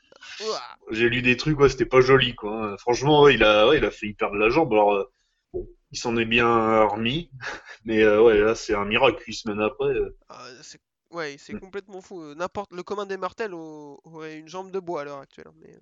j'ai 0.91 1.09
lu 1.09 1.23
des 1.23 1.37
trucs, 1.37 1.59
ouais, 1.61 1.69
c'était 1.69 1.85
pas 1.87 2.01
joli, 2.01 2.35
quoi. 2.35 2.77
Franchement, 2.79 3.23
ouais, 3.23 3.35
il 3.35 3.43
a, 3.45 3.69
ouais, 3.69 3.79
il 3.79 3.85
a 3.85 3.91
failli 3.91 4.15
perdre 4.15 4.37
la 4.37 4.49
jambe. 4.49 4.73
Alors, 4.73 4.93
euh, 4.95 5.05
bon, 5.53 5.69
il 5.91 5.99
s'en 5.99 6.17
est 6.17 6.25
bien 6.25 6.83
remis, 6.85 7.31
mais 7.85 8.03
euh, 8.03 8.23
ouais, 8.23 8.39
là, 8.39 8.55
c'est 8.55 8.75
un 8.75 8.85
miracle. 8.85 9.23
Huit 9.27 9.35
semaines 9.35 9.61
après, 9.61 9.89
euh, 9.89 10.17
Ah, 10.29 10.49
c'est 10.63 10.81
ouais, 11.11 11.37
c'est 11.39 11.55
complètement 11.55 12.01
fou. 12.01 12.21
Euh, 12.23 12.35
N'importe 12.35 12.73
le 12.73 12.83
commun 12.83 13.07
des 13.07 13.17
mortels 13.17 13.55
au- 13.55 14.01
aurait 14.05 14.39
une 14.39 14.49
jambe 14.49 14.71
de 14.71 14.79
bois 14.81 15.03
à 15.03 15.05
l'heure 15.05 15.19
actuelle. 15.21 15.49
hein, 15.49 15.55
Mais, 15.57 15.75
euh, 15.75 15.81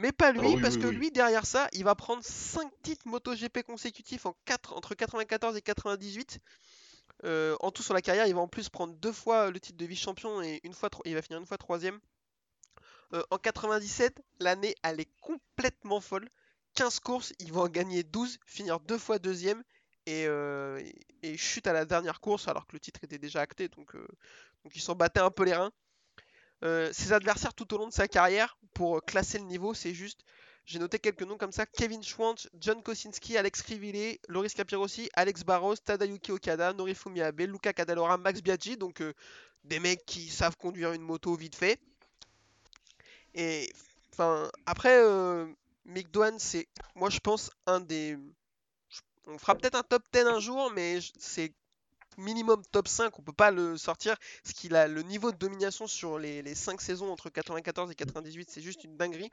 mais 0.00 0.12
pas 0.12 0.32
lui, 0.32 0.40
Ah 0.42 0.48
oui, 0.56 0.62
parce 0.62 0.76
oui, 0.76 0.82
que 0.82 0.86
oui. 0.86 0.96
lui, 0.96 1.10
derrière 1.10 1.46
ça, 1.46 1.68
il 1.72 1.84
va 1.84 1.94
prendre 1.94 2.22
5 2.24 2.70
titres 2.82 3.06
MotoGP 3.06 3.62
consécutifs 3.62 4.26
en 4.26 4.34
4, 4.46 4.72
entre 4.74 4.94
94 4.94 5.56
et 5.56 5.62
98. 5.62 6.40
Euh, 7.24 7.56
en 7.60 7.70
tout 7.70 7.82
sur 7.82 7.94
la 7.94 8.00
carrière, 8.02 8.26
il 8.26 8.34
va 8.34 8.40
en 8.40 8.48
plus 8.48 8.68
prendre 8.70 8.94
deux 8.94 9.12
fois 9.12 9.50
le 9.50 9.60
titre 9.60 9.76
de 9.78 9.84
vice-champion 9.84 10.42
et 10.42 10.60
une 10.64 10.72
fois, 10.72 10.88
il 11.04 11.14
va 11.14 11.22
finir 11.22 11.38
une 11.38 11.46
fois 11.46 11.58
troisième. 11.58 12.00
Euh, 13.12 13.22
en 13.30 13.38
97, 13.38 14.22
l'année, 14.38 14.74
elle 14.82 15.00
est 15.00 15.10
complètement 15.20 16.00
folle. 16.00 16.28
15 16.74 17.00
courses, 17.00 17.32
ils 17.38 17.52
vont 17.52 17.62
en 17.62 17.68
gagner 17.68 18.02
12, 18.02 18.38
finir 18.46 18.80
deux 18.80 18.98
fois 18.98 19.18
deuxième 19.18 19.62
et, 20.06 20.24
euh, 20.26 20.82
et 21.22 21.36
chute 21.36 21.66
à 21.66 21.72
la 21.72 21.84
dernière 21.84 22.20
course 22.20 22.48
alors 22.48 22.66
que 22.66 22.72
le 22.74 22.80
titre 22.80 23.04
était 23.04 23.18
déjà 23.18 23.40
acté, 23.40 23.68
donc, 23.68 23.94
donc 23.96 24.76
ils 24.76 24.80
s'en 24.80 24.94
battaient 24.94 25.20
un 25.20 25.30
peu 25.30 25.44
les 25.44 25.54
reins. 25.54 25.72
Euh, 26.62 26.92
ses 26.92 27.12
adversaires 27.12 27.54
tout 27.54 27.72
au 27.74 27.78
long 27.78 27.88
de 27.88 27.92
sa 27.92 28.08
carrière, 28.08 28.58
pour 28.74 29.02
classer 29.02 29.38
le 29.38 29.44
niveau, 29.44 29.72
c'est 29.74 29.94
juste, 29.94 30.20
j'ai 30.66 30.78
noté 30.78 30.98
quelques 30.98 31.22
noms 31.22 31.38
comme 31.38 31.52
ça, 31.52 31.64
Kevin 31.66 32.02
Schwantz, 32.02 32.48
John 32.58 32.82
Kosinski, 32.82 33.36
Alex 33.36 33.62
Krivile, 33.62 34.18
Loris 34.28 34.54
Capirossi, 34.54 35.08
Alex 35.14 35.42
Barros, 35.44 35.76
Tadayuki 35.76 36.32
Okada, 36.32 36.72
Norifumi 36.72 37.22
Abe, 37.22 37.40
Luca 37.40 37.72
Cadalora, 37.72 38.18
Max 38.18 38.42
Biaggi, 38.42 38.76
donc 38.76 39.00
euh, 39.00 39.14
des 39.64 39.80
mecs 39.80 40.04
qui 40.04 40.28
savent 40.28 40.56
conduire 40.56 40.92
une 40.92 41.02
moto 41.02 41.34
vite 41.34 41.56
fait. 41.56 41.80
Et 43.34 43.72
enfin, 44.12 44.50
après, 44.66 45.02
euh, 45.02 45.46
Mick 45.84 46.10
Dwan, 46.10 46.38
c'est, 46.38 46.68
moi 46.94 47.10
je 47.10 47.20
pense, 47.20 47.50
un 47.66 47.80
des. 47.80 48.18
On 49.26 49.38
fera 49.38 49.54
peut-être 49.54 49.76
un 49.76 49.82
top 49.82 50.02
10 50.12 50.20
un 50.20 50.40
jour, 50.40 50.70
mais 50.72 50.98
c'est 51.18 51.52
minimum 52.18 52.62
top 52.72 52.88
5, 52.88 53.18
on 53.18 53.22
peut 53.22 53.32
pas 53.32 53.50
le 53.50 53.76
sortir. 53.76 54.16
Parce 54.42 54.54
qu'il 54.54 54.74
a 54.74 54.88
le 54.88 55.02
niveau 55.02 55.32
de 55.32 55.36
domination 55.36 55.86
sur 55.86 56.18
les, 56.18 56.42
les 56.42 56.54
5 56.54 56.80
saisons 56.80 57.10
entre 57.10 57.30
94 57.30 57.90
et 57.90 57.94
98, 57.94 58.50
c'est 58.50 58.62
juste 58.62 58.84
une 58.84 58.96
dinguerie. 58.96 59.30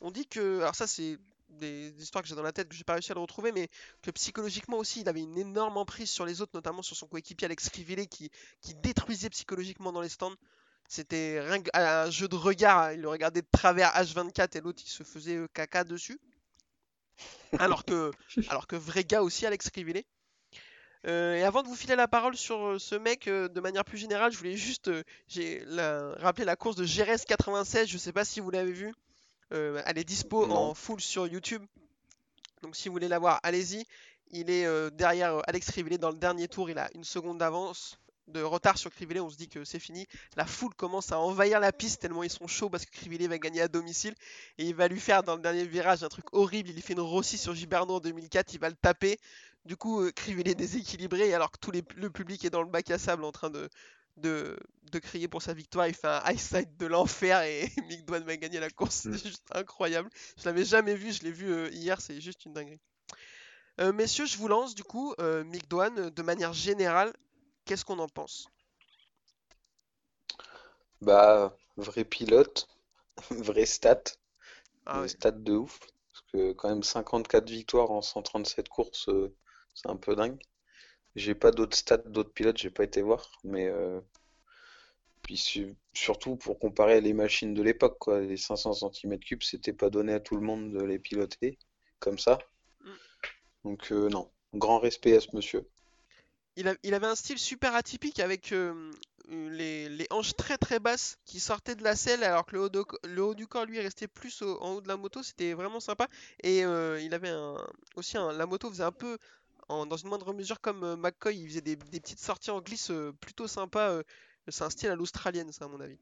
On 0.00 0.10
dit 0.10 0.26
que. 0.26 0.60
Alors, 0.60 0.74
ça, 0.74 0.86
c'est 0.86 1.18
des 1.48 1.94
histoires 1.98 2.22
que 2.22 2.28
j'ai 2.28 2.34
dans 2.34 2.42
la 2.42 2.52
tête 2.52 2.68
que 2.68 2.74
j'ai 2.74 2.84
pas 2.84 2.94
réussi 2.94 3.12
à 3.12 3.14
le 3.14 3.20
retrouver, 3.20 3.52
mais 3.52 3.68
que 4.02 4.10
psychologiquement 4.10 4.76
aussi, 4.78 5.00
il 5.00 5.08
avait 5.08 5.22
une 5.22 5.38
énorme 5.38 5.76
emprise 5.76 6.10
sur 6.10 6.26
les 6.26 6.40
autres, 6.40 6.52
notamment 6.54 6.82
sur 6.82 6.96
son 6.96 7.06
coéquipier 7.06 7.46
Alex 7.46 7.70
Krivile 7.70 8.06
qui, 8.08 8.30
qui 8.60 8.74
détruisait 8.74 9.30
psychologiquement 9.30 9.92
dans 9.92 10.00
les 10.00 10.08
stands. 10.08 10.34
C'était 10.88 11.42
qu'un 11.72 12.10
jeu 12.10 12.28
de 12.28 12.36
regard, 12.36 12.92
il 12.92 13.02
le 13.02 13.08
regardait 13.08 13.42
de 13.42 13.48
travers 13.52 13.90
H24 13.90 14.56
et 14.56 14.60
l'autre 14.60 14.82
il 14.84 14.88
se 14.88 15.02
faisait 15.02 15.36
euh, 15.36 15.48
caca 15.52 15.84
dessus. 15.84 16.18
Alors 17.58 17.84
que, 17.84 18.10
alors 18.48 18.66
que 18.66 18.76
vrai 18.76 19.04
gars 19.04 19.22
aussi, 19.22 19.44
Alex 19.44 19.70
Krivile. 19.70 20.02
Euh, 21.06 21.36
et 21.36 21.42
avant 21.44 21.62
de 21.62 21.68
vous 21.68 21.76
filer 21.76 21.94
la 21.96 22.08
parole 22.08 22.36
sur 22.36 22.58
euh, 22.66 22.78
ce 22.78 22.94
mec 22.96 23.28
euh, 23.28 23.48
de 23.48 23.60
manière 23.60 23.84
plus 23.84 23.98
générale, 23.98 24.32
je 24.32 24.38
voulais 24.38 24.56
juste 24.56 24.88
euh, 24.88 25.02
j'ai 25.28 25.62
la- 25.66 26.12
rappeler 26.16 26.44
la 26.44 26.56
course 26.56 26.76
de 26.76 26.84
GRS 26.84 27.24
96. 27.26 27.88
Je 27.88 27.98
sais 27.98 28.12
pas 28.12 28.24
si 28.24 28.40
vous 28.40 28.50
l'avez 28.50 28.72
vue. 28.72 28.92
Elle 29.50 29.96
est 29.96 30.04
dispo 30.04 30.46
Non. 30.46 30.56
en 30.56 30.74
full 30.74 31.00
sur 31.00 31.26
YouTube. 31.26 31.64
Donc 32.62 32.76
si 32.76 32.88
vous 32.88 32.92
voulez 32.92 33.08
la 33.08 33.18
voir, 33.18 33.40
allez-y. 33.42 33.86
Il 34.30 34.50
est 34.50 34.90
derrière 34.90 35.40
Alex 35.48 35.70
Krivile 35.70 35.96
dans 35.96 36.10
le 36.10 36.18
dernier 36.18 36.48
tour. 36.48 36.68
Il 36.68 36.78
a 36.78 36.90
une 36.94 37.04
seconde 37.04 37.38
d'avance 37.38 37.98
de 38.26 38.42
retard 38.42 38.76
sur 38.76 38.90
Krivile. 38.90 39.22
On 39.22 39.30
se 39.30 39.38
dit 39.38 39.48
que 39.48 39.64
c'est 39.64 39.78
fini. 39.78 40.06
La 40.36 40.44
foule 40.44 40.74
commence 40.74 41.12
à 41.12 41.18
envahir 41.18 41.60
la 41.60 41.72
piste 41.72 42.02
tellement 42.02 42.22
ils 42.24 42.28
sont 42.30 42.46
chauds 42.46 42.68
parce 42.68 42.84
que 42.84 42.90
Krivile 42.90 43.26
va 43.26 43.38
gagner 43.38 43.62
à 43.62 43.68
domicile. 43.68 44.14
Et 44.58 44.66
il 44.66 44.74
va 44.74 44.86
lui 44.86 45.00
faire 45.00 45.22
dans 45.22 45.36
le 45.36 45.40
dernier 45.40 45.64
virage 45.64 46.02
un 46.02 46.08
truc 46.10 46.26
horrible. 46.32 46.68
Il 46.68 46.74
lui 46.74 46.82
fait 46.82 46.92
une 46.92 47.00
Rossi 47.00 47.38
sur 47.38 47.54
Giberno 47.54 47.94
en 47.94 48.00
2004. 48.00 48.52
Il 48.52 48.60
va 48.60 48.68
le 48.68 48.76
taper. 48.76 49.18
Du 49.64 49.76
coup, 49.76 50.02
euh, 50.02 50.12
est 50.28 50.54
déséquilibré 50.54 51.32
alors 51.34 51.50
que 51.52 51.58
tout 51.58 51.70
les- 51.70 51.84
le 51.96 52.10
public 52.10 52.44
est 52.44 52.50
dans 52.50 52.62
le 52.62 52.70
bac 52.70 52.90
à 52.90 52.98
sable 52.98 53.24
en 53.24 53.32
train 53.32 53.50
de, 53.50 53.68
de, 54.16 54.58
de 54.92 54.98
crier 54.98 55.28
pour 55.28 55.42
sa 55.42 55.54
victoire. 55.54 55.86
Il 55.88 55.94
fait 55.94 56.08
un 56.08 56.22
high 56.26 56.38
side 56.38 56.76
de 56.78 56.86
l'enfer 56.86 57.42
et 57.42 57.70
Mick 57.88 58.04
Dwan 58.06 58.24
va 58.24 58.36
gagner 58.36 58.60
la 58.60 58.70
course. 58.70 59.06
Mm. 59.06 59.12
C'est 59.12 59.28
juste 59.28 59.46
incroyable. 59.52 60.10
Je 60.38 60.44
l'avais 60.46 60.64
jamais 60.64 60.94
vu, 60.96 61.12
je 61.12 61.22
l'ai 61.22 61.32
vu 61.32 61.52
euh, 61.52 61.68
hier, 61.72 62.00
c'est 62.00 62.20
juste 62.20 62.44
une 62.46 62.52
dinguerie. 62.54 62.80
Euh, 63.80 63.92
messieurs, 63.92 64.26
je 64.26 64.38
vous 64.38 64.46
lance 64.48 64.74
du 64.76 64.84
coup, 64.84 65.14
euh, 65.20 65.42
Mick 65.44 65.68
Dwan, 65.68 66.10
de 66.10 66.22
manière 66.22 66.52
générale, 66.52 67.12
qu'est-ce 67.64 67.84
qu'on 67.84 67.98
en 67.98 68.08
pense? 68.08 68.46
Bah, 71.00 71.56
vrai 71.76 72.04
pilote, 72.04 72.68
vrai 73.30 73.66
stat, 73.66 74.04
Ah 74.86 75.06
stats 75.06 75.30
de 75.32 75.54
ouf. 75.54 75.80
Parce 76.12 76.22
que 76.32 76.52
quand 76.52 76.68
même 76.68 76.82
54 76.82 77.48
victoires 77.48 77.90
en 77.90 78.02
137 78.02 78.68
courses, 78.68 79.08
euh, 79.08 79.34
c'est 79.82 79.88
un 79.90 79.96
peu 79.96 80.16
dingue. 80.16 80.38
J'ai 81.16 81.34
pas 81.36 81.52
d'autres 81.52 81.76
stats 81.76 81.98
d'autres 81.98 82.32
pilotes, 82.32 82.58
j'ai 82.58 82.70
pas 82.70 82.84
été 82.84 83.02
voir, 83.02 83.30
mais 83.44 83.68
euh, 83.68 84.00
puis 85.22 85.36
su- 85.36 85.76
surtout 85.94 86.34
pour 86.34 86.58
comparer 86.58 87.00
les 87.00 87.12
machines 87.12 87.54
de 87.54 87.62
l'époque, 87.62 87.98
quoi. 88.00 88.20
Les 88.20 88.36
500 88.36 88.72
cm3, 88.72 89.38
c'était 89.42 89.72
pas 89.72 89.90
donné 89.90 90.12
à 90.12 90.18
tout 90.18 90.34
le 90.34 90.42
monde 90.42 90.72
de 90.72 90.82
les 90.82 90.98
piloter 90.98 91.56
comme 92.00 92.18
ça. 92.18 92.38
Mm. 92.84 92.98
Donc 93.62 93.92
euh, 93.92 94.08
non, 94.08 94.32
grand 94.54 94.80
respect 94.80 95.16
à 95.16 95.20
ce 95.20 95.28
monsieur. 95.36 95.64
Il, 96.56 96.68
a- 96.68 96.76
il 96.82 96.92
avait 96.94 97.06
un 97.06 97.14
style 97.14 97.38
super 97.38 97.74
atypique 97.74 98.20
avec 98.20 98.52
euh, 98.52 98.90
euh, 99.30 99.48
les, 99.50 99.88
les 99.88 100.06
hanches 100.10 100.34
très 100.36 100.58
très 100.58 100.78
basses 100.80 101.16
qui 101.24 101.40
sortaient 101.40 101.76
de 101.76 101.84
la 101.84 101.94
selle 101.96 102.24
alors 102.24 102.44
que 102.46 102.56
le 102.56 102.62
haut, 102.62 102.68
de- 102.68 102.84
le 103.04 103.22
haut 103.22 103.34
du 103.34 103.46
corps 103.46 103.64
lui 103.64 103.80
restait 103.80 104.08
plus 104.08 104.42
au- 104.42 104.60
en 104.60 104.74
haut 104.74 104.80
de 104.80 104.88
la 104.88 104.96
moto. 104.96 105.22
C'était 105.22 105.54
vraiment 105.54 105.80
sympa. 105.80 106.08
Et 106.42 106.64
euh, 106.64 107.00
il 107.00 107.14
avait 107.14 107.28
un, 107.30 107.56
aussi 107.96 108.16
un, 108.18 108.32
la 108.32 108.46
moto 108.46 108.68
faisait 108.70 108.82
un 108.82 108.92
peu 108.92 109.18
en- 109.68 109.86
dans 109.86 109.96
une 109.96 110.08
moindre 110.08 110.32
mesure 110.34 110.60
comme 110.60 110.84
euh, 110.84 110.96
McCoy. 110.96 111.36
Il 111.38 111.48
faisait 111.48 111.60
des, 111.60 111.76
des 111.76 112.00
petites 112.00 112.20
sorties 112.20 112.50
en 112.50 112.60
glisse 112.60 112.90
euh, 112.90 113.12
plutôt 113.20 113.48
sympa. 113.48 113.90
euh, 113.90 114.02
c'est 114.48 114.64
un 114.64 114.70
style 114.70 114.90
à 114.90 114.96
l'australienne 114.96 115.52
ça 115.52 115.66
à 115.66 115.68
mon 115.68 115.80
avis. 115.80 115.98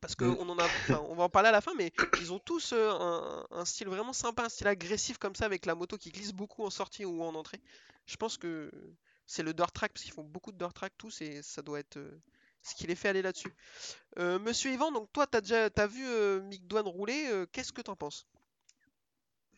Parce 0.00 0.16
que 0.16 0.24
Mm. 0.24 0.36
on 0.38 0.48
en 0.48 0.58
a, 0.58 0.68
on 0.90 1.14
va 1.14 1.24
en 1.24 1.28
parler 1.30 1.48
à 1.50 1.52
la 1.52 1.60
fin, 1.60 1.74
mais 1.76 1.92
ils 2.16 2.32
ont 2.32 2.40
tous 2.40 2.72
un, 2.72 3.46
un 3.50 3.64
style 3.64 3.88
vraiment 3.88 4.12
sympa, 4.12 4.44
un 4.44 4.48
style 4.48 4.66
agressif 4.68 5.18
comme 5.18 5.34
ça 5.36 5.44
avec 5.46 5.64
la 5.66 5.74
moto 5.76 5.96
qui 5.98 6.10
glisse 6.10 6.32
beaucoup 6.32 6.64
en 6.64 6.70
sortie 6.70 7.04
ou 7.04 7.22
en 7.22 7.34
entrée. 7.34 7.60
Je 8.06 8.16
pense 8.16 8.36
que 8.38 8.70
c'est 9.26 9.42
le 9.44 9.54
dirt 9.54 9.72
track 9.72 9.92
parce 9.92 10.02
qu'ils 10.04 10.12
font 10.12 10.24
beaucoup 10.24 10.52
de 10.52 10.58
dirt 10.58 10.74
track 10.74 10.92
tous 10.98 11.20
et 11.22 11.42
ça 11.42 11.62
doit 11.62 11.78
être 11.80 11.98
ce 12.62 12.74
qui 12.74 12.86
les 12.86 12.96
fait 12.96 13.08
aller 13.08 13.22
là-dessus. 13.22 13.54
Euh, 14.18 14.38
Monsieur 14.40 14.72
Yvan, 14.72 14.92
donc 14.92 15.12
toi 15.12 15.26
t'as 15.26 15.40
déjà 15.40 15.70
t'as 15.70 15.86
vu 15.88 16.04
euh, 16.06 16.40
Mick 16.42 16.66
Dwan 16.68 16.86
rouler, 16.88 17.26
euh, 17.30 17.46
qu'est-ce 17.52 17.72
que 17.72 17.82
t'en 17.82 17.96
penses? 17.96 18.26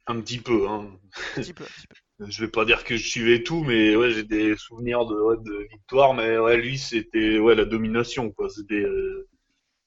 Un 0.06 0.20
petit 0.20 0.38
peu, 0.38 0.68
hein. 0.68 0.90
Un 1.36 1.40
petit 1.40 1.52
peu, 1.54 1.64
un 1.64 1.66
petit 1.68 1.86
peu. 1.86 1.96
Je 2.28 2.44
vais 2.44 2.50
pas 2.50 2.64
dire 2.64 2.84
que 2.84 2.96
je 2.96 3.08
suivais 3.08 3.42
tout, 3.42 3.64
mais 3.64 3.96
ouais, 3.96 4.10
j'ai 4.12 4.22
des 4.22 4.56
souvenirs 4.56 5.04
de, 5.04 5.16
ouais, 5.16 5.36
de 5.36 5.66
victoire, 5.70 6.14
mais 6.14 6.38
ouais, 6.38 6.56
lui, 6.56 6.78
c'était 6.78 7.38
ouais, 7.40 7.56
la 7.56 7.64
domination, 7.64 8.30
quoi. 8.30 8.48
C'était, 8.48 8.76
euh, 8.76 9.28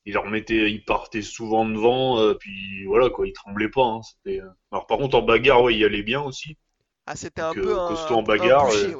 il 0.06 0.14
leur 0.14 0.26
mettait, 0.28 0.72
il 0.72 0.84
partait 0.84 1.22
souvent 1.22 1.66
devant, 1.68 2.20
euh, 2.20 2.34
puis 2.34 2.86
voilà, 2.86 3.10
quoi, 3.10 3.28
il 3.28 3.34
tremblait 3.34 3.70
pas. 3.70 3.84
Hein, 3.86 4.02
c'était, 4.02 4.42
euh. 4.42 4.50
Alors 4.72 4.88
par 4.88 4.98
contre, 4.98 5.16
en 5.18 5.22
bagarre, 5.22 5.64
ouais, 5.64 5.76
il 5.76 5.86
allait 5.86 6.04
bien 6.04 6.22
aussi. 6.22 6.58
Ah 7.06 7.16
c'était 7.16 7.42
un 7.42 7.54
peu 7.54 7.74
euh, 7.74 7.80
un, 7.80 7.88
costaud 7.90 8.16
en 8.16 8.20
un 8.20 8.24
bagarre, 8.24 8.66
boucher, 8.66 8.94
euh, 8.94 8.98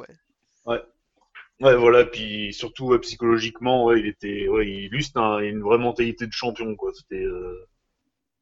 ouais. 0.66 0.82
Ouais, 1.60 1.76
voilà, 1.76 2.04
puis 2.04 2.52
surtout, 2.54 2.86
ouais, 2.86 2.98
psychologiquement, 3.00 3.84
ouais, 3.84 4.00
il 4.00 4.06
était, 4.06 4.48
ouais, 4.48 4.68
il, 4.68 4.88
lui, 4.90 5.02
c'était 5.04 5.18
un- 5.18 5.38
une 5.38 5.60
vraie 5.62 5.78
mentalité 5.78 6.26
de 6.26 6.32
champion, 6.32 6.76
quoi. 6.76 6.92
C'était 6.94 7.22
euh, 7.24 7.66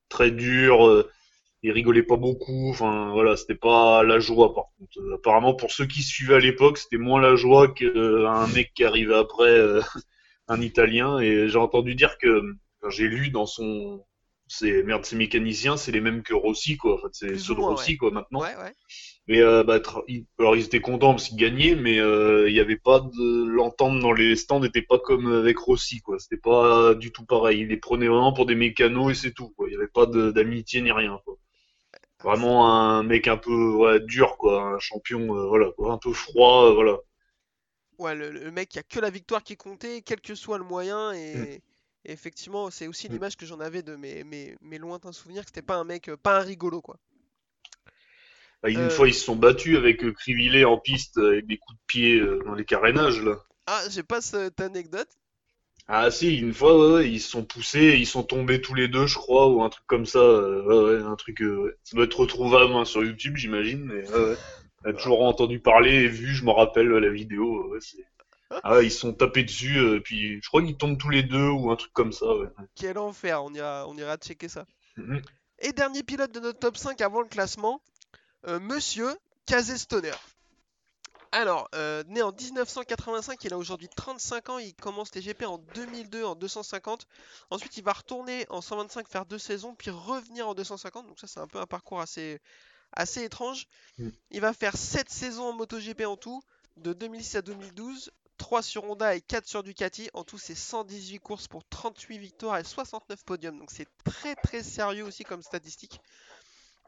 très 0.08 0.30
dur, 0.30 1.06
il 1.66 1.72
rigolait 1.72 2.02
pas 2.02 2.16
beaucoup, 2.16 2.70
enfin, 2.70 3.10
voilà, 3.12 3.36
c'était 3.36 3.54
pas 3.56 4.02
la 4.02 4.18
joie, 4.20 4.54
par 4.54 4.64
contre. 4.78 4.98
Euh, 5.00 5.16
apparemment, 5.16 5.54
pour 5.54 5.70
ceux 5.72 5.86
qui 5.86 6.02
suivaient 6.02 6.36
à 6.36 6.40
l'époque, 6.40 6.78
c'était 6.78 6.96
moins 6.98 7.20
la 7.20 7.36
joie 7.36 7.68
qu'un 7.68 8.46
mec 8.54 8.72
qui 8.74 8.84
arrivait 8.84 9.14
après, 9.16 9.50
euh, 9.50 9.80
un 10.48 10.60
Italien, 10.60 11.18
et 11.18 11.48
j'ai 11.48 11.58
entendu 11.58 11.94
dire 11.94 12.18
que, 12.18 12.40
enfin, 12.80 12.90
j'ai 12.90 13.08
lu 13.08 13.30
dans 13.30 13.46
son, 13.46 14.04
c'est, 14.48 14.82
merde, 14.84 15.04
ces 15.04 15.16
mécaniciens, 15.16 15.76
c'est 15.76 15.92
les 15.92 16.00
mêmes 16.00 16.22
que 16.22 16.34
Rossi, 16.34 16.76
quoi. 16.76 16.94
En 16.94 16.98
fait, 16.98 17.08
c'est 17.12 17.38
ceux 17.38 17.54
de 17.54 17.60
Rossi, 17.60 17.96
quoi, 17.96 18.10
maintenant. 18.12 18.40
Ouais, 18.40 18.54
ouais. 18.62 18.72
Mais 19.28 19.40
euh, 19.42 19.64
bah, 19.64 19.78
tra- 19.80 20.04
alors 20.38 20.54
ils 20.56 20.64
étaient 20.64 20.80
contents 20.80 21.12
parce 21.12 21.28
qu'ils 21.28 21.36
gagnaient, 21.38 21.74
mais 21.74 21.98
euh, 21.98 22.48
il 22.48 22.54
y 22.54 22.60
avait 22.60 22.76
pas 22.76 23.00
de 23.00 23.44
l'entente 23.48 23.98
dans 24.00 24.12
les 24.12 24.36
stands 24.36 24.60
n'était 24.60 24.82
pas 24.82 24.98
comme 25.00 25.26
avec 25.32 25.58
Rossi 25.58 26.00
quoi. 26.00 26.18
C'était 26.20 26.36
pas 26.36 26.94
du 26.94 27.10
tout 27.12 27.24
pareil. 27.24 27.60
Ils 27.62 27.68
les 27.68 27.76
prenaient 27.76 28.06
vraiment 28.06 28.32
pour 28.32 28.46
des 28.46 28.54
mécanos 28.54 29.10
et 29.10 29.14
c'est 29.20 29.32
tout 29.32 29.50
quoi. 29.56 29.66
Il 29.68 29.72
y 29.72 29.76
avait 29.76 29.88
pas 29.88 30.06
de- 30.06 30.30
d'amitié 30.30 30.80
ni 30.80 30.92
rien 30.92 31.20
quoi. 31.24 31.36
Vraiment 32.22 32.70
un 32.70 33.02
mec 33.02 33.26
un 33.26 33.38
peu 33.38 33.72
ouais, 33.74 34.00
dur 34.00 34.36
quoi, 34.36 34.62
un 34.74 34.78
champion 34.78 35.34
euh, 35.34 35.46
voilà 35.48 35.70
quoi, 35.72 35.92
un 35.94 35.98
peu 35.98 36.12
froid 36.12 36.66
euh, 36.66 36.74
voilà. 36.74 36.98
Ouais, 37.98 38.14
le, 38.14 38.30
le 38.30 38.50
mec, 38.50 38.74
il 38.74 38.76
y 38.76 38.80
a 38.80 38.82
que 38.84 39.00
la 39.00 39.10
victoire 39.10 39.42
qui 39.42 39.56
comptait, 39.56 40.00
quel 40.02 40.20
que 40.22 40.34
soit 40.34 40.56
le 40.58 40.64
moyen. 40.64 41.12
Et, 41.12 41.34
Mm. 41.34 41.46
effectivement, 42.04 42.70
c'est 42.70 42.86
aussi 42.86 43.08
Mm. 43.08 43.18
l'image 43.18 43.36
que 43.36 43.44
j'en 43.46 43.60
avais 43.60 43.82
de 43.82 43.96
mes, 43.96 44.22
mes, 44.24 44.56
mes 44.62 44.78
lointains 44.78 45.12
souvenirs, 45.12 45.42
que 45.42 45.48
c'était 45.48 45.62
pas 45.62 45.76
un 45.76 45.84
mec, 45.84 46.08
euh, 46.08 46.16
pas 46.16 46.38
un 46.38 46.42
rigolo, 46.42 46.80
quoi. 46.82 46.98
Bah, 48.62 48.68
une 48.68 48.90
Euh. 48.90 48.90
fois 48.90 49.08
ils 49.08 49.14
se 49.14 49.24
sont 49.24 49.34
battus 49.36 49.78
avec 49.78 50.04
euh, 50.04 50.12
Crivillet 50.12 50.66
en 50.66 50.76
piste 50.76 51.16
avec 51.16 51.46
des 51.46 51.56
coups 51.56 51.78
de 51.78 51.82
pied 51.86 52.20
euh, 52.20 52.42
dans 52.44 52.54
les 52.54 52.66
carénages 52.66 53.22
là. 53.22 53.42
Ah, 53.66 53.84
j'ai 53.88 54.02
pas 54.02 54.20
cette 54.20 54.60
anecdote. 54.60 55.08
Ah 55.88 56.10
si, 56.10 56.38
une 56.38 56.52
fois, 56.52 56.76
ouais, 56.76 56.94
ouais, 56.94 57.10
ils 57.10 57.20
se 57.20 57.30
sont 57.30 57.44
poussés, 57.44 57.96
ils 57.96 58.06
sont 58.06 58.24
tombés 58.24 58.60
tous 58.60 58.74
les 58.74 58.88
deux, 58.88 59.06
je 59.06 59.14
crois, 59.14 59.48
ou 59.48 59.62
un 59.62 59.68
truc 59.68 59.84
comme 59.86 60.06
ça. 60.06 60.18
euh, 60.18 60.64
ouais, 60.64 60.96
ouais, 60.96 61.02
un 61.02 61.14
truc, 61.14 61.40
euh, 61.42 61.78
ça 61.84 61.96
doit 61.96 62.06
être 62.06 62.18
retrouvable 62.18 62.74
hein, 62.74 62.84
sur 62.84 63.04
YouTube, 63.04 63.36
j'imagine. 63.36 63.84
Mais 63.84 64.08
ouais, 64.10 64.30
ouais. 64.30 64.36
On 64.84 64.90
a 64.90 64.92
toujours 64.92 65.22
entendu 65.22 65.60
parler 65.60 65.92
et 65.92 66.08
vu, 66.08 66.34
je 66.34 66.44
me 66.44 66.50
rappelle 66.50 66.88
la 66.88 67.10
vidéo. 67.10 67.68
Ouais, 67.70 67.78
c'est... 67.80 68.04
Ah, 68.50 68.74
ouais, 68.76 68.86
ils 68.86 68.92
sont 68.92 69.12
tapés 69.12 69.42
dessus, 69.44 69.78
euh, 69.78 70.00
puis 70.00 70.40
je 70.40 70.48
crois 70.48 70.62
qu'ils 70.62 70.76
tombent 70.76 70.98
tous 70.98 71.10
les 71.10 71.24
deux 71.24 71.48
ou 71.48 71.70
un 71.70 71.76
truc 71.76 71.92
comme 71.92 72.12
ça. 72.12 72.26
Ouais. 72.26 72.46
Quel 72.76 72.98
enfer, 72.98 73.42
on 73.42 73.52
ira, 73.54 73.86
on 73.88 73.96
ira 73.96 74.16
checker 74.16 74.48
ça. 74.48 74.66
Mhm. 74.96 75.20
Et 75.60 75.72
dernier 75.72 76.02
pilote 76.02 76.32
de 76.32 76.40
notre 76.40 76.58
top 76.58 76.76
5 76.76 77.00
avant 77.00 77.22
le 77.22 77.28
classement, 77.28 77.80
euh, 78.46 78.60
Monsieur 78.60 79.08
Casey 79.46 79.78
Stoner. 79.78 80.12
Alors, 81.32 81.68
euh, 81.74 82.02
né 82.08 82.22
en 82.22 82.32
1985, 82.32 83.42
il 83.44 83.52
a 83.52 83.58
aujourd'hui 83.58 83.88
35 83.88 84.48
ans, 84.48 84.58
il 84.58 84.74
commence 84.74 85.14
les 85.14 85.20
GP 85.20 85.44
en 85.44 85.58
2002 85.58 86.24
en 86.24 86.34
250. 86.34 87.06
Ensuite, 87.50 87.76
il 87.76 87.84
va 87.84 87.92
retourner 87.92 88.46
en 88.48 88.60
125 88.60 89.08
faire 89.08 89.26
deux 89.26 89.38
saisons, 89.38 89.74
puis 89.74 89.90
revenir 89.90 90.48
en 90.48 90.54
250. 90.54 91.06
Donc 91.06 91.18
ça, 91.18 91.26
c'est 91.26 91.40
un 91.40 91.46
peu 91.46 91.58
un 91.58 91.66
parcours 91.66 92.00
assez, 92.00 92.40
assez 92.92 93.22
étrange. 93.24 93.66
Mm. 93.98 94.08
Il 94.30 94.40
va 94.40 94.52
faire 94.52 94.76
7 94.76 95.08
saisons 95.10 95.50
en 95.50 95.52
MotoGP 95.52 96.02
en 96.06 96.16
tout, 96.16 96.42
de 96.76 96.92
2006 96.92 97.36
à 97.36 97.42
2012. 97.42 98.10
3 98.38 98.62
sur 98.62 98.84
Honda 98.84 99.14
et 99.14 99.20
4 99.20 99.46
sur 99.46 99.62
Ducati. 99.62 100.10
En 100.12 100.24
tout, 100.24 100.38
c'est 100.38 100.54
118 100.54 101.20
courses 101.20 101.48
pour 101.48 101.66
38 101.68 102.18
victoires 102.18 102.58
et 102.58 102.64
69 102.64 103.24
podiums. 103.24 103.58
Donc 103.58 103.70
c'est 103.70 103.88
très 104.04 104.34
très 104.34 104.62
sérieux 104.62 105.04
aussi 105.04 105.24
comme 105.24 105.42
statistique. 105.42 106.00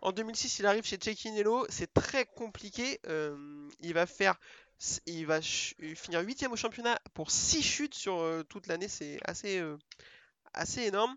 En 0.03 0.13
2006, 0.13 0.61
il 0.61 0.67
arrive 0.67 0.85
chez 0.85 0.99
Cecchinello. 1.01 1.67
C'est 1.69 1.93
très 1.93 2.25
compliqué. 2.25 3.01
Euh, 3.07 3.69
il 3.81 3.95
va 3.95 4.07
finir 4.07 4.37
8 6.23 6.47
au 6.51 6.57
championnat 6.57 6.99
pour 7.15 7.31
6 7.31 7.63
chutes 7.63 7.95
sur 7.95 8.19
euh, 8.21 8.43
toute 8.45 8.67
l'année. 8.67 8.89
C'est 8.89 9.19
assez, 9.25 9.59
euh, 9.59 9.77
assez 10.55 10.83
énorme. 10.83 11.17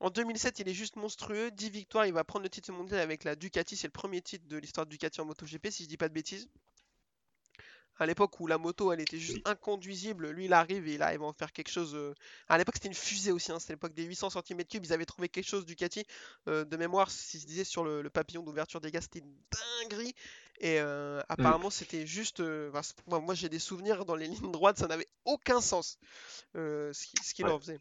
En 0.00 0.10
2007, 0.10 0.60
il 0.60 0.68
est 0.68 0.74
juste 0.74 0.96
monstrueux. 0.96 1.50
10 1.50 1.70
victoires. 1.70 2.06
Il 2.06 2.12
va 2.12 2.24
prendre 2.24 2.44
le 2.44 2.50
titre 2.50 2.72
mondial 2.72 3.00
avec 3.00 3.24
la 3.24 3.34
Ducati. 3.34 3.76
C'est 3.76 3.88
le 3.88 3.92
premier 3.92 4.22
titre 4.22 4.46
de 4.46 4.56
l'histoire 4.56 4.86
de 4.86 4.90
Ducati 4.90 5.20
en 5.20 5.24
MotoGP, 5.24 5.70
si 5.70 5.84
je 5.84 5.88
dis 5.88 5.96
pas 5.96 6.08
de 6.08 6.14
bêtises. 6.14 6.48
À 7.98 8.06
l'époque 8.06 8.40
où 8.40 8.46
la 8.46 8.58
moto 8.58 8.92
elle 8.92 9.00
était 9.00 9.18
juste 9.18 9.36
Oui. 9.36 9.42
inconduisible, 9.44 10.30
lui 10.30 10.46
il 10.46 10.52
arrive 10.52 10.88
et 10.88 10.94
il 10.94 11.02
arrive 11.02 11.22
à 11.22 11.26
en 11.26 11.32
faire 11.32 11.52
quelque 11.52 11.70
chose. 11.70 11.94
euh, 11.94 12.14
À 12.48 12.58
l'époque 12.58 12.74
c'était 12.76 12.88
une 12.88 12.94
fusée 12.94 13.32
aussi, 13.32 13.52
hein, 13.52 13.58
c'était 13.60 13.74
l'époque 13.74 13.94
des 13.94 14.04
800 14.04 14.30
cm3. 14.30 14.80
Ils 14.84 14.92
avaient 14.92 15.06
trouvé 15.06 15.28
quelque 15.28 15.46
chose 15.48 15.64
Ducati 15.66 16.04
euh, 16.48 16.64
de 16.64 16.76
mémoire, 16.76 17.10
si 17.10 17.38
se 17.40 17.46
disait 17.46 17.64
sur 17.64 17.84
le, 17.84 18.02
le 18.02 18.10
papillon 18.10 18.42
d'ouverture 18.42 18.80
des 18.80 18.90
gaz, 18.90 19.04
c'était 19.04 19.20
une 19.20 19.34
dinguerie. 19.82 20.14
Et 20.60 20.80
euh, 20.80 21.20
apparemment 21.28 21.70
c'était 21.70 22.06
juste. 22.06 22.40
euh, 22.40 22.70
enfin, 22.74 23.20
moi, 23.20 23.34
j'ai 23.34 23.48
des 23.48 23.58
souvenirs 23.58 24.04
dans 24.04 24.16
les 24.16 24.26
lignes 24.28 24.52
droites, 24.52 24.78
ça 24.78 24.86
n'avait 24.88 25.08
aucun 25.24 25.60
sens 25.60 25.98
euh, 26.56 26.92
ce 26.92 27.06
qu'il 27.06 27.22
ce 27.22 27.34
qu'il 27.34 27.44
Ouais. 27.46 27.52
en 27.52 27.58
faisait. 27.60 27.80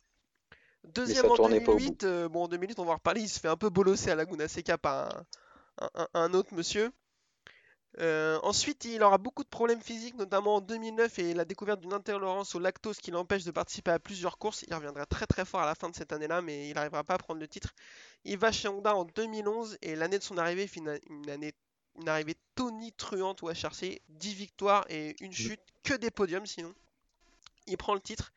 Deuxième 0.83 1.29
en 1.29 1.35
tournait 1.35 1.61
pas 1.61 1.73
au 1.73 1.79
bout. 1.79 1.97
2008, 1.99 2.03
euh, 2.03 2.29
bon 2.29 2.43
en 2.43 2.47
2008 2.47 2.79
on 2.79 2.85
va 2.85 2.93
en 2.93 2.95
reparler, 2.95 3.21
il 3.21 3.29
se 3.29 3.39
fait 3.39 3.47
un 3.47 3.57
peu 3.57 3.69
bolosser 3.69 4.09
à 4.11 4.15
Laguna 4.15 4.47
Seca 4.47 4.77
par 4.77 5.15
un, 5.15 5.25
un- 5.79 5.89
un- 5.95 6.09
un 6.13 6.33
autre 6.33 6.53
monsieur. 6.53 6.91
Euh, 7.99 8.39
ensuite, 8.43 8.85
il 8.85 9.03
aura 9.03 9.17
beaucoup 9.17 9.43
de 9.43 9.49
problèmes 9.49 9.81
physiques, 9.81 10.15
notamment 10.15 10.55
en 10.55 10.61
2009 10.61 11.19
et 11.19 11.33
la 11.33 11.43
découverte 11.43 11.81
d'une 11.81 11.93
intolérance 11.93 12.55
au 12.55 12.59
lactose 12.59 12.97
qui 12.97 13.11
l'empêche 13.11 13.43
de 13.43 13.51
participer 13.51 13.91
à 13.91 13.99
plusieurs 13.99 14.37
courses. 14.37 14.63
Il 14.67 14.73
reviendra 14.73 15.05
très 15.05 15.27
très 15.27 15.43
fort 15.43 15.61
à 15.61 15.65
la 15.65 15.75
fin 15.75 15.89
de 15.89 15.95
cette 15.95 16.13
année-là, 16.13 16.41
mais 16.41 16.69
il 16.69 16.75
n'arrivera 16.75 17.03
pas 17.03 17.15
à 17.15 17.17
prendre 17.17 17.39
le 17.39 17.47
titre. 17.47 17.73
Il 18.23 18.37
va 18.37 18.51
chez 18.51 18.69
Honda 18.69 18.95
en 18.95 19.03
2011 19.03 19.77
et 19.81 19.95
l'année 19.95 20.19
de 20.19 20.23
son 20.23 20.37
arrivée, 20.37 20.67
fait 20.67 20.79
une, 20.79 20.99
une 21.09 21.29
année, 21.29 21.53
une 21.99 22.07
arrivée 22.07 22.37
tonitruante 22.55 23.43
au 23.43 23.49
HRC, 23.49 24.01
10 24.07 24.33
victoires 24.35 24.85
et 24.89 25.15
une 25.21 25.33
chute, 25.33 25.61
que 25.83 25.93
des 25.93 26.11
podiums 26.11 26.45
sinon. 26.45 26.73
Il 27.67 27.77
prend 27.77 27.93
le 27.93 27.99
titre. 27.99 28.31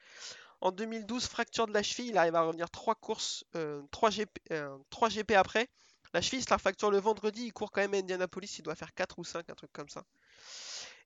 En 0.60 0.72
2012, 0.72 1.26
fracture 1.26 1.66
de 1.66 1.72
la 1.72 1.82
cheville, 1.82 2.08
il 2.08 2.16
arrive 2.16 2.34
à 2.34 2.42
revenir 2.42 2.70
3 2.70 2.94
courses, 2.94 3.44
euh, 3.54 3.82
3 3.90 4.10
GP, 4.10 4.38
euh, 4.50 4.76
3 4.90 5.10
GP 5.10 5.32
après. 5.32 5.68
La 6.14 6.22
cheville, 6.22 6.40
il 6.40 6.44
se 6.44 6.50
la 6.50 6.58
fracture 6.58 6.90
le 6.90 6.98
vendredi, 6.98 7.44
il 7.46 7.52
court 7.52 7.70
quand 7.72 7.82
même 7.82 7.94
à 7.94 7.98
Indianapolis, 7.98 8.58
il 8.58 8.62
doit 8.62 8.76
faire 8.76 8.94
4 8.94 9.18
ou 9.18 9.24
5, 9.24 9.50
un 9.50 9.54
truc 9.54 9.72
comme 9.72 9.88
ça. 9.90 10.04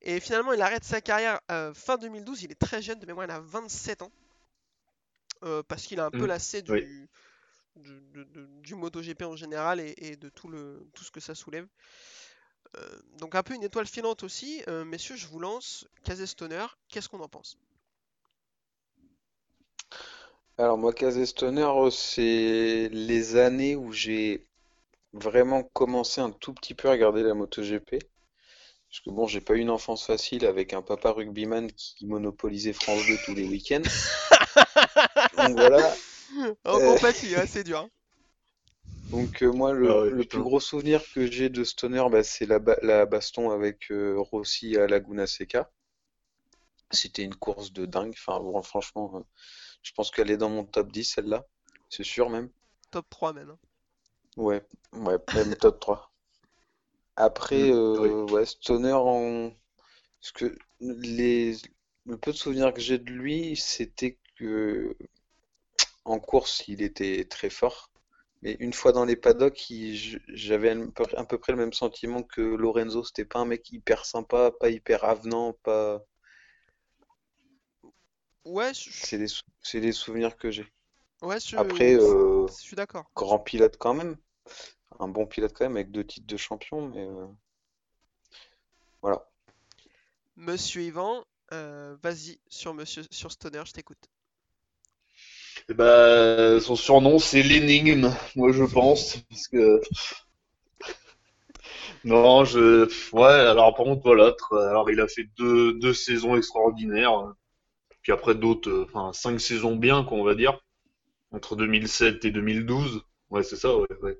Et 0.02 0.20
finalement, 0.20 0.52
il 0.52 0.62
arrête 0.62 0.84
sa 0.84 1.00
carrière 1.00 1.40
euh, 1.50 1.74
fin 1.74 1.96
2012, 1.96 2.42
il 2.44 2.52
est 2.52 2.54
très 2.60 2.82
jeune, 2.82 3.00
de 3.00 3.06
mémoire, 3.06 3.26
il 3.26 3.32
a 3.32 3.40
27 3.40 4.02
ans. 4.02 4.12
Euh, 5.44 5.62
parce 5.62 5.86
qu'il 5.86 6.00
a 6.00 6.06
un 6.06 6.10
peu 6.10 6.26
Mm, 6.26 6.26
lassé 6.26 6.62
du, 6.62 6.72
oui. 6.72 6.84
du, 7.76 8.74
MotoGP 8.74 9.22
en 9.22 9.36
général 9.36 9.80
et, 9.80 9.94
et 9.98 10.16
de 10.16 10.28
tout, 10.28 10.48
le, 10.48 10.88
tout 10.94 11.04
ce 11.04 11.10
que 11.10 11.20
ça 11.20 11.34
soulève. 11.34 11.66
Euh, 12.76 13.00
donc 13.18 13.34
un 13.34 13.42
peu 13.42 13.54
une 13.54 13.62
étoile 13.62 13.86
filante 13.86 14.22
aussi. 14.24 14.62
Euh, 14.68 14.84
messieurs, 14.84 15.16
je 15.16 15.26
vous 15.26 15.38
lance. 15.40 15.86
Stoner, 16.26 16.66
qu'est-ce 16.88 17.08
qu'on 17.08 17.20
en 17.20 17.28
pense? 17.28 17.58
Alors 20.58 20.76
moi, 20.78 20.92
Stoner, 21.24 21.90
c'est 21.90 22.88
les 22.92 23.36
années 23.36 23.76
où 23.76 23.92
j'ai 23.92 24.47
vraiment 25.12 25.62
commencé 25.64 26.20
un 26.20 26.30
tout 26.30 26.54
petit 26.54 26.74
peu 26.74 26.88
à 26.88 26.92
regarder 26.92 27.22
la 27.22 27.34
MotoGP. 27.34 27.98
Parce 28.90 29.00
que 29.04 29.10
bon, 29.10 29.26
j'ai 29.26 29.40
pas 29.40 29.54
eu 29.54 29.60
une 29.60 29.70
enfance 29.70 30.06
facile 30.06 30.46
avec 30.46 30.72
un 30.74 30.82
papa 30.82 31.12
rugbyman 31.12 31.70
qui 31.72 32.06
monopolisait 32.06 32.72
France 32.72 33.06
2 33.06 33.18
tous 33.26 33.34
les 33.34 33.46
week-ends. 33.48 33.82
Donc 35.36 35.56
voilà. 35.56 35.94
En 36.64 36.80
Euh. 36.80 36.80
compatie, 36.80 37.34
hein, 37.34 37.44
c'est 37.46 37.64
dur. 37.64 37.80
hein. 37.80 37.90
Donc 39.10 39.42
euh, 39.42 39.50
moi, 39.52 39.72
le, 39.74 39.88
Ah 39.88 39.98
ouais, 40.02 40.10
le 40.10 40.22
putain. 40.22 40.38
plus 40.38 40.42
gros 40.42 40.60
souvenir 40.60 41.02
que 41.12 41.26
j'ai 41.30 41.50
de 41.50 41.62
Stoner, 41.64 42.04
bah, 42.10 42.22
c'est 42.22 42.46
la, 42.46 42.58
ba- 42.58 42.78
la 42.82 43.06
baston 43.06 43.50
avec 43.50 43.90
euh, 43.90 44.14
Rossi 44.18 44.78
à 44.78 44.86
Laguna 44.86 45.26
Seca. 45.26 45.70
C'était 46.90 47.22
une 47.22 47.34
course 47.34 47.72
de 47.72 47.86
dingue. 47.86 48.12
Enfin, 48.14 48.40
bon, 48.40 48.60
franchement, 48.62 49.10
euh, 49.16 49.20
je 49.82 49.92
pense 49.92 50.10
qu'elle 50.10 50.30
est 50.30 50.36
dans 50.36 50.50
mon 50.50 50.64
top 50.66 50.92
10, 50.92 51.04
celle-là. 51.04 51.46
C'est 51.88 52.04
sûr 52.04 52.28
même. 52.30 52.50
Top 52.90 53.08
3 53.08 53.32
même. 53.32 53.56
Ouais, 54.36 54.62
ouais, 54.94 55.18
même 55.32 55.54
top 55.54 55.80
3. 55.80 56.12
Après, 57.16 57.70
euh, 57.70 58.24
ouais, 58.24 58.46
Stoner 58.46 58.92
en... 58.94 59.50
Parce 60.20 60.32
que 60.32 60.56
les... 60.80 61.56
le 62.06 62.18
peu 62.18 62.32
de 62.32 62.36
souvenirs 62.38 62.74
que 62.74 62.80
j'ai 62.80 62.98
de 62.98 63.10
lui, 63.12 63.56
c'était 63.56 64.18
que 64.36 64.96
en 66.04 66.18
course, 66.18 66.64
il 66.66 66.82
était 66.82 67.24
très 67.26 67.50
fort. 67.50 67.92
Mais 68.42 68.56
une 68.60 68.72
fois 68.72 68.90
dans 68.92 69.04
les 69.04 69.14
paddocks, 69.16 69.70
il- 69.70 70.20
j'avais 70.28 70.70
un 70.70 70.88
peu, 70.90 71.04
à 71.16 71.24
peu 71.24 71.38
près 71.38 71.52
le 71.52 71.58
même 71.58 71.72
sentiment 71.72 72.22
que 72.24 72.40
Lorenzo. 72.40 73.04
C'était 73.04 73.24
pas 73.24 73.40
un 73.40 73.44
mec 73.44 73.70
hyper 73.72 74.04
sympa, 74.06 74.50
pas 74.60 74.70
hyper 74.70 75.04
avenant, 75.04 75.52
pas... 75.62 76.04
Ouais, 78.44 78.74
je, 78.74 78.90
C'est 79.00 79.16
les, 79.16 79.28
sou- 79.28 79.42
c'est 79.62 79.80
les 79.80 79.92
souvenirs 79.92 80.36
que 80.36 80.50
j'ai. 80.50 80.66
Ouais, 81.22 81.38
je, 81.40 81.56
Après, 81.56 81.94
euh, 81.94 82.46
je 82.46 82.52
suis 82.52 82.76
d'accord. 82.76 83.10
grand 83.14 83.38
pilote 83.38 83.76
quand 83.78 83.94
même. 83.94 84.16
Un 85.00 85.08
bon 85.08 85.26
pilote 85.26 85.52
quand 85.54 85.66
même, 85.66 85.76
avec 85.76 85.90
deux 85.92 86.04
titres 86.04 86.26
de 86.26 86.36
champion, 86.38 86.88
mais 86.88 87.06
euh, 87.06 87.26
voilà. 89.02 89.24
Monsieur 90.36 90.80
Yvan, 90.84 91.26
euh, 91.52 91.94
vas-y 92.02 92.40
sur 92.48 92.72
Monsieur 92.72 93.02
sur 93.10 93.30
Stoner, 93.30 93.62
je 93.66 93.72
t'écoute. 93.72 94.08
Eh 95.70 95.74
ben, 95.74 96.60
son 96.60 96.76
surnom, 96.76 97.18
c'est 97.18 97.42
l'énigme, 97.42 98.10
moi 98.36 98.52
je 98.52 98.64
pense, 98.64 99.16
parce 99.30 99.48
que 99.48 99.80
non, 102.04 102.44
je, 102.44 102.88
ouais, 103.14 103.26
alors 103.26 103.74
par 103.74 103.84
contre 103.84 104.02
voilà, 104.04 104.34
alors 104.52 104.90
il 104.90 105.00
a 105.00 105.08
fait 105.08 105.24
deux, 105.36 105.74
deux 105.74 105.94
saisons 105.94 106.36
extraordinaires, 106.36 107.18
euh, 107.18 107.32
puis 108.02 108.12
après 108.12 108.34
d'autres, 108.34 108.70
euh, 108.70 108.86
enfin 108.92 109.12
cinq 109.12 109.40
saisons 109.40 109.76
bien, 109.76 110.04
quoi, 110.04 110.18
on 110.18 110.24
va 110.24 110.34
dire, 110.36 110.60
entre 111.32 111.56
2007 111.56 112.24
et 112.24 112.30
2012, 112.30 113.02
ouais 113.30 113.42
c'est 113.42 113.56
ça, 113.56 113.76
ouais, 113.76 113.86
ouais. 114.02 114.18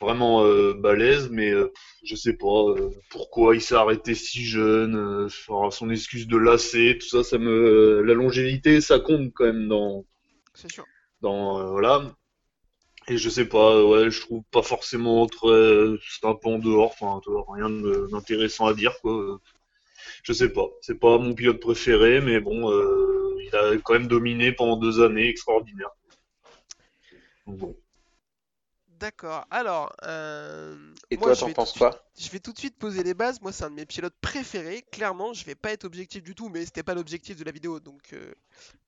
Vraiment 0.00 0.44
euh, 0.44 0.74
balèze, 0.74 1.28
mais 1.30 1.50
euh, 1.50 1.72
je 2.04 2.14
sais 2.16 2.34
pas 2.34 2.46
euh, 2.70 2.90
pourquoi 3.10 3.54
il 3.56 3.60
s'est 3.62 3.74
arrêté 3.76 4.14
si 4.14 4.44
jeune, 4.44 4.96
euh, 4.96 5.28
son 5.70 5.90
excuse 5.90 6.26
de 6.28 6.36
lasser, 6.38 6.98
tout 7.00 7.08
ça, 7.08 7.22
ça 7.24 7.38
me, 7.38 8.02
la 8.02 8.14
longévité, 8.14 8.80
ça 8.80 8.98
compte 9.00 9.32
quand 9.34 9.44
même 9.46 9.68
dans 9.68 10.04
C'est 10.54 10.70
sûr. 10.70 10.84
dans 11.20 11.58
euh, 11.60 11.70
voilà 11.70 12.14
et 13.08 13.16
je 13.18 13.28
sais 13.28 13.46
pas 13.48 13.72
euh, 13.76 13.84
ouais 13.86 14.10
je 14.10 14.20
trouve 14.20 14.42
pas 14.50 14.62
forcément 14.62 15.26
très 15.26 15.86
sympa 16.20 16.48
en 16.48 16.58
dehors 16.58 16.94
enfin 17.00 17.20
rien 17.54 17.70
d'intéressant 18.10 18.66
à 18.66 18.74
dire 18.74 18.94
quoi 19.02 19.12
Euh, 19.14 19.38
je 20.24 20.32
sais 20.34 20.50
pas 20.52 20.68
c'est 20.82 21.00
pas 21.00 21.18
mon 21.18 21.34
pilote 21.34 21.60
préféré 21.60 22.20
mais 22.20 22.40
bon 22.40 22.70
euh, 22.72 23.36
il 23.46 23.56
a 23.56 23.76
quand 23.84 23.94
même 23.94 24.08
dominé 24.08 24.52
pendant 24.52 24.76
deux 24.78 25.02
années 25.02 25.28
extraordinaire 25.28 25.90
bon 27.46 27.76
D'accord. 28.88 29.46
Alors, 29.50 29.94
euh, 30.02 30.76
Et 31.10 31.16
moi, 31.16 31.28
toi, 31.28 31.34
je 31.34 31.40
t'en 31.40 31.46
vais 31.46 31.52
tout 31.52 31.56
penses 31.56 31.68
de 31.72 31.78
suite- 31.78 31.88
quoi? 31.90 32.04
Je 32.18 32.28
vais 32.28 32.40
tout 32.40 32.52
de 32.52 32.58
suite 32.58 32.76
poser 32.76 33.02
les 33.02 33.14
bases. 33.14 33.40
Moi, 33.40 33.50
c'est 33.50 33.64
un 33.64 33.70
de 33.70 33.74
mes 33.76 33.86
pilotes 33.86 34.14
préférés. 34.20 34.82
Clairement, 34.92 35.32
je 35.32 35.44
vais 35.46 35.54
pas 35.54 35.72
être 35.72 35.84
objectif 35.84 36.22
du 36.22 36.34
tout, 36.34 36.50
mais 36.50 36.66
c'était 36.66 36.82
pas 36.82 36.92
l'objectif 36.94 37.36
de 37.38 37.44
la 37.44 37.50
vidéo, 37.50 37.80
donc 37.80 38.12
euh, 38.12 38.34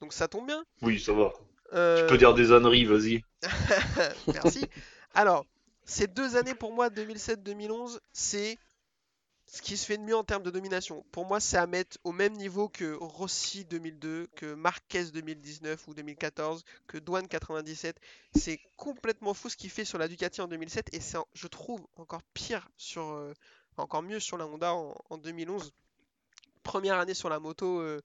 donc 0.01 0.13
ça 0.13 0.29
tombe 0.29 0.47
bien. 0.47 0.63
oui 0.83 1.01
ça 1.01 1.13
va 1.15 1.33
tu 1.33 1.75
Euh, 1.79 2.07
peux 2.09 2.19
dire 2.19 2.35
des 2.35 2.53
âneries 2.53 2.85
vas-y 2.85 3.25
Merci. 4.35 4.67
Alors, 5.15 5.47
ces 5.87 6.07
deux 6.07 6.37
années 6.37 6.55
pour 6.55 6.75
moi, 6.75 6.91
2007-2011, 6.91 7.99
c'est 8.13 8.59
ce 9.53 9.61
qui 9.61 9.77
se 9.77 9.85
fait 9.85 9.99
de 9.99 10.03
mieux 10.03 10.17
en 10.17 10.25
termes 10.25 10.43
de 10.43 10.51
domination. 10.51 11.05
Pour 11.13 11.27
moi, 11.27 11.39
c'est 11.39 11.59
à 11.59 11.67
mettre 11.67 11.99
au 12.05 12.13
même 12.13 12.33
niveau 12.33 12.71
que 12.71 12.95
Rossi 12.95 13.67
2002, 13.67 14.29
que 14.35 14.55
Marquez 14.55 15.05
2019 15.05 15.89
ou 15.89 15.95
2014, 15.95 16.65
que 16.87 16.97
Douane 16.97 17.29
97. 17.29 18.01
C'est 18.35 18.59
complètement 18.79 19.35
fou 19.35 19.51
ce 19.51 19.59
qu'il 19.59 19.69
fait 19.69 19.85
sur 19.85 19.99
la 19.99 20.09
Ducati 20.09 20.41
en 20.41 20.49
2007 20.49 20.95
et 20.95 21.01
c'est, 21.01 21.19
je 21.35 21.47
trouve, 21.49 21.87
encore 21.97 22.23
pire 22.33 22.71
sur, 22.79 23.11
euh, 23.11 23.35
encore 23.77 24.03
mieux 24.03 24.21
sur 24.21 24.39
la 24.39 24.47
Honda 24.47 24.73
en, 24.73 24.95
en 25.11 25.19
2011. 25.19 25.71
Première 26.63 26.99
année 26.99 27.13
sur 27.13 27.29
la 27.29 27.39
moto, 27.39 27.79
euh, 27.81 28.01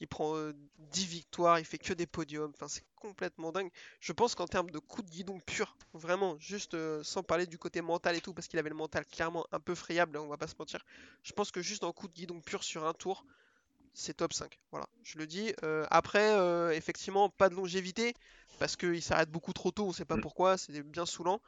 il 0.00 0.08
prend 0.08 0.36
euh, 0.36 0.52
10 0.78 1.06
victoires, 1.06 1.58
il 1.58 1.64
fait 1.64 1.78
que 1.78 1.92
des 1.92 2.06
podiums. 2.06 2.52
Enfin, 2.54 2.68
c'est 2.68 2.84
complètement 2.96 3.52
dingue. 3.52 3.70
Je 4.00 4.12
pense 4.12 4.34
qu'en 4.34 4.46
termes 4.46 4.70
de 4.70 4.78
coup 4.78 5.02
de 5.02 5.10
guidon 5.10 5.40
pur, 5.40 5.76
vraiment, 5.92 6.36
juste 6.38 6.74
euh, 6.74 7.02
sans 7.02 7.22
parler 7.22 7.46
du 7.46 7.58
côté 7.58 7.80
mental 7.80 8.16
et 8.16 8.20
tout, 8.20 8.34
parce 8.34 8.48
qu'il 8.48 8.58
avait 8.58 8.70
le 8.70 8.74
mental 8.74 9.04
clairement 9.06 9.46
un 9.52 9.60
peu 9.60 9.74
friable, 9.74 10.16
on 10.18 10.28
va 10.28 10.36
pas 10.36 10.48
se 10.48 10.54
mentir. 10.58 10.84
Je 11.22 11.32
pense 11.32 11.50
que 11.50 11.62
juste 11.62 11.84
en 11.84 11.92
coup 11.92 12.08
de 12.08 12.14
guidon 12.14 12.40
pur 12.40 12.64
sur 12.64 12.86
un 12.86 12.94
tour, 12.94 13.24
c'est 13.94 14.14
top 14.14 14.32
5. 14.32 14.58
Voilà, 14.70 14.88
je 15.02 15.18
le 15.18 15.26
dis. 15.26 15.52
Euh, 15.62 15.86
après, 15.90 16.36
euh, 16.36 16.72
effectivement, 16.72 17.30
pas 17.30 17.48
de 17.48 17.54
longévité, 17.54 18.14
parce 18.58 18.76
qu'il 18.76 19.02
s'arrête 19.02 19.30
beaucoup 19.30 19.52
trop 19.52 19.70
tôt, 19.70 19.86
on 19.86 19.92
sait 19.92 20.04
pas 20.04 20.16
Mm. 20.16 20.20
pourquoi, 20.20 20.56
c'est 20.58 20.82
bien 20.82 21.06
saoulant. 21.06 21.40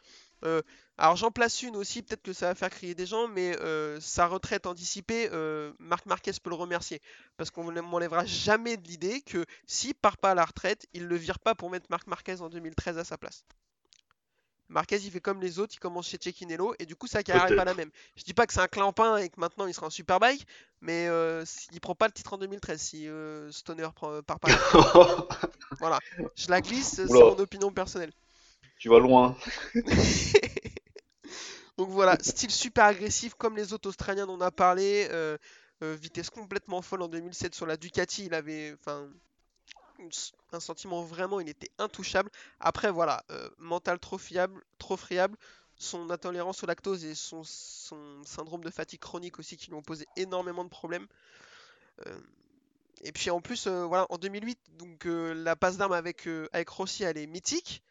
Euh, 0.44 0.62
alors 0.98 1.16
j'en 1.16 1.30
place 1.30 1.62
une 1.62 1.76
aussi, 1.76 2.02
peut-être 2.02 2.22
que 2.22 2.32
ça 2.32 2.48
va 2.48 2.54
faire 2.54 2.70
crier 2.70 2.94
des 2.94 3.06
gens, 3.06 3.28
mais 3.28 3.56
euh, 3.60 4.00
sa 4.00 4.26
retraite 4.26 4.66
anticipée, 4.66 5.28
euh, 5.32 5.72
Marc 5.78 6.06
Marquez 6.06 6.32
peut 6.42 6.50
le 6.50 6.56
remercier. 6.56 7.00
Parce 7.36 7.50
qu'on 7.50 7.70
ne 7.72 7.80
m'enlèvera 7.80 8.24
jamais 8.26 8.76
de 8.76 8.86
l'idée 8.86 9.22
que 9.22 9.44
s'il 9.66 9.94
part 9.94 10.18
pas 10.18 10.32
à 10.32 10.34
la 10.34 10.44
retraite, 10.44 10.86
il 10.92 11.06
le 11.06 11.16
vire 11.16 11.38
pas 11.38 11.54
pour 11.54 11.70
mettre 11.70 11.86
Marc 11.90 12.06
Marquez 12.06 12.40
en 12.40 12.48
2013 12.48 12.98
à 12.98 13.04
sa 13.04 13.16
place. 13.18 13.44
Marquez 14.68 14.96
il 14.96 15.10
fait 15.10 15.20
comme 15.20 15.40
les 15.40 15.58
autres, 15.58 15.74
il 15.74 15.78
commence 15.78 16.08
chez 16.08 16.18
Cecchinello 16.20 16.74
et 16.78 16.86
du 16.86 16.96
coup 16.96 17.06
sa 17.06 17.22
carrière 17.22 17.46
est 17.46 17.56
pas 17.56 17.64
la 17.64 17.74
même. 17.74 17.90
Je 18.16 18.24
dis 18.24 18.34
pas 18.34 18.46
que 18.46 18.52
c'est 18.52 18.60
un 18.60 18.68
clampin 18.68 19.16
et 19.18 19.28
que 19.28 19.38
maintenant 19.38 19.66
il 19.66 19.74
sera 19.74 19.86
en 19.86 19.90
superbike, 19.90 20.46
mais 20.80 21.06
euh, 21.08 21.44
il 21.72 21.80
prend 21.80 21.94
pas 21.94 22.06
le 22.06 22.12
titre 22.12 22.32
en 22.32 22.38
2013 22.38 22.80
si 22.80 23.08
euh, 23.08 23.50
Stoner 23.52 23.88
prend- 23.94 24.22
part 24.22 24.40
pas. 24.40 24.48
Voilà, 25.80 25.98
je 26.36 26.48
la 26.48 26.60
glisse, 26.60 26.94
c'est 26.96 27.08
mon 27.08 27.38
opinion 27.38 27.70
personnelle. 27.72 28.12
tu 28.78 28.88
vas 28.88 28.98
loin. 28.98 29.36
Donc 31.78 31.90
voilà, 31.90 32.16
style 32.20 32.50
super 32.50 32.86
agressif 32.86 33.34
comme 33.34 33.56
les 33.56 33.72
autres 33.72 33.88
Australiens 33.88 34.26
dont 34.26 34.36
on 34.38 34.40
a 34.40 34.50
parlé, 34.50 35.08
euh, 35.10 35.36
euh, 35.82 35.94
vitesse 36.00 36.30
complètement 36.30 36.80
folle 36.80 37.02
en 37.02 37.08
2007 37.08 37.54
sur 37.54 37.66
la 37.66 37.76
Ducati, 37.76 38.24
il 38.26 38.34
avait 38.34 38.74
enfin 38.80 39.08
un 40.52 40.60
sentiment 40.60 41.02
vraiment, 41.02 41.40
il 41.40 41.48
était 41.48 41.70
intouchable. 41.78 42.30
Après 42.60 42.90
voilà, 42.90 43.24
euh, 43.30 43.48
mental 43.58 43.98
trop 43.98 44.18
fiable, 44.18 44.62
trop 44.78 44.96
friable, 44.96 45.36
son 45.76 46.10
intolérance 46.10 46.62
au 46.62 46.66
lactose 46.66 47.04
et 47.04 47.14
son, 47.14 47.42
syndrome 47.44 48.62
de 48.64 48.70
fatigue 48.70 49.00
chronique 49.00 49.38
aussi 49.38 49.56
qui 49.56 49.68
lui 49.68 49.74
ont 49.74 49.82
posé 49.82 50.06
énormément 50.16 50.64
de 50.64 50.70
problèmes. 50.70 51.06
Euh, 52.06 52.20
et 53.02 53.12
puis 53.12 53.30
en 53.30 53.40
plus, 53.40 53.66
euh, 53.66 53.84
voilà, 53.84 54.06
en 54.10 54.18
2008, 54.18 54.58
donc 54.78 55.04
la 55.04 55.54
passe 55.56 55.76
d'armes 55.76 55.92
avec, 55.92 56.26
avec 56.52 56.68
Rossi, 56.68 57.04
elle 57.04 57.18
est 57.18 57.26
mythique. 57.26 57.82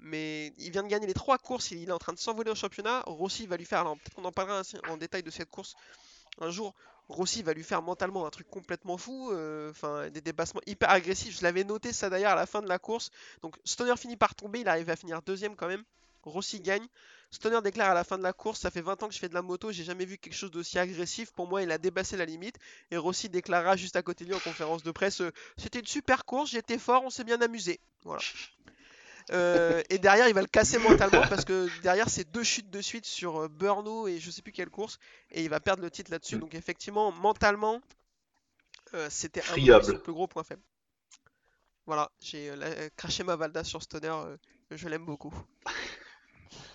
mais 0.00 0.52
il 0.58 0.70
vient 0.72 0.82
de 0.82 0.88
gagner 0.88 1.06
les 1.06 1.14
trois 1.14 1.38
courses, 1.38 1.70
il 1.70 1.88
est 1.88 1.92
en 1.92 1.98
train 1.98 2.12
de 2.12 2.18
s'envoler 2.18 2.50
au 2.50 2.56
championnat. 2.56 3.02
Rossi 3.06 3.46
va 3.46 3.56
lui 3.56 3.64
faire, 3.64 3.80
alors 3.80 3.96
peut-être 3.96 4.14
qu'on 4.14 4.24
en 4.24 4.32
parlera 4.32 4.62
en 4.88 4.96
détail 4.96 5.22
de 5.22 5.30
cette 5.30 5.50
course 5.50 5.74
un 6.40 6.50
jour. 6.50 6.74
Rossi 7.12 7.42
va 7.42 7.52
lui 7.52 7.62
faire 7.62 7.82
mentalement 7.82 8.26
un 8.26 8.30
truc 8.30 8.48
complètement 8.48 8.96
fou, 8.96 9.30
euh, 9.32 9.72
des 10.10 10.20
dépassements 10.20 10.60
hyper 10.66 10.90
agressifs. 10.90 11.38
Je 11.38 11.42
l'avais 11.42 11.64
noté 11.64 11.92
ça 11.92 12.10
d'ailleurs 12.10 12.32
à 12.32 12.36
la 12.36 12.46
fin 12.46 12.62
de 12.62 12.68
la 12.68 12.78
course. 12.78 13.10
Donc 13.42 13.56
Stoner 13.64 13.96
finit 13.96 14.16
par 14.16 14.34
tomber, 14.34 14.60
il 14.60 14.68
arrive 14.68 14.90
à 14.90 14.96
finir 14.96 15.22
deuxième 15.22 15.56
quand 15.56 15.68
même. 15.68 15.84
Rossi 16.24 16.60
gagne. 16.60 16.86
Stoner 17.30 17.60
déclare 17.62 17.90
à 17.90 17.94
la 17.94 18.04
fin 18.04 18.18
de 18.18 18.22
la 18.22 18.32
course, 18.32 18.60
ça 18.60 18.70
fait 18.70 18.82
20 18.82 19.02
ans 19.02 19.08
que 19.08 19.14
je 19.14 19.18
fais 19.18 19.28
de 19.28 19.34
la 19.34 19.40
moto, 19.40 19.72
j'ai 19.72 19.84
jamais 19.84 20.04
vu 20.04 20.18
quelque 20.18 20.34
chose 20.34 20.50
d'aussi 20.50 20.78
agressif. 20.78 21.32
Pour 21.32 21.48
moi, 21.48 21.62
il 21.62 21.70
a 21.70 21.78
dépassé 21.78 22.16
la 22.16 22.26
limite. 22.26 22.58
Et 22.90 22.96
Rossi 22.98 23.30
déclara 23.30 23.74
juste 23.76 23.96
à 23.96 24.02
côté 24.02 24.24
de 24.24 24.30
lui 24.30 24.36
en 24.36 24.40
conférence 24.40 24.82
de 24.82 24.90
presse, 24.90 25.22
euh, 25.22 25.32
c'était 25.56 25.80
une 25.80 25.86
super 25.86 26.26
course, 26.26 26.50
j'étais 26.50 26.78
fort, 26.78 27.02
on 27.04 27.10
s'est 27.10 27.24
bien 27.24 27.40
amusé. 27.40 27.80
Voilà. 28.04 28.22
Euh, 29.32 29.82
et 29.88 29.98
derrière, 29.98 30.28
il 30.28 30.34
va 30.34 30.42
le 30.42 30.46
casser 30.46 30.78
mentalement 30.78 31.22
parce 31.28 31.44
que 31.44 31.68
derrière, 31.82 32.08
c'est 32.08 32.30
deux 32.30 32.42
chutes 32.42 32.70
de 32.70 32.80
suite 32.80 33.06
sur 33.06 33.42
euh, 33.42 33.48
Brno 33.48 34.06
et 34.06 34.18
je 34.18 34.30
sais 34.30 34.42
plus 34.42 34.52
quelle 34.52 34.70
course. 34.70 34.98
Et 35.30 35.42
il 35.42 35.48
va 35.48 35.60
perdre 35.60 35.82
le 35.82 35.90
titre 35.90 36.10
là-dessus. 36.10 36.36
Mm. 36.36 36.40
Donc, 36.40 36.54
effectivement, 36.54 37.10
mentalement, 37.12 37.80
euh, 38.94 39.08
c'était 39.10 39.40
un 39.40 39.82
son 39.82 39.98
plus 39.98 40.12
gros 40.12 40.26
point 40.26 40.44
faible. 40.44 40.62
Voilà, 41.86 42.10
j'ai 42.20 42.50
euh, 42.50 42.88
craché 42.96 43.24
ma 43.24 43.34
Valda 43.36 43.64
sur 43.64 43.82
Stoner, 43.82 44.14
je 44.70 44.88
l'aime 44.88 45.04
beaucoup. 45.04 45.34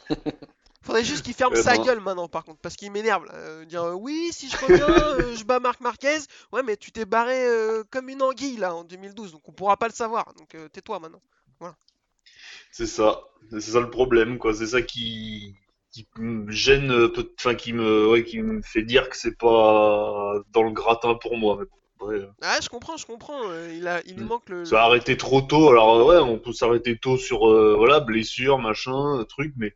Faudrait 0.81 1.03
juste 1.03 1.23
qu'il 1.23 1.33
ferme 1.33 1.55
sa 1.55 1.77
gueule 1.77 1.99
maintenant, 1.99 2.27
par 2.29 2.43
contre, 2.45 2.59
parce 2.59 2.75
qu'il 2.75 2.91
m'énerve. 2.91 3.25
Euh, 3.33 3.65
dire 3.65 3.83
euh, 3.83 3.93
oui, 3.93 4.29
si 4.31 4.49
je 4.49 4.57
reviens, 4.57 5.35
je 5.35 5.43
bats 5.43 5.59
Marc 5.59 5.81
Marquez. 5.81 6.19
Ouais, 6.51 6.63
mais 6.63 6.77
tu 6.77 6.91
t'es 6.91 7.05
barré 7.05 7.45
comme 7.91 8.09
une 8.09 8.21
anguille 8.21 8.57
là 8.57 8.73
en 8.73 8.83
2012, 8.83 9.33
donc 9.33 9.47
on 9.47 9.51
pourra 9.51 9.77
pas 9.77 9.87
le 9.87 9.93
savoir. 9.93 10.33
Donc 10.33 10.55
tais-toi 10.71 10.99
maintenant. 10.99 11.21
C'est 12.71 12.85
ça, 12.85 13.21
c'est 13.51 13.61
ça 13.61 13.79
le 13.81 13.89
problème, 13.89 14.37
quoi. 14.37 14.53
C'est 14.53 14.67
ça 14.67 14.81
qui, 14.81 15.55
qui 15.91 16.07
me 16.17 16.51
gêne, 16.51 16.91
euh, 16.91 17.11
enfin 17.39 17.55
qui 17.55 17.73
me, 17.73 18.09
ouais, 18.09 18.23
qui 18.23 18.41
me 18.41 18.61
fait 18.61 18.83
dire 18.83 19.09
que 19.09 19.17
c'est 19.17 19.37
pas 19.37 20.33
dans 20.53 20.63
le 20.63 20.71
gratin 20.71 21.15
pour 21.15 21.37
moi. 21.37 21.59
Bon, 21.99 22.07
ouais, 22.07 22.21
Ah, 22.41 22.57
je 22.61 22.69
comprends, 22.69 22.97
je 22.97 23.05
comprends. 23.05 23.47
euh, 23.49 23.71
il 23.73 23.87
a, 23.87 24.01
il 24.05 24.17
Mm. 24.17 24.25
manque 24.25 24.49
le. 24.49 24.63
ça 24.63 24.81
a 24.81 24.85
arrêté 24.85 25.15
trop 25.17 25.41
tôt. 25.41 25.69
Alors 25.69 25.95
euh, 25.95 26.03
ouais, 26.05 26.17
on 26.29 26.39
peut 26.39 26.51
s'arrêter 26.53 26.97
tôt 26.97 27.17
sur 27.17 27.49
euh, 27.49 27.75
voilà 27.77 27.99
blessure, 28.01 28.57
machin, 28.59 29.19
euh, 29.19 29.23
truc, 29.23 29.53
mais 29.57 29.73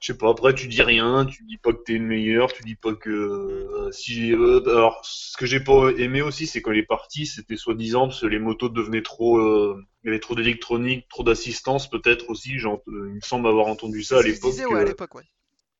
je 0.00 0.12
sais 0.12 0.18
pas. 0.18 0.30
Après, 0.30 0.54
tu 0.54 0.68
dis 0.68 0.82
rien, 0.82 1.24
tu 1.24 1.44
dis 1.44 1.56
pas 1.56 1.72
que 1.72 1.82
t'es 1.84 1.94
le 1.94 2.04
meilleur, 2.04 2.52
tu 2.52 2.62
dis 2.62 2.74
pas 2.76 2.94
que 2.94 3.10
euh, 3.10 3.90
si. 3.92 4.32
euh, 4.32 4.60
alors, 4.68 5.00
ce 5.04 5.36
que 5.36 5.46
j'ai 5.46 5.60
pas 5.60 5.90
aimé 5.96 6.20
aussi, 6.22 6.46
c'est 6.46 6.60
quand 6.62 6.72
il 6.72 6.78
est 6.78 6.82
parti, 6.86 7.26
c'était 7.26 7.56
soi-disant 7.56 8.08
parce 8.08 8.20
que 8.20 8.26
les 8.26 8.38
motos 8.38 8.68
devenaient 8.68 9.02
trop, 9.02 9.38
euh, 9.38 9.82
il 10.02 10.08
y 10.08 10.10
avait 10.10 10.20
trop 10.20 10.34
d'électronique, 10.34 11.08
trop 11.08 11.22
d'assistance, 11.24 11.88
peut-être 11.88 12.28
aussi. 12.30 12.58
J'en- 12.58 12.82
euh, 12.88 13.08
il 13.10 13.14
me 13.16 13.20
semble 13.20 13.48
avoir 13.48 13.66
entendu 13.68 14.02
ça 14.02 14.18
à 14.18 14.22
l'époque. 14.22 14.70
ouais, 14.70 14.80
à 14.80 14.84
euh, 14.84 14.84
l'époque, 14.84 15.14
ouais. 15.14 15.24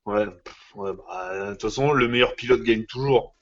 Ouais, 0.07 0.27
ouais, 0.77 0.93
bah, 0.95 1.47
de 1.49 1.53
toute 1.53 1.63
façon, 1.63 1.93
le 1.93 2.09
meilleur 2.09 2.35
pilote 2.37 2.63
gagne 2.63 2.85
toujours. 2.87 3.35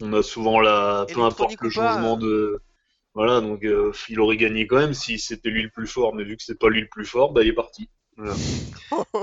On 0.00 0.12
a 0.14 0.22
souvent 0.24 0.60
la, 0.60 1.08
peu 1.12 1.22
importe 1.22 1.60
le 1.62 1.70
pas, 1.70 1.70
changement 1.70 2.16
de, 2.16 2.60
voilà, 3.14 3.40
donc 3.42 3.64
euh, 3.64 3.92
il 4.10 4.20
aurait 4.20 4.36
gagné 4.38 4.66
quand 4.66 4.76
même 4.78 4.94
si 4.94 5.18
c'était 5.20 5.50
lui 5.50 5.62
le 5.64 5.70
plus 5.70 5.86
fort, 5.88 6.14
mais 6.14 6.24
vu 6.24 6.36
que 6.36 6.42
c'est 6.44 6.58
pas 6.58 6.68
lui 6.70 6.82
le 6.82 6.88
plus 6.88 7.06
fort, 7.06 7.32
bah 7.32 7.42
il 7.42 7.48
est 7.48 7.54
parti. 7.54 7.90
Voilà. 8.18 8.36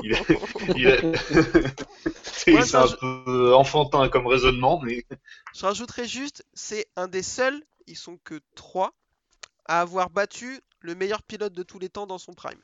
Il 0.02 0.14
est, 0.14 0.26
il 0.76 0.88
est- 0.88 1.06
c'est 2.24 2.54
Ouais, 2.56 2.66
c'est 2.66 2.78
ça, 2.78 2.84
un 2.84 2.88
je- 2.88 2.96
peu 3.00 3.54
enfantin 3.56 4.10
comme 4.10 4.28
raisonnement, 4.28 4.80
mais 4.84 5.06
Je 5.56 5.66
rajouterais 5.66 6.08
juste, 6.08 6.46
c'est 6.54 6.86
un 6.96 7.08
des 7.08 7.24
seuls, 7.24 7.66
ils 7.88 7.98
sont 7.98 8.18
que 8.18 8.40
trois, 8.54 8.94
à 9.66 9.82
avoir 9.82 10.10
battu 10.10 10.62
le 10.82 10.96
meilleur 10.96 11.24
pilote 11.24 11.54
de 11.54 11.64
tous 11.64 11.80
les 11.80 11.90
temps 11.90 12.08
dans 12.08 12.20
son 12.20 12.34
prime. 12.34 12.62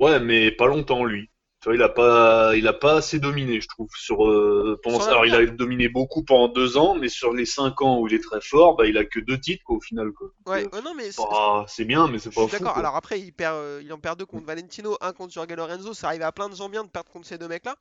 ouais, 0.00 0.20
mais 0.20 0.50
pas 0.52 0.66
longtemps 0.66 1.04
lui. 1.04 1.30
Tu 1.66 1.70
vois, 1.70 1.74
il 1.74 1.82
a 1.82 1.88
pas, 1.88 2.54
il 2.54 2.68
a 2.68 2.72
pas 2.72 2.98
assez 2.98 3.18
dominé, 3.18 3.60
je 3.60 3.66
trouve. 3.66 3.88
Sur, 3.96 4.24
euh, 4.24 4.78
pendant 4.84 5.04
alors 5.04 5.26
il 5.26 5.34
a 5.34 5.44
dominé 5.46 5.88
beaucoup 5.88 6.22
pendant 6.22 6.46
deux 6.46 6.76
ans, 6.76 6.94
mais 6.94 7.08
sur 7.08 7.32
les 7.32 7.44
cinq 7.44 7.82
ans 7.82 7.98
où 7.98 8.06
il 8.06 8.14
est 8.14 8.22
très 8.22 8.40
fort, 8.40 8.76
bah 8.76 8.86
il 8.86 8.96
a 8.96 9.04
que 9.04 9.18
deux 9.18 9.40
titres 9.40 9.64
quoi, 9.64 9.78
au 9.78 9.80
final. 9.80 10.12
Quoi. 10.12 10.28
Donc, 10.28 10.54
Ouais, 10.54 10.64
euh, 10.64 10.68
ouais, 10.76 10.82
non, 10.82 10.94
mais 10.94 11.10
c'est- 11.10 11.20
bah, 11.28 11.66
bien, 11.80 12.06
mais 12.06 12.20
c'est 12.20 12.32
pas 12.32 12.46
d'accord. 12.46 12.78
Alors 12.78 12.94
après, 12.94 13.18
il, 13.18 13.32
perd, 13.32 13.56
euh, 13.56 13.80
il 13.82 13.92
en 13.92 13.98
perd 13.98 14.16
deux 14.16 14.26
contre 14.26 14.46
Valentino, 14.46 14.96
un 15.00 15.12
contre 15.12 15.32
Jorge 15.32 15.50
Lorenzo. 15.56 15.92
Ça 15.92 16.06
arrive 16.06 16.22
à 16.22 16.30
plein 16.30 16.48
de 16.48 16.54
gens 16.54 16.68
bien 16.68 16.84
de 16.84 16.88
perdre 16.88 17.10
contre 17.10 17.26
ces 17.26 17.36
deux 17.36 17.48
mecs-là. 17.48 17.74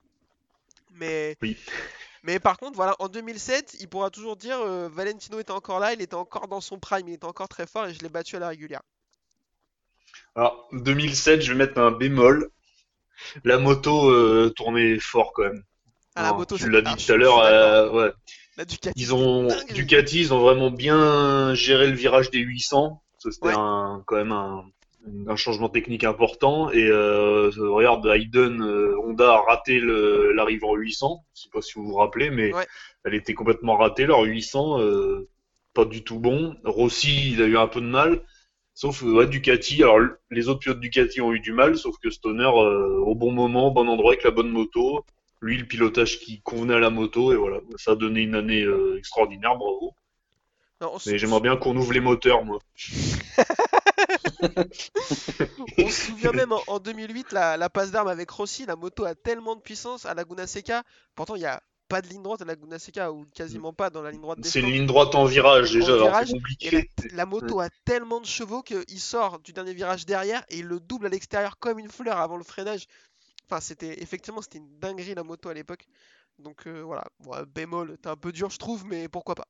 Mais, 0.95 1.37
Oui. 1.43 1.55
mais 2.23 2.39
par 2.39 2.57
contre, 2.57 2.75
voilà, 2.75 2.95
en 2.97 3.07
2007, 3.07 3.77
il 3.81 3.87
pourra 3.87 4.09
toujours 4.09 4.35
dire 4.35 4.57
euh, 4.61 4.89
Valentino 4.91 5.39
était 5.39 5.51
encore 5.51 5.79
là, 5.79 5.93
il 5.93 6.01
était 6.01 6.15
encore 6.15 6.47
dans 6.47 6.59
son 6.59 6.79
prime, 6.79 7.07
il 7.07 7.13
était 7.13 7.25
encore 7.25 7.49
très 7.49 7.67
fort 7.67 7.85
et 7.85 7.93
je 7.93 7.99
l'ai 7.99 8.09
battu 8.09 8.35
à 8.35 8.39
la 8.39 8.47
régulière. 8.47 8.81
Alors, 10.33 10.67
2007, 10.71 11.41
je 11.43 11.51
vais 11.53 11.57
mettre 11.59 11.79
un 11.79 11.91
bémol. 11.91 12.49
La 13.43 13.57
moto 13.57 14.09
euh, 14.09 14.51
tournait 14.55 14.99
fort 14.99 15.31
quand 15.33 15.43
même. 15.43 15.63
Ah, 16.15 16.23
la 16.23 16.29
Non, 16.31 16.37
moto, 16.37 16.57
tu 16.57 16.69
l'as 16.69 16.81
dit 16.81 17.05
tout 17.05 17.11
à 17.11 17.17
l'heure, 17.17 17.39
euh, 17.39 17.89
ouais. 17.91 18.11
La 18.57 18.63
Ducati, 18.65 19.01
Ils 19.01 19.13
ont 19.13 19.47
dingue. 19.47 19.73
Ducati, 19.73 20.19
ils 20.21 20.33
ont 20.33 20.39
vraiment 20.39 20.71
bien 20.71 21.53
géré 21.55 21.87
le 21.87 21.93
virage 21.93 22.31
des 22.31 22.39
800. 22.39 23.01
Ça, 23.19 23.31
C'était 23.31 23.47
Ouais. 23.47 23.53
un, 23.57 24.01
quand 24.05 24.15
même 24.15 24.31
un, 24.31 24.63
un 25.27 25.35
changement 25.35 25.67
technique 25.67 26.05
important. 26.05 26.71
Et 26.71 26.87
euh, 26.87 27.51
regarde, 27.57 28.05
Hayden, 28.07 28.61
euh, 28.61 28.95
Honda 29.03 29.33
a 29.33 29.41
raté 29.41 29.81
l'arrivée 29.81 30.65
en 30.65 30.75
800. 30.75 31.25
Je 31.35 31.41
sais 31.41 31.49
pas 31.51 31.61
si 31.61 31.73
vous 31.75 31.85
vous 31.85 31.95
rappelez, 31.95 32.29
mais 32.29 32.53
Ouais. 32.53 32.65
elle 33.03 33.13
était 33.13 33.33
complètement 33.33 33.75
ratée 33.75 34.05
leur 34.05 34.21
800. 34.21 34.79
euh, 34.79 35.27
pas 35.73 35.83
du 35.83 36.05
tout 36.05 36.19
bon. 36.19 36.55
Rossi, 36.63 37.33
il 37.33 37.41
a 37.41 37.45
eu 37.47 37.57
un 37.57 37.67
peu 37.67 37.81
de 37.81 37.85
mal. 37.87 38.21
Sauf 38.75 39.03
euh, 39.03 39.13
ouais, 39.13 39.25
Ducati. 39.27 39.81
Alors 39.81 39.99
les 40.29 40.49
autres 40.49 40.59
pilotes 40.59 40.81
Ducati 40.81 41.21
ont 41.21 41.33
eu 41.33 41.39
du 41.39 41.53
mal, 41.53 41.77
sauf 41.77 41.97
que 41.97 42.09
Stoner, 42.11 42.43
euh, 42.43 42.99
au 42.99 43.15
bon 43.15 43.31
moment, 43.31 43.69
au 43.69 43.71
bon 43.71 43.87
endroit, 43.87 44.11
avec 44.11 44.23
la 44.23 44.31
bonne 44.31 44.49
moto. 44.49 45.03
Lui, 45.41 45.57
le 45.57 45.65
pilotage 45.65 46.19
qui 46.19 46.41
convenait 46.41 46.75
à 46.75 46.79
la 46.79 46.89
moto, 46.89 47.31
et 47.31 47.35
voilà, 47.35 47.59
ça 47.77 47.91
a 47.91 47.95
donné 47.95 48.21
une 48.21 48.35
année 48.35 48.63
euh, 48.63 48.97
extraordinaire, 48.97 49.55
bravo. 49.55 49.93
Non, 50.81 50.93
Mais 51.05 51.17
j'aimerais 51.17 51.39
bien 51.39 51.55
qu'on 51.55 51.75
ouvre 51.77 51.93
les 51.93 51.99
moteurs, 52.01 52.43
moi. 52.43 52.59
on 55.77 55.87
se 55.89 56.07
souvient 56.07 56.31
même 56.31 56.51
en, 56.51 56.61
en 56.67 56.79
2008, 56.79 57.31
la, 57.31 57.57
la 57.57 57.69
passe 57.69 57.91
d'armes 57.91 58.07
avec 58.09 58.29
Rossi, 58.29 58.65
la 58.65 58.75
moto 58.75 59.05
a 59.05 59.15
tellement 59.15 59.55
de 59.55 59.61
puissance 59.61 60.05
à 60.05 60.13
Laguna 60.13 60.47
Seca. 60.47 60.83
Pourtant, 61.15 61.35
il 61.35 61.39
n'y 61.39 61.45
a 61.45 61.61
pas 61.87 62.01
de 62.01 62.07
ligne 62.07 62.23
droite 62.23 62.41
à 62.41 62.45
Laguna 62.45 62.79
Seca, 62.79 63.11
ou 63.11 63.25
quasiment 63.33 63.73
pas 63.73 63.89
dans 63.89 64.01
la 64.01 64.11
ligne 64.11 64.21
droite 64.21 64.39
C'est 64.43 64.59
une 64.59 64.71
ligne 64.71 64.85
droite 64.85 65.15
en 65.15 65.25
virage, 65.25 65.71
déjà, 65.71 65.95
virage, 65.95 66.29
la, 66.29 66.33
compliqué. 66.33 66.89
la 67.11 67.25
moto 67.25 67.59
a 67.59 67.69
tellement 67.85 68.19
de 68.19 68.25
chevaux 68.25 68.63
qu'il 68.63 68.99
sort 68.99 69.39
du 69.39 69.53
dernier 69.53 69.73
virage 69.73 70.05
derrière 70.05 70.43
et 70.49 70.59
il 70.59 70.65
le 70.65 70.79
double 70.79 71.05
à 71.07 71.09
l'extérieur 71.09 71.57
comme 71.59 71.79
une 71.79 71.89
fleur 71.89 72.17
avant 72.19 72.37
le 72.37 72.43
freinage. 72.43 72.87
Enfin, 73.47 73.61
c'était 73.61 74.01
effectivement 74.01 74.41
c'était 74.41 74.57
une 74.57 74.79
dinguerie 74.79 75.13
la 75.15 75.23
moto 75.23 75.49
à 75.49 75.53
l'époque. 75.53 75.85
Donc 76.39 76.67
euh, 76.67 76.81
voilà, 76.81 77.05
Bon, 77.19 77.35
bémol, 77.53 77.97
t'es 78.01 78.09
un 78.09 78.15
peu 78.17 78.31
dur 78.31 78.49
je 78.49 78.57
trouve, 78.57 78.85
mais 78.85 79.07
pourquoi 79.07 79.35
pas. 79.35 79.47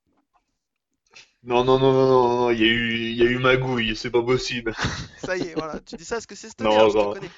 Non, 1.44 1.64
non, 1.64 1.80
non, 1.80 1.94
non, 1.94 2.08
non, 2.08 2.36
non, 2.42 2.50
il 2.52 2.60
y 2.60 2.64
a 2.64 2.68
eu, 2.68 2.94
il 2.98 3.16
y 3.16 3.22
a 3.22 3.26
eu 3.26 3.38
magouille, 3.38 3.96
c'est 3.96 4.10
pas 4.12 4.24
possible. 4.24 4.76
Ça 5.18 5.38
y 5.38 5.44
est, 5.48 5.54
voilà. 5.56 5.80
Tu 5.82 5.96
dis 5.96 6.06
ça 6.06 6.16
parce 6.16 6.26
que 6.26 6.36
c'est 6.36 6.60
Non, 6.60 6.72
Stoner, 6.72 6.90
je 6.90 6.98
te 6.98 7.06
non. 7.06 7.14
connais. 7.14 7.32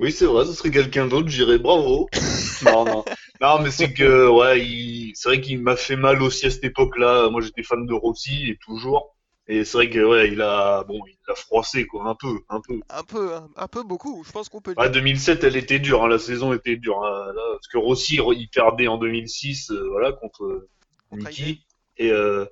Oui, 0.00 0.10
c'est 0.12 0.26
vrai, 0.26 0.44
ce 0.44 0.52
serait 0.52 0.70
quelqu'un 0.70 1.06
d'autre, 1.06 1.28
je 1.28 1.44
dirais 1.44 1.58
bravo. 1.58 2.08
Non, 2.64 2.84
non. 2.84 3.04
Non, 3.40 3.58
mais 3.60 3.70
c'est 3.70 3.92
que, 3.92 4.28
ouais, 4.28 4.64
il... 4.64 5.12
c'est 5.14 5.28
vrai 5.28 5.40
qu'il 5.40 5.60
m'a 5.60 5.76
fait 5.76 5.96
mal 5.96 6.22
aussi 6.22 6.46
à 6.46 6.50
cette 6.50 6.64
époque-là. 6.64 7.28
Moi, 7.30 7.42
j'étais 7.42 7.62
fan 7.62 7.84
de 7.84 7.92
Rossi, 7.92 8.48
et 8.50 8.56
toujours. 8.64 9.16
Et 9.48 9.64
c'est 9.64 9.76
vrai 9.76 9.90
que, 9.90 9.98
ouais, 9.98 10.30
il 10.32 10.40
a, 10.40 10.84
bon, 10.84 11.00
il 11.06 11.18
a 11.30 11.34
froissé, 11.34 11.84
quoi, 11.86 12.08
un 12.08 12.14
peu, 12.14 12.38
un 12.48 12.60
peu. 12.66 12.80
Un 12.88 13.02
peu, 13.02 13.32
un 13.56 13.68
peu 13.68 13.82
beaucoup, 13.82 14.22
je 14.26 14.32
pense 14.32 14.48
qu'on 14.48 14.62
peut 14.62 14.74
dire. 14.74 14.90
2007, 14.90 15.44
elle 15.44 15.56
était 15.56 15.78
dure, 15.80 16.04
hein, 16.04 16.08
la 16.08 16.18
saison 16.18 16.54
était 16.54 16.76
dure. 16.76 17.04
hein, 17.04 17.32
là, 17.34 17.42
parce 17.52 17.68
que 17.68 17.76
Rossi, 17.76 18.18
il 18.36 18.48
perdait 18.48 18.86
en 18.86 18.96
2006, 18.96 19.70
euh, 19.72 19.88
voilà, 19.90 20.12
contre 20.12 20.66
Contre 21.10 21.28
Niki. 21.28 21.66
Et, 21.98 22.10
euh, 22.10 22.46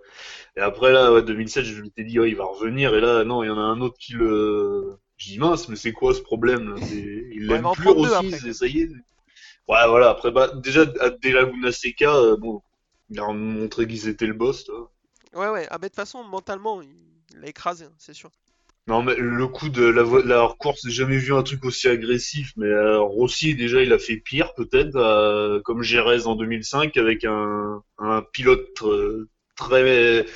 et 0.56 0.60
après, 0.60 0.92
là, 0.92 1.12
ouais, 1.12 1.22
2007, 1.22 1.64
je 1.64 1.82
m'étais 1.82 2.04
dit, 2.04 2.20
ouais, 2.20 2.28
il 2.28 2.36
va 2.36 2.44
revenir. 2.44 2.94
Et 2.94 3.00
là, 3.00 3.24
non, 3.24 3.42
il 3.42 3.46
y 3.46 3.50
en 3.50 3.58
a 3.58 3.62
un 3.62 3.80
autre 3.80 3.96
qui 3.98 4.12
le. 4.12 4.96
Je 5.22 5.30
dis, 5.30 5.38
mince, 5.38 5.68
mais 5.68 5.76
c'est 5.76 5.92
quoi 5.92 6.14
ce 6.14 6.20
problème 6.20 6.76
Il 6.90 7.46
l'aime 7.46 7.70
plus, 7.74 7.88
c'est- 8.40 8.52
ça 8.52 8.66
y 8.66 8.80
est. 8.80 8.88
Ouais, 9.68 9.86
voilà, 9.86 10.10
après, 10.10 10.32
bah, 10.32 10.50
déjà, 10.56 10.82
à- 11.00 11.10
dès 11.10 11.30
Laguna 11.30 11.70
Seca, 11.70 12.12
euh, 12.16 12.36
bon, 12.36 12.60
il 13.08 13.20
a 13.20 13.32
montré 13.32 13.86
qu'ils 13.86 14.08
étaient 14.08 14.26
le 14.26 14.34
boss, 14.34 14.64
toi. 14.64 14.90
Ouais, 15.34 15.48
ouais. 15.48 15.66
Ah, 15.70 15.78
bah, 15.78 15.86
de 15.86 15.88
toute 15.88 15.96
façon, 15.96 16.24
mentalement, 16.24 16.82
il 16.82 16.90
l'a 17.40 17.46
écrasé, 17.48 17.84
hein, 17.84 17.92
c'est 17.98 18.14
sûr. 18.14 18.30
Non, 18.88 19.04
mais 19.04 19.14
le 19.14 19.46
coup 19.46 19.68
de 19.68 19.84
la, 19.84 20.02
vo- 20.02 20.22
la 20.22 20.52
course, 20.58 20.80
j'ai 20.84 20.90
jamais 20.90 21.16
vu 21.18 21.32
un 21.32 21.44
truc 21.44 21.64
aussi 21.64 21.86
agressif. 21.86 22.52
Mais 22.56 22.66
euh, 22.66 22.98
Rossi, 22.98 23.54
déjà, 23.54 23.80
il 23.80 23.92
a 23.92 23.98
fait 23.98 24.16
pire, 24.16 24.52
peut-être, 24.54 24.96
euh, 24.96 25.60
comme 25.60 25.82
Jerez 25.82 26.26
en 26.26 26.34
2005, 26.34 26.96
avec 26.96 27.24
un, 27.24 27.80
un 27.98 28.22
pilote 28.32 28.82
euh, 28.82 29.28
très 29.54 30.26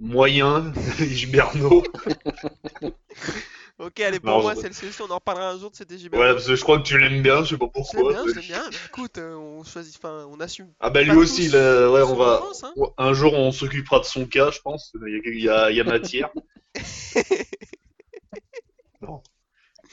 moyen, 0.00 0.72
Gilberno. 0.98 1.84
Ok, 3.78 4.00
allez, 4.00 4.18
pour 4.18 4.30
Non, 4.30 4.42
moi, 4.42 4.54
c'est 4.56 4.66
le 4.68 4.74
solution. 4.74 5.04
On 5.08 5.12
en 5.12 5.16
reparlera 5.16 5.50
un 5.50 5.58
jour 5.58 5.70
de 5.70 5.76
cet 5.76 5.90
Ouais, 5.90 5.98
Gilberto. 5.98 6.34
parce 6.34 6.46
que 6.46 6.56
je 6.56 6.62
crois 6.62 6.78
que 6.78 6.82
tu 6.82 6.98
l'aimes 6.98 7.22
bien, 7.22 7.44
je 7.44 7.50
sais 7.50 7.58
pas 7.58 7.66
Je 7.66 7.96
l'aime 7.96 8.04
pourquoi. 8.04 8.12
bien, 8.12 8.24
mais- 8.24 8.32
je 8.32 8.38
l'aime 8.38 8.46
bien. 8.48 8.70
mais 8.70 8.76
écoute, 8.86 9.18
euh, 9.18 9.34
on 9.36 9.62
choisit, 9.62 9.96
enfin, 9.98 10.26
on 10.28 10.40
assume. 10.40 10.72
Ah 10.80 10.90
bah 10.90 11.02
lui 11.02 11.12
aussi, 11.12 11.44
tous 11.44 11.54
il 11.54 11.56
a- 11.56 11.90
ouais, 11.90 12.02
on 12.02 12.16
va. 12.16 12.42
hein. 12.64 12.72
Ouais, 12.76 12.88
Un 12.98 13.12
jour, 13.12 13.34
on 13.34 13.52
s'occupera 13.52 14.00
de 14.00 14.04
son 14.04 14.26
cas, 14.26 14.50
je 14.50 14.58
pense. 14.60 14.92
Il 15.06 15.40
y 15.40 15.48
a, 15.48 15.70
il 15.70 15.76
y 15.76 15.80
a- 15.80 15.84
matière. 15.84 16.30
non. 19.02 19.22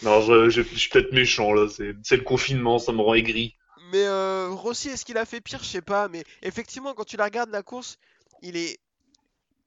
Non, 0.01 0.21
je, 0.21 0.49
je- 0.49 0.61
je 0.63 0.75
suis 0.77 0.89
peut-être 0.89 1.13
méchant 1.13 1.53
là. 1.53 1.67
C'est 1.69 1.95
c'est 2.03 2.17
le 2.17 2.23
confinement, 2.23 2.79
ça 2.79 2.91
me 2.91 3.01
rend 3.01 3.13
aigri. 3.13 3.55
Mais 3.91 4.03
euh, 4.03 4.49
Rossi, 4.49 4.89
est-ce 4.89 5.05
qu'il 5.05 5.17
a 5.17 5.25
fait 5.25 5.41
pire? 5.41 5.59
Je 5.63 5.69
sais 5.69 5.81
pas. 5.81 6.07
Mais 6.09 6.23
effectivement, 6.41 6.93
quand 6.93 7.05
tu 7.05 7.17
la 7.17 7.25
regardes, 7.25 7.51
la 7.51 7.63
course, 7.63 7.97
il 8.41 8.57
est. 8.57 8.79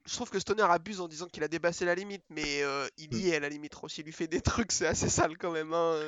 Je 0.09 0.15
trouve 0.15 0.29
que 0.29 0.39
Stoner 0.39 0.63
abuse 0.63 1.01
en 1.01 1.07
disant 1.07 1.27
qu'il 1.27 1.43
a 1.43 1.47
dépassé 1.47 1.85
la 1.85 1.95
limite, 1.95 2.23
mais 2.29 2.63
euh, 2.63 2.87
il 2.97 3.13
y 3.15 3.29
est 3.29 3.35
à 3.35 3.39
la 3.39 3.49
limite. 3.49 3.75
Rossi 3.75 4.03
lui 4.03 4.11
fait 4.11 4.27
des 4.27 4.41
trucs, 4.41 4.71
c'est 4.71 4.87
assez 4.87 5.09
sale 5.09 5.37
quand 5.37 5.51
même. 5.51 5.73
Hein. 5.73 5.99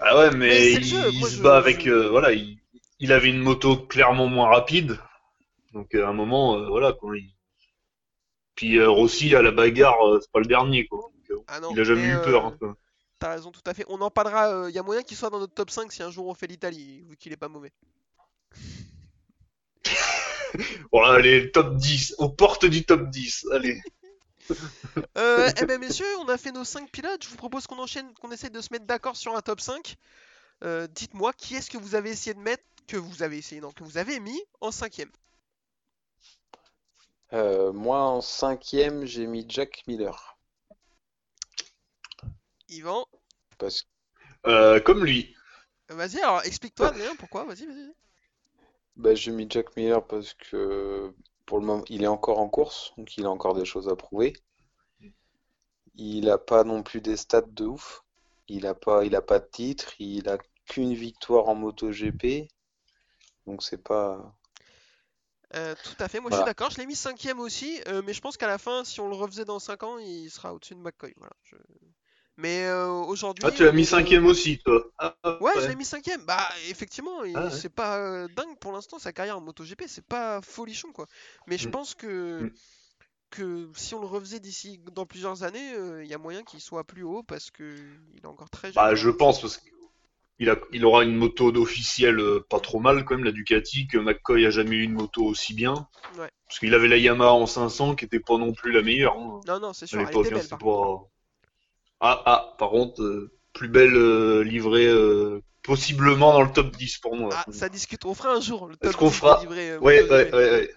Ah 0.00 0.16
ouais, 0.18 0.30
Mais 0.36 0.72
il, 0.72 0.84
jeu, 0.84 1.10
il 1.12 1.18
moi, 1.20 1.28
se 1.28 1.36
je- 1.36 1.42
bat 1.42 1.56
avec. 1.58 1.84
je- 1.84 1.90
euh, 1.90 2.08
voilà, 2.08 2.32
il, 2.32 2.58
il 3.00 3.12
avait 3.12 3.28
une 3.30 3.38
moto 3.40 3.76
clairement 3.76 4.26
moins 4.26 4.48
rapide. 4.48 4.98
Donc 5.72 5.94
euh, 5.94 6.06
à 6.06 6.08
un 6.10 6.12
moment, 6.14 6.56
euh, 6.58 6.68
voilà, 6.68 6.92
quand 7.00 7.12
il. 7.14 7.34
Puis 8.56 8.76
euh, 8.78 8.90
Rossi 8.90 9.34
à 9.34 9.42
la 9.42 9.52
bagarre, 9.52 10.06
euh, 10.06 10.18
c'est 10.20 10.30
pas 10.30 10.40
le 10.40 10.46
dernier 10.46 10.86
quoi. 10.86 11.00
Donc, 11.00 11.30
euh, 11.30 11.42
Ah 11.48 11.60
non, 11.60 11.72
il 11.72 11.80
a 11.80 11.84
jamais 11.84 12.02
mais, 12.02 12.12
eu 12.12 12.20
peur. 12.24 12.52
T'as 13.18 13.30
raison, 13.30 13.50
tout 13.50 13.62
à 13.66 13.74
fait. 13.74 13.84
On 13.88 14.00
en 14.00 14.10
parlera. 14.10 14.68
Il 14.68 14.74
y 14.74 14.78
a 14.78 14.82
moyen 14.82 15.02
qu'il 15.02 15.16
soit 15.16 15.30
dans 15.30 15.40
notre 15.40 15.54
top 15.54 15.70
5 15.70 15.90
si 15.92 16.02
un 16.02 16.10
jour 16.10 16.26
on 16.26 16.34
fait 16.34 16.46
l'Italie, 16.46 17.02
vu 17.08 17.16
qu'il 17.16 17.32
est 17.32 17.36
pas 17.36 17.48
mauvais. 17.48 17.72
Bon, 20.92 21.02
allez, 21.02 21.50
top 21.52 21.76
10, 21.76 22.14
aux 22.18 22.28
portes 22.30 22.66
du 22.66 22.84
top 22.84 23.08
10. 23.10 23.46
Allez. 23.52 23.80
Euh, 25.18 25.50
eh 25.60 25.64
ben 25.66 25.78
messieurs, 25.78 26.06
on 26.20 26.28
a 26.28 26.38
fait 26.38 26.52
nos 26.52 26.64
5 26.64 26.90
pilotes. 26.90 27.24
Je 27.24 27.28
vous 27.28 27.36
propose 27.36 27.66
qu'on 27.66 27.78
enchaîne, 27.78 28.12
qu'on 28.14 28.30
essaie 28.30 28.50
de 28.50 28.60
se 28.60 28.68
mettre 28.72 28.86
d'accord 28.86 29.16
sur 29.16 29.36
un 29.36 29.42
top 29.42 29.60
5. 29.60 29.96
Euh, 30.64 30.86
Dites-moi 30.88 31.32
qui 31.34 31.54
est-ce 31.56 31.70
que 31.70 31.78
vous 31.78 31.94
avez 31.94 32.10
essayé 32.10 32.34
de 32.34 32.40
mettre, 32.40 32.64
que 32.86 32.96
vous 32.96 33.22
avez 33.22 33.38
essayé, 33.38 33.60
non, 33.60 33.72
que 33.72 33.84
vous 33.84 33.98
avez 33.98 34.20
mis 34.20 34.40
en 34.60 34.70
cinquième? 34.70 35.10
Euh, 37.32 37.72
moi, 37.72 38.00
en 38.02 38.20
cinquième, 38.20 39.06
j'ai 39.06 39.26
mis 39.26 39.44
Jack 39.48 39.82
Miller. 39.86 40.38
Yvan, 42.68 43.04
Parce 43.58 43.86
Euh, 44.46 44.80
comme 44.80 45.04
lui. 45.04 45.36
vas-y, 45.88 46.20
alors 46.20 46.42
explique-toi, 46.44 46.92
pourquoi? 47.18 47.44
Vas-y, 47.44 47.66
vas-y. 47.66 47.92
Bah, 48.98 49.14
j'ai 49.14 49.32
mis 49.32 49.46
Jack 49.48 49.74
Miller 49.76 50.06
parce 50.06 50.34
que 50.34 51.14
pour 51.46 51.58
le 51.58 51.64
moment, 51.66 51.84
il 51.88 52.02
est 52.02 52.06
encore 52.08 52.38
en 52.38 52.48
course, 52.50 52.92
donc 52.98 53.16
il 53.16 53.24
a 53.24 53.30
encore 53.30 53.54
des 53.54 53.64
choses 53.64 53.88
à 53.88 53.96
prouver. 53.96 54.34
Il 55.96 56.30
a 56.30 56.38
pas 56.38 56.64
non 56.64 56.82
plus 56.82 57.02
des 57.02 57.18
stats 57.18 57.42
de 57.42 57.66
ouf. 57.66 58.02
Il 58.48 58.66
a 58.66 58.74
pas, 58.74 59.04
il 59.04 59.14
a 59.14 59.20
pas 59.20 59.38
de 59.38 59.44
titre. 59.52 59.92
Il 59.98 60.26
a 60.30 60.38
qu'une 60.66 60.94
victoire 60.94 61.46
en 61.50 61.54
MotoGP. 61.56 62.48
Donc 63.46 63.62
c'est 63.62 63.82
pas. 63.82 64.34
Euh, 65.54 65.74
tout 65.82 65.96
à 65.98 66.08
fait, 66.08 66.20
moi 66.20 66.30
je 66.30 66.36
suis 66.36 66.44
d'accord, 66.44 66.70
je 66.70 66.76
l'ai 66.78 66.86
mis 66.86 66.94
cinquième 66.96 67.40
aussi, 67.40 67.80
euh, 67.88 68.02
mais 68.04 68.12
je 68.12 68.20
pense 68.20 68.36
qu'à 68.36 68.46
la 68.46 68.58
fin, 68.58 68.84
si 68.84 69.00
on 69.00 69.08
le 69.08 69.14
refaisait 69.16 69.46
dans 69.46 69.58
5 69.58 69.82
ans, 69.82 69.96
il 69.98 70.30
sera 70.30 70.52
au-dessus 70.54 70.74
de 70.74 70.80
McCoy. 70.80 71.14
Voilà, 71.16 71.32
je- 71.44 71.56
Mais 72.38 72.64
euh, 72.66 72.88
aujourd'hui. 72.88 73.44
Ah, 73.46 73.50
tu 73.50 73.64
l'as 73.64 73.72
mis 73.72 73.82
euh, 73.82 73.84
cinquième 73.84 74.24
aussi, 74.24 74.58
toi. 74.64 74.84
Ah, 74.98 75.14
Ouais, 75.40 75.52
je 75.60 75.68
l'ai 75.68 75.74
mis 75.76 75.84
cinquième. 75.84 76.24
Bah, 76.24 76.48
effectivement, 76.70 77.20
Ah 77.34 77.44
ouais. 77.44 77.50
c'est 77.50 77.68
pas 77.68 77.98
euh, 77.98 78.28
dingue 78.28 78.56
pour 78.60 78.72
l'instant 78.72 78.98
sa 78.98 79.12
carrière 79.12 79.36
en 79.38 79.40
MotoGP, 79.40 79.82
c'est 79.88 80.06
pas 80.06 80.40
folichon 80.40 80.92
quoi. 80.92 81.06
Mais 81.48 81.58
je 81.58 81.68
Mm. 81.68 81.70
pense 81.72 81.94
que 81.94 82.44
Mm. 82.44 82.50
que 83.30 83.68
si 83.74 83.94
on 83.94 84.00
le 84.00 84.06
refaisait 84.06 84.40
d'ici 84.40 84.80
dans 84.92 85.04
plusieurs 85.04 85.42
années, 85.42 85.74
euh, 85.74 86.02
il 86.04 86.08
y 86.10 86.14
a 86.14 86.18
moyen 86.18 86.44
qu'il 86.44 86.60
soit 86.60 86.84
plus 86.84 87.02
haut 87.02 87.22
parce 87.22 87.50
que 87.50 87.76
il 88.14 88.22
est 88.22 88.26
encore 88.26 88.50
très 88.50 88.68
jeune. 88.68 88.74
Bah, 88.76 88.86
quoi. 88.86 88.94
je 88.94 89.10
pense, 89.10 89.40
parce 89.40 89.58
qu'il 89.58 90.48
a, 90.48 90.56
il 90.72 90.84
aura 90.84 91.04
une 91.04 91.16
moto 91.16 91.48
officielle 91.56 92.20
euh, 92.20 92.46
pas 92.48 92.60
trop 92.60 92.78
mal, 92.80 93.04
quand 93.04 93.16
même, 93.16 93.24
la 93.24 93.32
Ducati, 93.32 93.86
que 93.88 93.98
McCoy 93.98 94.46
a 94.46 94.50
jamais 94.50 94.76
eu 94.76 94.82
une 94.84 94.92
moto 94.94 95.24
aussi 95.24 95.52
bien. 95.54 95.88
Ouais. 96.16 96.30
Parce 96.46 96.60
qu'il 96.60 96.72
avait 96.74 96.88
la 96.88 96.96
Yamaha 96.96 97.32
en 97.32 97.46
500, 97.46 97.96
qui 97.96 98.04
était 98.06 98.20
pas 98.20 98.38
non 98.38 98.52
plus 98.54 98.72
la 98.72 98.82
meilleure, 98.82 99.18
hein, 99.18 99.40
Non, 99.46 99.60
non, 99.60 99.72
c'est 99.74 99.86
sûr, 99.86 99.98
à 99.98 100.02
elle 100.02 100.08
l'époque. 100.08 100.26
hein, 100.32 100.40
c'était 100.40 100.56
pas... 100.56 101.00
Ah, 102.00 102.22
ah, 102.26 102.54
par 102.58 102.70
contre, 102.70 103.02
euh, 103.02 103.32
plus 103.52 103.68
belle 103.68 103.96
euh, 103.96 104.42
livrée, 104.42 104.86
euh, 104.86 105.42
possiblement 105.62 106.32
dans 106.32 106.42
le 106.42 106.52
top 106.52 106.74
10 106.76 106.98
pour 106.98 107.16
moi. 107.16 107.30
Ah, 107.32 107.44
ça 107.50 107.68
discute, 107.68 108.04
on 108.04 108.14
fera 108.14 108.30
un 108.30 108.40
jour 108.40 108.68
le 108.68 108.76
top 108.76 108.90
Est-ce 108.90 108.96
qu'on 108.96 109.08
10 109.08 109.14
fera 109.14 109.42
euh, 109.44 109.78
Ouais, 109.78 110.02
ouais, 110.02 110.32
ouais, 110.32 110.50
ouais. 110.50 110.74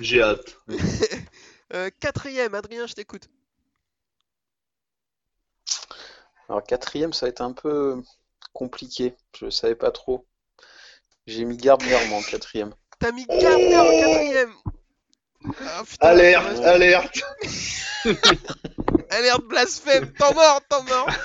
J'ai 0.00 0.22
hâte. 0.22 0.58
Euh, 1.74 1.90
quatrième, 2.00 2.54
Adrien, 2.54 2.86
je 2.86 2.94
t'écoute. 2.94 3.28
Alors 6.48 6.62
quatrième, 6.62 7.12
ça 7.12 7.26
va 7.26 7.28
être 7.28 7.42
un 7.42 7.52
peu 7.52 8.02
compliqué. 8.54 9.14
Je 9.38 9.50
savais 9.50 9.74
pas 9.74 9.90
trop. 9.90 10.26
J'ai 11.26 11.44
mis 11.44 11.58
Gardner 11.58 11.98
moi 12.08 12.20
en 12.20 12.22
quatrième. 12.22 12.72
T'as 12.98 13.12
mis 13.12 13.26
Gardner 13.26 13.76
en 13.76 14.00
quatrième. 14.00 14.54
Ah, 15.60 15.82
putain, 15.86 16.08
Alerte, 16.08 17.20
ouais. 18.04 18.14
alerte 19.10 19.12
Alerte 19.12 19.44
blasphème, 19.44 20.12
t'en 20.14 20.34
mort, 20.34 20.60
t'en 20.68 20.82
mort. 20.84 21.08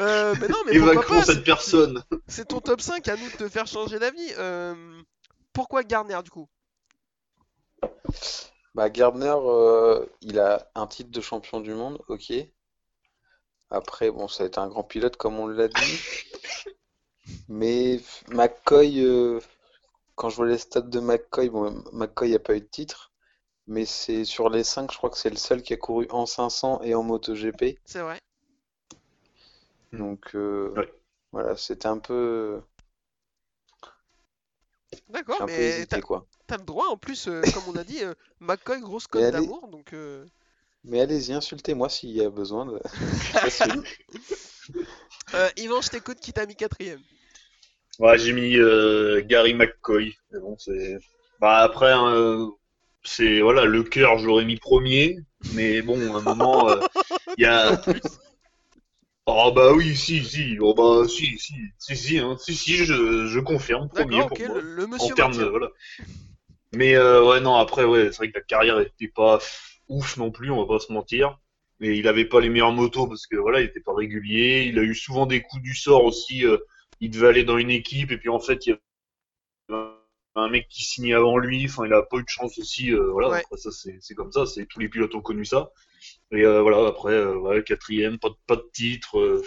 Euh, 0.00 0.32
mais 0.40 0.46
non, 0.46 0.58
mais 0.64 0.78
pourquoi 0.78 0.92
Évacuons 0.92 1.14
pas, 1.16 1.24
cette 1.24 1.38
c'est- 1.38 1.42
personne. 1.42 2.04
C'est 2.28 2.46
ton 2.46 2.60
top 2.60 2.80
5, 2.80 3.08
à 3.08 3.16
nous 3.16 3.28
de 3.30 3.36
te 3.36 3.48
faire 3.48 3.66
changer 3.66 3.98
d'avis. 3.98 4.32
Euh, 4.38 5.02
pourquoi 5.52 5.82
Gardner 5.82 6.20
du 6.22 6.30
coup? 6.30 6.48
Bah 8.76 8.90
Gardner, 8.90 9.34
euh, 9.36 10.06
il 10.20 10.38
a 10.38 10.70
un 10.76 10.86
titre 10.86 11.10
de 11.10 11.20
champion 11.20 11.58
du 11.60 11.74
monde, 11.74 11.98
ok. 12.06 12.32
Après, 13.70 14.10
bon, 14.12 14.28
ça 14.28 14.44
a 14.44 14.46
été 14.46 14.58
un 14.60 14.68
grand 14.68 14.84
pilote 14.84 15.16
comme 15.16 15.40
on 15.40 15.48
l'a 15.48 15.66
dit. 15.66 15.74
Mais 17.48 18.00
McCoy, 18.28 19.00
euh, 19.04 19.40
quand 20.14 20.28
je 20.30 20.36
vois 20.36 20.46
les 20.46 20.58
stats 20.58 20.80
de 20.82 21.00
McCoy, 21.00 21.48
bon, 21.50 21.82
McCoy 21.92 22.30
n'a 22.30 22.38
pas 22.38 22.54
eu 22.54 22.60
de 22.60 22.66
titre. 22.66 23.07
Mais 23.68 23.84
c'est 23.84 24.24
sur 24.24 24.50
les 24.50 24.64
5, 24.64 24.90
je 24.90 24.96
crois 24.96 25.10
que 25.10 25.16
c'est 25.18 25.30
le 25.30 25.36
seul 25.36 25.62
qui 25.62 25.72
a 25.74 25.76
couru 25.76 26.06
en 26.10 26.26
500 26.26 26.80
et 26.82 26.94
en 26.94 27.02
MotoGP. 27.04 27.78
C'est 27.84 28.00
vrai. 28.00 28.18
Donc 29.92 30.34
euh, 30.34 30.72
Ouais. 30.76 30.92
voilà, 31.32 31.56
c'était 31.56 31.86
un 31.88 31.98
peu, 31.98 32.60
D'accord, 35.10 35.36
j'ai 35.38 35.42
un 35.44 35.46
peu 35.46 35.52
mais 35.52 35.68
hésité 35.80 36.00
quoi. 36.00 36.26
t'as 36.46 36.56
le 36.56 36.64
droit 36.64 36.86
en 36.88 36.96
plus, 36.96 37.28
euh, 37.28 37.42
comme 37.52 37.68
on 37.68 37.76
a 37.76 37.84
dit, 37.84 38.02
euh, 38.02 38.14
McCoy, 38.40 38.80
grosse 38.80 39.06
cote 39.06 39.22
allez- 39.24 39.32
d'amour, 39.32 39.68
donc 39.68 39.92
euh, 39.92 40.24
Mais 40.84 41.00
allez-y, 41.00 41.32
insultez-moi 41.34 41.88
s'il 41.88 42.10
y 42.10 42.22
a 42.22 42.30
besoin 42.30 42.66
de. 42.66 42.80
Euh, 45.34 45.48
Yvan, 45.56 45.80
je 45.80 45.90
t'écoute, 45.90 46.20
qui 46.20 46.32
t'a 46.32 46.46
mis 46.46 46.56
quatrième 46.56 47.02
Ouais, 47.98 48.16
j'ai 48.18 48.32
mis 48.32 48.56
euh, 48.56 49.22
Gary 49.26 49.54
McCoy. 49.54 50.16
Mais 50.30 50.40
bon, 50.40 50.56
c'est. 50.58 50.98
Bah 51.40 51.58
après, 51.58 51.92
hein, 51.92 52.50
c'est 53.08 53.40
voilà, 53.40 53.64
le 53.64 53.82
cœur, 53.82 54.18
j'aurais 54.18 54.44
mis 54.44 54.56
premier, 54.56 55.16
mais 55.54 55.82
bon, 55.82 56.14
à 56.14 56.18
un 56.18 56.22
moment, 56.22 56.68
euh, 56.70 56.80
il 57.38 57.42
y 57.42 57.46
a. 57.46 57.80
Oh 59.26 59.52
bah 59.54 59.72
oui, 59.74 59.96
si, 59.96 60.24
si, 60.24 60.56
oh 60.60 60.74
bah 60.74 61.06
si, 61.08 61.38
si, 61.38 61.54
si, 61.78 61.96
si, 61.96 62.18
hein, 62.18 62.36
si, 62.38 62.54
si, 62.54 62.76
je, 62.76 63.26
je 63.26 63.40
confirme, 63.40 63.88
premier 63.88 64.24
pour 64.26 64.38
moi. 64.46 64.60
le, 64.60 64.60
le 64.60 64.84
En 64.84 64.88
monsieur 64.88 65.14
termes 65.14 65.36
de 65.36 65.44
voilà. 65.44 65.68
Mais 66.72 66.94
euh, 66.96 67.24
ouais, 67.24 67.40
non, 67.40 67.56
après, 67.56 67.84
ouais, 67.84 68.06
c'est 68.12 68.18
vrai 68.18 68.30
que 68.30 68.38
la 68.38 68.44
carrière 68.44 68.80
était 68.80 69.08
pas 69.08 69.38
ouf 69.88 70.16
non 70.16 70.30
plus, 70.30 70.50
on 70.50 70.64
va 70.64 70.66
pas 70.78 70.80
se 70.84 70.92
mentir. 70.92 71.38
Mais 71.80 71.96
il 71.96 72.08
avait 72.08 72.24
pas 72.24 72.40
les 72.40 72.48
meilleures 72.48 72.72
motos 72.72 73.06
parce 73.06 73.26
que 73.26 73.36
voilà, 73.36 73.60
il 73.60 73.66
était 73.66 73.80
pas 73.80 73.94
régulier. 73.94 74.64
Il 74.68 74.78
a 74.78 74.82
eu 74.82 74.94
souvent 74.94 75.26
des 75.26 75.42
coups 75.42 75.62
du 75.62 75.74
sort 75.74 76.04
aussi. 76.04 76.44
euh, 76.44 76.58
il 77.00 77.10
devait 77.10 77.28
aller 77.28 77.44
dans 77.44 77.58
une 77.58 77.70
équipe 77.70 78.10
et 78.10 78.18
puis 78.18 78.28
en 78.28 78.40
fait, 78.40 78.66
il 78.66 78.70
y 78.70 78.72
avait 79.72 79.97
un 80.38 80.48
mec 80.50 80.68
qui 80.68 80.84
signait 80.84 81.14
avant 81.14 81.38
lui. 81.38 81.66
Enfin, 81.66 81.86
il 81.86 81.92
a 81.92 82.02
pas 82.02 82.18
eu 82.18 82.22
de 82.22 82.28
chance 82.28 82.58
aussi. 82.58 82.92
euh, 82.92 83.10
voilà, 83.12 83.30
Ouais. 83.30 83.38
après 83.44 83.56
ça, 83.58 83.70
c'est 83.72 84.14
comme 84.14 84.32
ça. 84.32 84.46
C'est 84.46 84.66
tous 84.66 84.80
les 84.80 84.88
pilotes 84.88 85.14
ont 85.14 85.20
connu 85.22 85.44
ça. 85.44 85.70
Et 86.32 86.44
euh, 86.44 86.62
voilà, 86.62 86.86
après, 86.88 87.12
euh, 87.14 87.36
ouais, 87.38 87.62
quatrième, 87.64 88.18
pas 88.18 88.30
de, 88.30 88.34
pas 88.46 88.56
de 88.56 88.68
titre, 88.72 89.42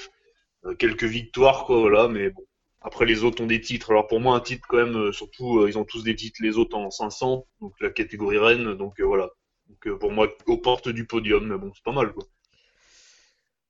quelques 0.80 1.04
victoires, 1.04 1.66
quoi, 1.66 1.80
voilà. 1.80 2.08
Mais 2.08 2.30
bon, 2.30 2.44
après 2.82 3.06
les 3.06 3.24
autres 3.24 3.44
ont 3.44 3.48
des 3.48 3.62
titres. 3.62 3.92
Alors 3.92 4.08
pour 4.08 4.20
moi, 4.20 4.36
un 4.36 4.40
titre 4.42 4.66
quand 4.70 4.78
même, 4.78 5.12
surtout, 5.14 5.68
ils 5.68 5.78
ont 5.78 5.86
tous 5.86 6.04
des 6.04 6.16
titres. 6.16 6.40
Les 6.44 6.58
autres 6.58 6.78
en 6.78 6.90
500, 6.92 7.48
donc 7.62 7.74
la 7.80 7.90
catégorie 7.92 8.38
reine. 8.38 8.74
Donc 8.76 9.00
voilà. 9.02 9.30
Donc 9.68 9.98
pour 10.00 10.12
moi, 10.12 10.28
aux 10.48 10.58
portes 10.58 10.90
du 10.90 11.06
podium, 11.08 11.48
mais 11.48 11.58
bon, 11.58 11.72
c'est 11.76 11.84
pas 11.84 11.94
mal, 11.94 12.14
quoi. 12.14 12.26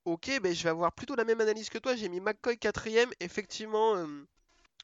Ok, 0.05 0.31
ben 0.41 0.53
je 0.53 0.63
vais 0.63 0.69
avoir 0.69 0.91
plutôt 0.93 1.15
la 1.15 1.23
même 1.23 1.41
analyse 1.41 1.69
que 1.69 1.77
toi. 1.77 1.95
J'ai 1.95 2.09
mis 2.09 2.19
McCoy 2.19 2.57
quatrième. 2.57 3.11
Effectivement, 3.19 3.95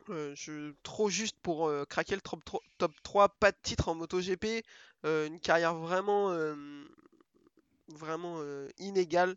euh, 0.10 0.34
je 0.36 0.74
trop 0.84 1.10
juste 1.10 1.38
pour 1.42 1.68
euh, 1.68 1.86
craquer 1.86 2.16
le 2.16 2.22
top 2.22 2.44
3, 2.46 2.62
top 2.78 2.94
3, 3.04 3.30
pas 3.30 3.52
de 3.52 3.58
titre 3.62 3.90
en 3.90 3.96
MotoGP, 3.96 4.64
euh, 5.06 5.28
une 5.28 5.40
carrière 5.40 5.76
vraiment, 5.76 6.32
euh, 6.32 6.56
vraiment 7.90 8.42
inégale. 8.80 9.36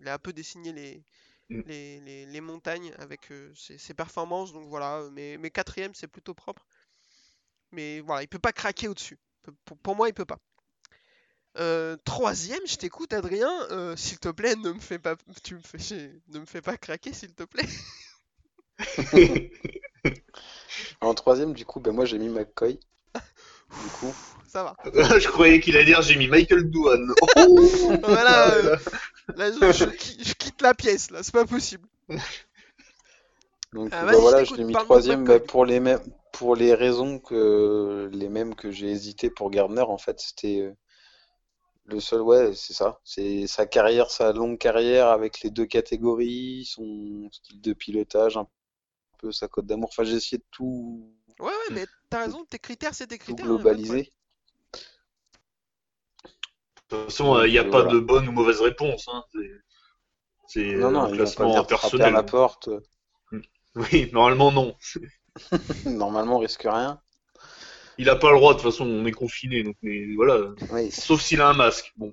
Il 0.00 0.08
a 0.08 0.14
un 0.14 0.18
peu 0.18 0.32
dessiné 0.32 0.72
les, 0.72 1.04
Mm. 1.50 1.62
les, 1.66 2.00
les- 2.00 2.26
les 2.26 2.40
montagnes 2.42 2.92
avec 2.98 3.32
ses, 3.56 3.78
ses 3.78 3.94
performances. 3.94 4.52
Donc 4.52 4.68
voilà, 4.68 5.08
mais, 5.12 5.38
mais 5.38 5.50
quatrième, 5.50 5.94
c'est 5.94 6.08
plutôt 6.08 6.34
propre. 6.34 6.66
Mais 7.72 8.00
voilà, 8.00 8.22
il 8.22 8.28
peut 8.28 8.38
pas 8.38 8.52
craquer 8.52 8.88
au-dessus. 8.88 9.18
Pour, 9.64 9.78
pour 9.78 9.96
moi, 9.96 10.08
il 10.08 10.14
peut 10.14 10.24
pas. 10.26 10.38
Troisième, 12.04 12.66
je 12.66 12.76
t'écoute, 12.76 13.12
Adrien. 13.12 13.50
S'il 13.96 14.18
te 14.18 14.28
plaît, 14.30 14.56
ne 14.56 14.72
me 14.72 14.80
fais 14.80 14.98
pas, 14.98 15.16
tu 15.42 15.54
me 15.54 15.60
fais, 15.60 16.12
ne 16.28 16.38
me 16.40 16.46
fais 16.46 16.62
pas 16.62 16.76
craquer, 16.76 17.12
s'il 17.12 17.34
te 17.34 17.44
plaît. 17.44 17.66
En 21.00 21.14
troisième, 21.14 21.54
du 21.54 21.64
coup, 21.64 21.80
ben 21.80 21.92
moi 21.92 22.04
j'ai 22.04 22.18
mis 22.18 22.28
McCoy. 22.28 22.78
Du 23.14 23.90
coup, 24.00 24.12
Ça 24.48 24.62
va. 24.64 24.76
je 25.18 25.28
croyais 25.28 25.60
qu'il 25.60 25.76
allait 25.76 25.84
dire 25.84 26.02
j'ai 26.02 26.16
mis 26.16 26.28
Michael 26.28 26.70
Douane. 26.70 27.12
Voilà, 28.02 28.54
euh, 28.54 28.76
là, 29.36 29.50
je, 29.52 29.72
je 29.72 29.84
qui- 29.90 30.24
je 30.24 30.34
quitte 30.34 30.62
la 30.62 30.74
pièce, 30.74 31.10
là, 31.10 31.22
c'est 31.22 31.32
pas 31.32 31.46
possible. 31.46 31.86
donc 33.72 33.90
Ah, 33.92 34.04
bah 34.04 34.12
je 34.12 34.18
voilà, 34.18 34.44
je 34.44 34.54
l'ai 34.54 34.64
mis 34.64 34.72
troisième 34.74 35.24
bah, 35.24 35.38
pour 35.40 35.64
les 35.64 35.80
mêmes 35.80 36.00
pour 36.32 36.56
les 36.56 36.74
raisons 36.74 37.18
que 37.18 38.08
les 38.12 38.28
mêmes 38.28 38.54
que 38.54 38.70
j'ai 38.70 38.90
hésité 38.90 39.30
pour 39.30 39.50
Gardner. 39.50 39.82
En 39.82 39.98
fait, 39.98 40.20
c'était 40.20 40.60
euh, 40.60 40.72
le 41.86 42.00
seul, 42.00 42.20
ouais, 42.20 42.52
c'est 42.54 42.74
ça. 42.74 43.00
C'est 43.04 43.46
sa 43.46 43.66
carrière, 43.66 44.10
sa 44.10 44.32
longue 44.32 44.58
carrière 44.58 45.08
avec 45.08 45.40
les 45.40 45.50
deux 45.50 45.66
catégories, 45.66 46.64
son 46.66 47.28
style 47.32 47.60
de 47.60 47.72
pilotage, 47.72 48.36
un 48.36 48.46
peu 49.18 49.32
sa 49.32 49.48
cote 49.48 49.66
d'amour. 49.66 49.88
Enfin, 49.92 50.04
j'ai 50.04 50.14
essayé 50.16 50.38
de 50.38 50.44
tout, 50.50 51.12
Ouais, 51.40 51.46
ouais, 51.46 51.74
mais 51.74 51.86
t'as 52.10 52.20
raison, 52.24 52.44
tes 52.46 52.58
critères, 52.58 52.94
c'est 52.94 53.06
tes 53.06 53.18
tout 53.18 53.24
critères. 53.34 53.46
hein, 53.46 53.48
de 53.54 53.58
problème. 53.58 53.76
globaliser. 53.82 54.12
De 56.90 56.96
toute 56.96 57.04
façon, 57.10 57.44
il 57.44 57.50
n'y 57.52 57.58
a 57.58 57.64
pas 57.64 57.82
voilà. 57.82 57.92
de 57.92 57.98
bonne 58.00 58.28
ou 58.28 58.32
mauvaise 58.32 58.60
réponse. 58.60 59.06
Hein. 59.12 59.22
C'est- 60.46 60.74
Non, 60.76 60.90
non, 60.90 61.02
un 61.02 61.10
pas 61.10 61.16
classement 61.16 61.64
personnel. 61.64 62.12
la 62.14 62.22
porte. 62.22 62.70
Oui, 63.74 64.10
normalement 64.12 64.50
non. 64.50 64.74
Normalement, 65.84 66.36
on 66.36 66.40
risque 66.40 66.62
rien. 66.62 67.00
Il 67.98 68.08
a 68.08 68.16
pas 68.16 68.30
le 68.32 68.38
droit, 68.38 68.54
de 68.54 68.58
toute 68.60 68.70
façon, 68.72 68.86
on 68.86 69.04
est 69.06 69.12
confiné, 69.12 69.62
donc 69.62 69.76
mais 69.82 70.14
voilà. 70.16 70.48
Oui. 70.72 70.90
Sauf 70.90 71.20
s'il 71.20 71.40
a 71.40 71.48
un 71.50 71.52
masque. 71.54 71.92
Bon, 71.96 72.10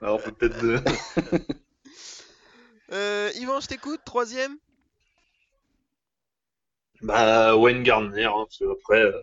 alors 0.00 0.22
peut-être. 0.22 0.58
de- 0.62 0.80
Euh, 2.92 3.30
Yvan, 3.36 3.60
je 3.60 3.66
t'écoute, 3.66 4.00
troisième. 4.06 4.56
Bah 7.02 7.56
Wayne 7.56 7.82
Gardner, 7.82 8.24
hein, 8.24 8.44
parce 8.44 8.58
que 8.58 8.72
après, 8.72 9.02
euh, 9.02 9.20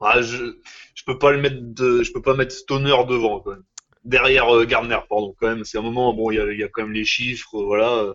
ah, 0.00 0.22
je 0.22 0.56
je 0.94 1.04
peux 1.04 1.18
pas 1.18 1.32
le 1.32 1.40
mettre 1.40 1.58
de, 1.60 2.02
je 2.02 2.12
peux 2.12 2.22
pas 2.22 2.34
mettre 2.34 2.52
Stoner 2.52 2.96
devant 3.08 3.40
quand 3.40 3.50
même. 3.52 3.64
Derrière 4.04 4.54
euh, 4.54 4.64
Gardner, 4.64 4.98
pardon, 5.08 5.34
quand 5.38 5.48
même. 5.48 5.64
C'est 5.64 5.78
un 5.78 5.82
moment, 5.82 6.12
bon, 6.14 6.30
il 6.30 6.36
y 6.36 6.40
a, 6.40 6.52
y 6.52 6.62
a 6.62 6.68
quand 6.68 6.82
même 6.82 6.92
les 6.92 7.04
chiffres, 7.04 7.56
euh, 7.56 7.64
voilà. 7.64 8.12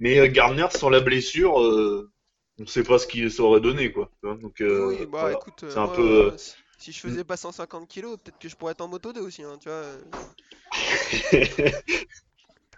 Mais 0.00 0.28
Gardner 0.30 0.66
sans 0.70 0.90
la 0.90 1.00
blessure, 1.00 1.54
on 1.54 2.66
sait 2.66 2.82
pas 2.82 2.98
ce 2.98 3.06
qu'il 3.06 3.30
ça 3.30 3.42
aurait 3.44 3.60
donné, 3.60 3.92
quoi. 3.92 4.10
Donc 4.22 4.56
oui, 4.60 5.06
bah 5.06 5.20
voilà. 5.20 5.36
écoute, 5.36 5.64
C'est 5.68 5.78
un 5.78 5.86
moi, 5.86 5.94
peu, 5.94 6.32
si, 6.36 6.54
si 6.78 6.92
je 6.92 7.00
faisais 7.00 7.24
pas 7.24 7.36
150 7.36 7.88
kilos, 7.88 8.18
peut-être 8.18 8.38
que 8.38 8.48
je 8.48 8.56
pourrais 8.56 8.72
être 8.72 8.80
en 8.80 8.88
moto 8.88 9.12
2 9.12 9.20
aussi, 9.20 9.42
hein, 9.42 9.58
tu 9.60 9.68
vois. 9.68 9.84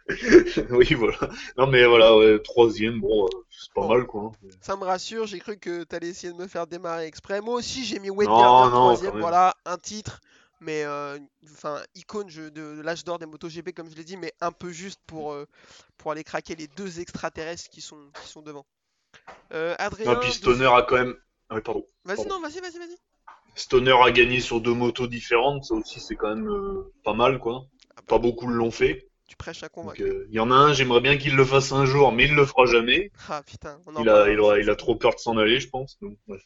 oui, 0.70 0.94
voilà. 0.94 1.18
Non, 1.56 1.66
mais 1.66 1.84
voilà, 1.86 2.16
ouais, 2.16 2.38
troisième, 2.40 3.00
bon, 3.00 3.26
euh, 3.26 3.44
c'est 3.50 3.72
pas 3.72 3.82
Bon. 3.82 3.86
mal, 3.86 4.06
quoi. 4.06 4.22
hein. 4.42 4.48
Ça 4.60 4.76
me 4.76 4.84
rassure, 4.84 5.26
j'ai 5.26 5.40
cru 5.40 5.58
que 5.58 5.84
t'allais 5.84 6.08
essayer 6.08 6.32
de 6.32 6.38
me 6.38 6.48
faire 6.48 6.66
démarrer 6.66 7.06
exprès. 7.06 7.40
Moi 7.40 7.54
aussi, 7.56 7.84
j'ai 7.84 7.98
mis 8.00 8.10
Wade 8.10 8.32
Gardner 8.34 8.68
troisième, 8.72 9.16
voilà, 9.18 9.54
un 9.66 9.78
titre, 9.78 10.20
mais 10.60 10.84
euh, 10.84 11.18
enfin 11.52 11.82
icône 11.94 12.28
je- 12.30 12.48
de 12.50 12.80
l'âge 12.82 13.04
d'or 13.04 13.18
des 13.18 13.26
MotoGP 13.26 13.72
comme 13.74 13.90
je 13.90 13.96
l'ai 13.96 14.04
dit, 14.04 14.16
mais 14.16 14.32
un 14.40 14.52
peu 14.52 14.70
juste 14.72 15.00
pour 15.06 15.32
euh, 15.32 15.46
pour 15.98 16.12
aller 16.12 16.24
craquer 16.24 16.56
les 16.56 16.68
deux 16.68 17.00
extraterrestres 17.00 17.70
qui 17.70 17.80
sont 17.82 18.12
qui 18.18 18.28
sont 18.28 18.42
devant. 18.42 18.66
Euh, 19.54 19.74
Adrien, 19.78 20.12
Non, 20.12 20.16
puis 20.20 20.30
Stoner 20.30 20.66
a 20.72 20.82
quand 20.82 20.94
même. 20.96 21.16
Ah 21.48 21.56
oui, 21.56 21.60
pardon. 21.62 21.84
vas-y 22.04 22.26
non, 22.26 22.40
vas-y, 22.40 22.60
vas-y, 22.60 22.78
vas-y. 22.78 22.98
Stoner 23.56 23.96
a 24.00 24.12
gagné 24.12 24.38
sur 24.38 24.60
deux 24.60 24.74
motos 24.74 25.08
différentes, 25.08 25.64
ça 25.64 25.74
aussi 25.74 25.98
c'est 25.98 26.14
quand 26.14 26.36
même 26.36 26.48
pas 27.02 27.14
mal 27.14 27.40
quoi. 27.40 27.66
Ah 27.96 28.02
bah, 28.02 28.14
Pas 28.14 28.18
beaucoup 28.18 28.46
l'ont 28.46 28.70
fait. 28.70 29.08
Tu 29.34 29.36
prêches 29.36 29.62
à 29.64 29.68
convaincre. 29.68 30.00
euh, 30.00 30.26
il 30.28 30.34
y 30.34 30.38
en 30.40 30.50
a 30.52 30.54
un, 30.54 30.72
j'aimerais 30.72 31.00
bien 31.00 31.16
qu'il 31.18 31.34
le 31.34 31.44
fasse 31.44 31.72
un 31.72 31.86
jour, 31.86 32.12
mais 32.12 32.24
il 32.26 32.34
le 32.34 32.46
fera 32.46 32.66
jamais. 32.66 33.10
Ah 33.28 33.42
putain, 33.42 33.80
on 33.86 33.96
en 33.96 34.02
Il 34.02 34.08
a, 34.08 34.12
parlera 34.12 34.30
il 34.32 34.40
aura- 34.40 34.52
aussi. 34.54 34.62
il 34.62 34.70
a 34.70 34.76
trop 34.76 34.94
peur 34.94 35.14
de 35.14 35.18
s'en 35.20 35.36
aller, 35.38 35.58
je 35.58 35.68
pense. 35.68 35.98
Donc, 36.00 36.16
ouais. 36.28 36.38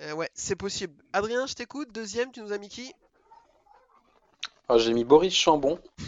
Euh, 0.00 0.12
ouais, 0.14 0.28
c'est 0.34 0.56
possible. 0.56 0.94
Adrien, 1.12 1.46
je 1.46 1.54
t'écoute. 1.54 1.92
Deuxième, 1.92 2.32
tu 2.32 2.40
nous 2.40 2.52
as 2.52 2.58
mis 2.58 2.68
qui? 2.68 2.92
Ah, 4.68 4.76
j'ai 4.78 4.92
mis 4.92 5.04
Boris 5.04 5.32
Chambon. 5.34 5.78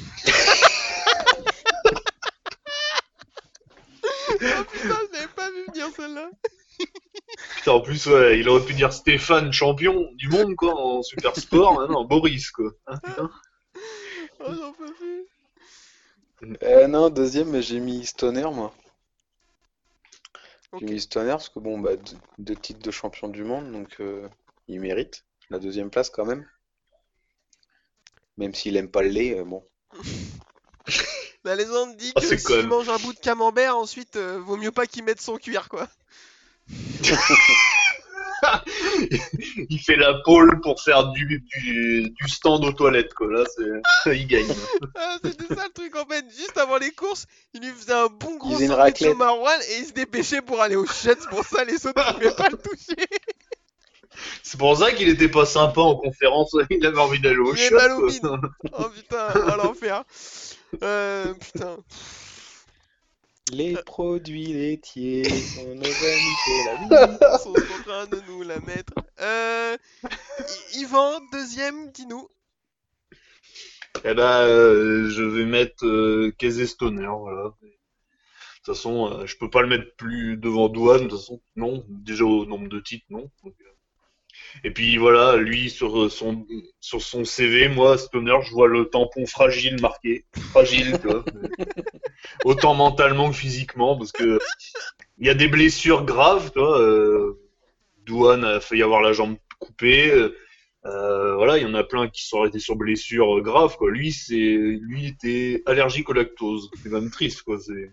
Oh 4.41 4.64
putain, 4.72 4.97
je 5.09 5.12
l'avais 5.14 5.28
pas 5.34 5.51
vu 5.51 5.64
venir 5.66 5.89
celle-là. 5.97 6.30
Putain, 7.57 7.72
en 7.72 7.80
plus, 7.80 8.07
ouais, 8.07 8.39
il 8.39 8.49
aurait 8.49 8.64
pu 8.64 8.74
dire 8.74 8.93
Stéphane, 8.93 9.53
champion 9.53 10.11
du 10.14 10.28
monde 10.28 10.55
quoi, 10.55 10.74
en 10.74 11.03
super 11.03 11.34
sport. 11.36 11.80
Ah 11.82 11.91
non, 11.91 12.05
Boris 12.05 12.51
quoi. 12.51 12.70
Ah, 12.86 12.99
putain. 13.03 13.30
Oh, 14.41 14.53
j'en 14.55 14.72
peux 14.72 14.93
plus. 14.95 15.24
Euh, 16.62 16.86
non, 16.86 17.11
deuxième, 17.11 17.51
mais 17.51 17.62
j'ai 17.62 17.80
mis 17.80 18.07
Stoner, 18.07 18.49
moi. 18.53 18.74
Ok. 20.72 20.80
J'ai 20.80 20.86
mis 20.86 21.01
Stoner 21.01 21.30
parce 21.30 21.49
que 21.49 21.59
bon, 21.59 21.78
bah, 21.78 21.96
deux, 21.96 22.16
deux 22.38 22.57
titres 22.57 22.82
de 22.82 22.90
champion 22.90 23.28
du 23.28 23.44
monde, 23.44 23.72
donc 23.72 23.96
euh, 24.01 24.28
il 24.66 24.80
mérite 24.80 25.24
la 25.51 25.59
deuxième 25.59 25.90
place 25.90 26.11
quand 26.11 26.24
même. 26.24 26.46
Même 28.36 28.55
s'il 28.55 28.76
aime 28.76 28.90
pas 28.90 29.03
le 29.03 29.09
lait, 29.09 29.38
euh, 29.38 29.44
bon. 29.44 29.64
La 31.44 31.57
légende 31.57 31.96
dit 31.96 32.12
Ah, 32.14 32.20
que 32.20 32.26
c'est 32.26 32.38
s'il 32.38 32.66
mange 32.66 32.88
un 32.88 32.99
bout 32.99 33.12
de 33.12 33.18
camembert, 33.18 33.76
ensuite, 33.76 34.16
euh, 34.16 34.38
vaut 34.38 34.57
mieux 34.57 34.72
pas 34.72 34.86
qu'il 34.86 35.05
mette 35.05 35.20
son 35.20 35.36
cuir, 35.36 35.68
quoi. 35.68 35.88
il 39.68 39.78
fait 39.80 39.96
la 39.96 40.14
pole 40.24 40.61
pour 40.61 40.80
faire 40.80 41.09
du, 41.12 41.44
du, 41.46 42.11
du 42.11 42.28
stand 42.28 42.64
aux 42.64 42.72
toilettes 42.72 43.14
quoi. 43.14 43.28
Là, 43.30 43.44
c'est, 43.55 44.16
il 44.18 44.26
gagne. 44.26 44.46
Ah, 44.94 45.18
c'était 45.24 45.55
ça 45.55 45.64
le 45.66 45.72
truc, 45.72 45.96
en 45.96 46.07
fait. 46.07 46.24
Juste 46.36 46.59
avant 46.59 46.78
les 46.78 46.90
courses, 46.92 47.26
il 47.55 47.61
lui 47.61 47.70
faisait 47.70 47.92
un 47.92 48.07
bon 48.07 48.36
gros 48.36 48.61
au 48.61 48.74
raclette. 48.74 49.16
maroilles 49.16 49.61
et 49.70 49.78
il 49.80 49.86
se 49.86 49.92
dépêchait 49.92 50.42
pour 50.42 50.61
aller 50.61 50.76
au 50.76 50.86
chiottes. 50.86 51.26
Pour 51.30 51.44
ça, 51.44 51.64
les 51.64 51.86
autres 51.86 52.07
ne 52.07 52.12
pouvaient 52.14 52.34
pas 52.34 52.49
le 52.49 52.57
toucher. 52.57 53.07
C'est 54.42 54.59
pour 54.59 54.76
ça 54.76 54.90
qu'il 54.92 55.09
était 55.09 55.28
pas 55.28 55.46
sympa 55.46 55.80
en 55.80 55.94
conférence. 55.96 56.57
Il 56.70 56.84
avait 56.84 56.99
envie 56.99 57.20
d'aller 57.20 57.38
au 57.38 57.53
bide. 57.53 58.26
Oh 58.72 58.88
putain, 58.94 59.28
oh 59.34 59.57
l'enfer. 59.57 60.05
Euh, 60.82 61.34
putain. 61.34 61.76
Les 63.53 63.74
produits 63.84 64.53
laitiers 64.53 65.24
sont 65.55 65.74
nos 65.74 65.84
amis 65.84 66.36
de 66.46 66.66
la 66.66 66.74
vie. 66.76 67.18
Ils 67.20 67.38
sont 67.38 67.51
en 67.51 67.82
train 67.82 68.07
de 68.07 68.20
nous 68.26 68.42
la 68.42 68.61
mettre. 68.61 68.92
Euh, 69.20 69.76
Yvan, 70.74 71.20
deuxième, 71.32 71.90
dis-nous. 71.92 72.28
Eh 74.05 74.14
ben, 74.14 74.42
euh, 74.42 75.09
je 75.09 75.22
vais 75.22 75.44
mettre 75.44 75.86
euh, 75.86 76.32
Casey 76.38 76.66
Stoner, 76.66 77.07
voilà. 77.07 77.44
De 77.44 78.64
toute 78.64 78.76
façon, 78.76 79.11
euh, 79.12 79.26
je 79.26 79.36
peux 79.38 79.51
pas 79.51 79.62
le 79.62 79.68
mettre 79.68 79.94
plus 79.96 80.36
devant 80.36 80.68
Douane, 80.68 81.05
de 81.05 81.09
toute 81.09 81.18
façon, 81.18 81.40
non. 81.57 81.84
Déjà 81.88 82.24
au 82.24 82.44
nombre 82.44 82.68
de 82.68 82.80
titres, 82.80 83.07
non. 83.09 83.30
Donc, 83.42 83.55
euh. 83.62 83.70
Et 84.64 84.70
puis 84.70 84.97
voilà, 84.97 85.36
lui 85.36 85.70
sur 85.70 85.99
euh, 85.99 86.09
son 86.09 86.47
sur 86.80 87.03
son 87.03 87.24
CV, 87.24 87.68
moi 87.68 87.99
Stoner, 87.99 88.36
je 88.43 88.53
vois 88.53 88.68
le 88.68 88.86
tampon 88.86 89.26
fragile 89.26 89.80
marqué, 89.80 90.24
fragile, 90.51 90.99
tu 91.01 91.09
vois. 91.09 91.24
Autant 92.45 92.74
mentalement 92.74 93.30
que 93.30 93.36
physiquement, 93.36 93.97
parce 93.97 94.12
que 94.12 94.39
il 95.18 95.26
y 95.26 95.30
a 95.30 95.34
des 95.34 95.49
blessures 95.49 96.05
graves, 96.05 96.51
tu 96.53 96.59
vois. 96.59 96.80
Euh, 96.80 97.41
Douane 98.07 98.45
a 98.45 98.61
failli 98.61 98.82
avoir 98.82 99.03
la 99.03 99.12
jambe 99.12 99.36
coupé. 99.59 100.11
euh, 100.11 100.34
euh, 100.86 101.34
voilà, 101.34 101.59
il 101.59 101.64
y 101.64 101.66
en 101.66 101.74
a 101.74 101.84
plein 101.84 102.09
qui 102.09 102.26
sont 102.26 102.41
arrêtés 102.41 102.61
sur 102.61 102.76
blessure 102.76 103.39
euh, 103.39 103.43
grave, 103.43 103.76
quoi. 103.76 103.91
Lui, 103.91 104.12
c'est, 104.12 104.34
lui 104.34 105.07
était 105.07 105.62
allergique 105.66 106.09
au 106.09 106.12
lactose. 106.12 106.70
C'est 106.82 106.89
même 106.89 107.11
triste, 107.11 107.43
quoi. 107.43 107.59
C'est, 107.59 107.93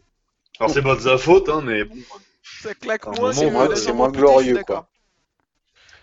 alors 0.59 0.71
c'est 0.71 0.81
pas 0.81 0.95
de 0.95 1.01
sa 1.01 1.17
faute, 1.17 1.49
hein, 1.49 1.61
mais 1.65 1.83
bon. 1.83 1.95
Ça 2.43 2.73
claque 2.75 3.07
moins, 3.07 3.33
c'est 3.33 3.49
moi, 3.49 3.67
moins, 3.93 4.09
glorieux, 4.09 4.61
quoi. 4.65 4.87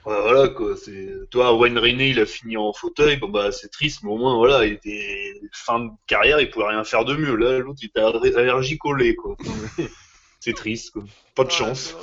Ouais, 0.04 0.20
voilà, 0.20 0.48
quoi. 0.48 0.74
C'est, 0.76 1.08
toi, 1.30 1.56
Wayne 1.56 1.78
Rainey, 1.78 2.10
il 2.10 2.18
a 2.20 2.26
fini 2.26 2.56
en 2.56 2.72
fauteuil, 2.72 3.16
bon, 3.18 3.28
bah, 3.28 3.52
c'est 3.52 3.70
triste, 3.70 4.00
mais 4.02 4.10
au 4.10 4.16
moins, 4.16 4.36
voilà, 4.36 4.66
il 4.66 4.72
était 4.74 5.32
fin 5.52 5.78
de 5.80 5.90
carrière, 6.06 6.40
il 6.40 6.50
pouvait 6.50 6.66
rien 6.68 6.82
faire 6.84 7.04
de 7.04 7.14
mieux. 7.14 7.36
Là, 7.36 7.58
l'autre, 7.58 7.78
il 7.82 7.86
était 7.86 8.00
aller- 8.00 8.34
allergique 8.34 8.84
au 8.84 8.94
lait, 8.94 9.14
quoi. 9.14 9.36
c'est 10.40 10.54
triste, 10.54 10.90
quoi. 10.92 11.04
Pas 11.36 11.44
de 11.44 11.48
Ouais, 11.50 11.54
chance. 11.54 11.94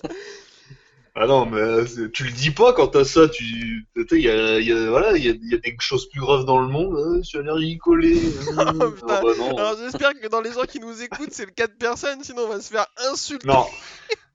Ah 1.15 1.27
non, 1.27 1.45
mais 1.45 1.61
euh, 1.61 1.85
tu 2.15 2.25
le 2.25 2.31
dis 2.31 2.51
pas 2.53 2.73
quand 2.73 2.89
t'as 2.89 3.05
ça, 3.05 3.29
tu, 3.29 3.87
il 4.13 4.19
y 4.19 4.31
a, 4.31 4.59
y 4.61 4.73
a, 4.73 4.89
voilà, 4.89 5.15
il 5.15 5.23
y 5.23 5.29
a, 5.29 5.33
il 5.33 5.53
y 5.53 5.55
a 5.55 5.59
des 5.59 5.77
choses 5.79 6.09
plus 6.09 6.23
graves 6.23 6.47
dans 6.47 6.59
le 6.59 6.69
monde, 6.69 6.97
hein, 6.99 7.19
je 7.23 7.29
suis 7.29 7.37
allergique 7.39 7.87
au 7.87 7.97
lait. 7.97 8.17
hein. 8.57 8.73
Oh. 8.81 8.95
Ah 9.11 9.21
bah 9.23 9.33
non. 9.37 9.55
Alors 9.59 9.77
j'espère 9.77 10.15
que 10.15 10.27
dans 10.29 10.41
les 10.41 10.53
gens 10.53 10.63
qui 10.63 10.81
nous 10.81 11.03
écoutent, 11.03 11.33
c'est 11.33 11.45
le 11.45 11.51
cas 11.51 11.67
de 11.67 11.75
personne, 11.75 12.25
sinon 12.25 12.45
on 12.47 12.49
va 12.49 12.61
se 12.63 12.71
faire 12.73 12.87
insulter. 13.11 13.47
Non, 13.47 13.67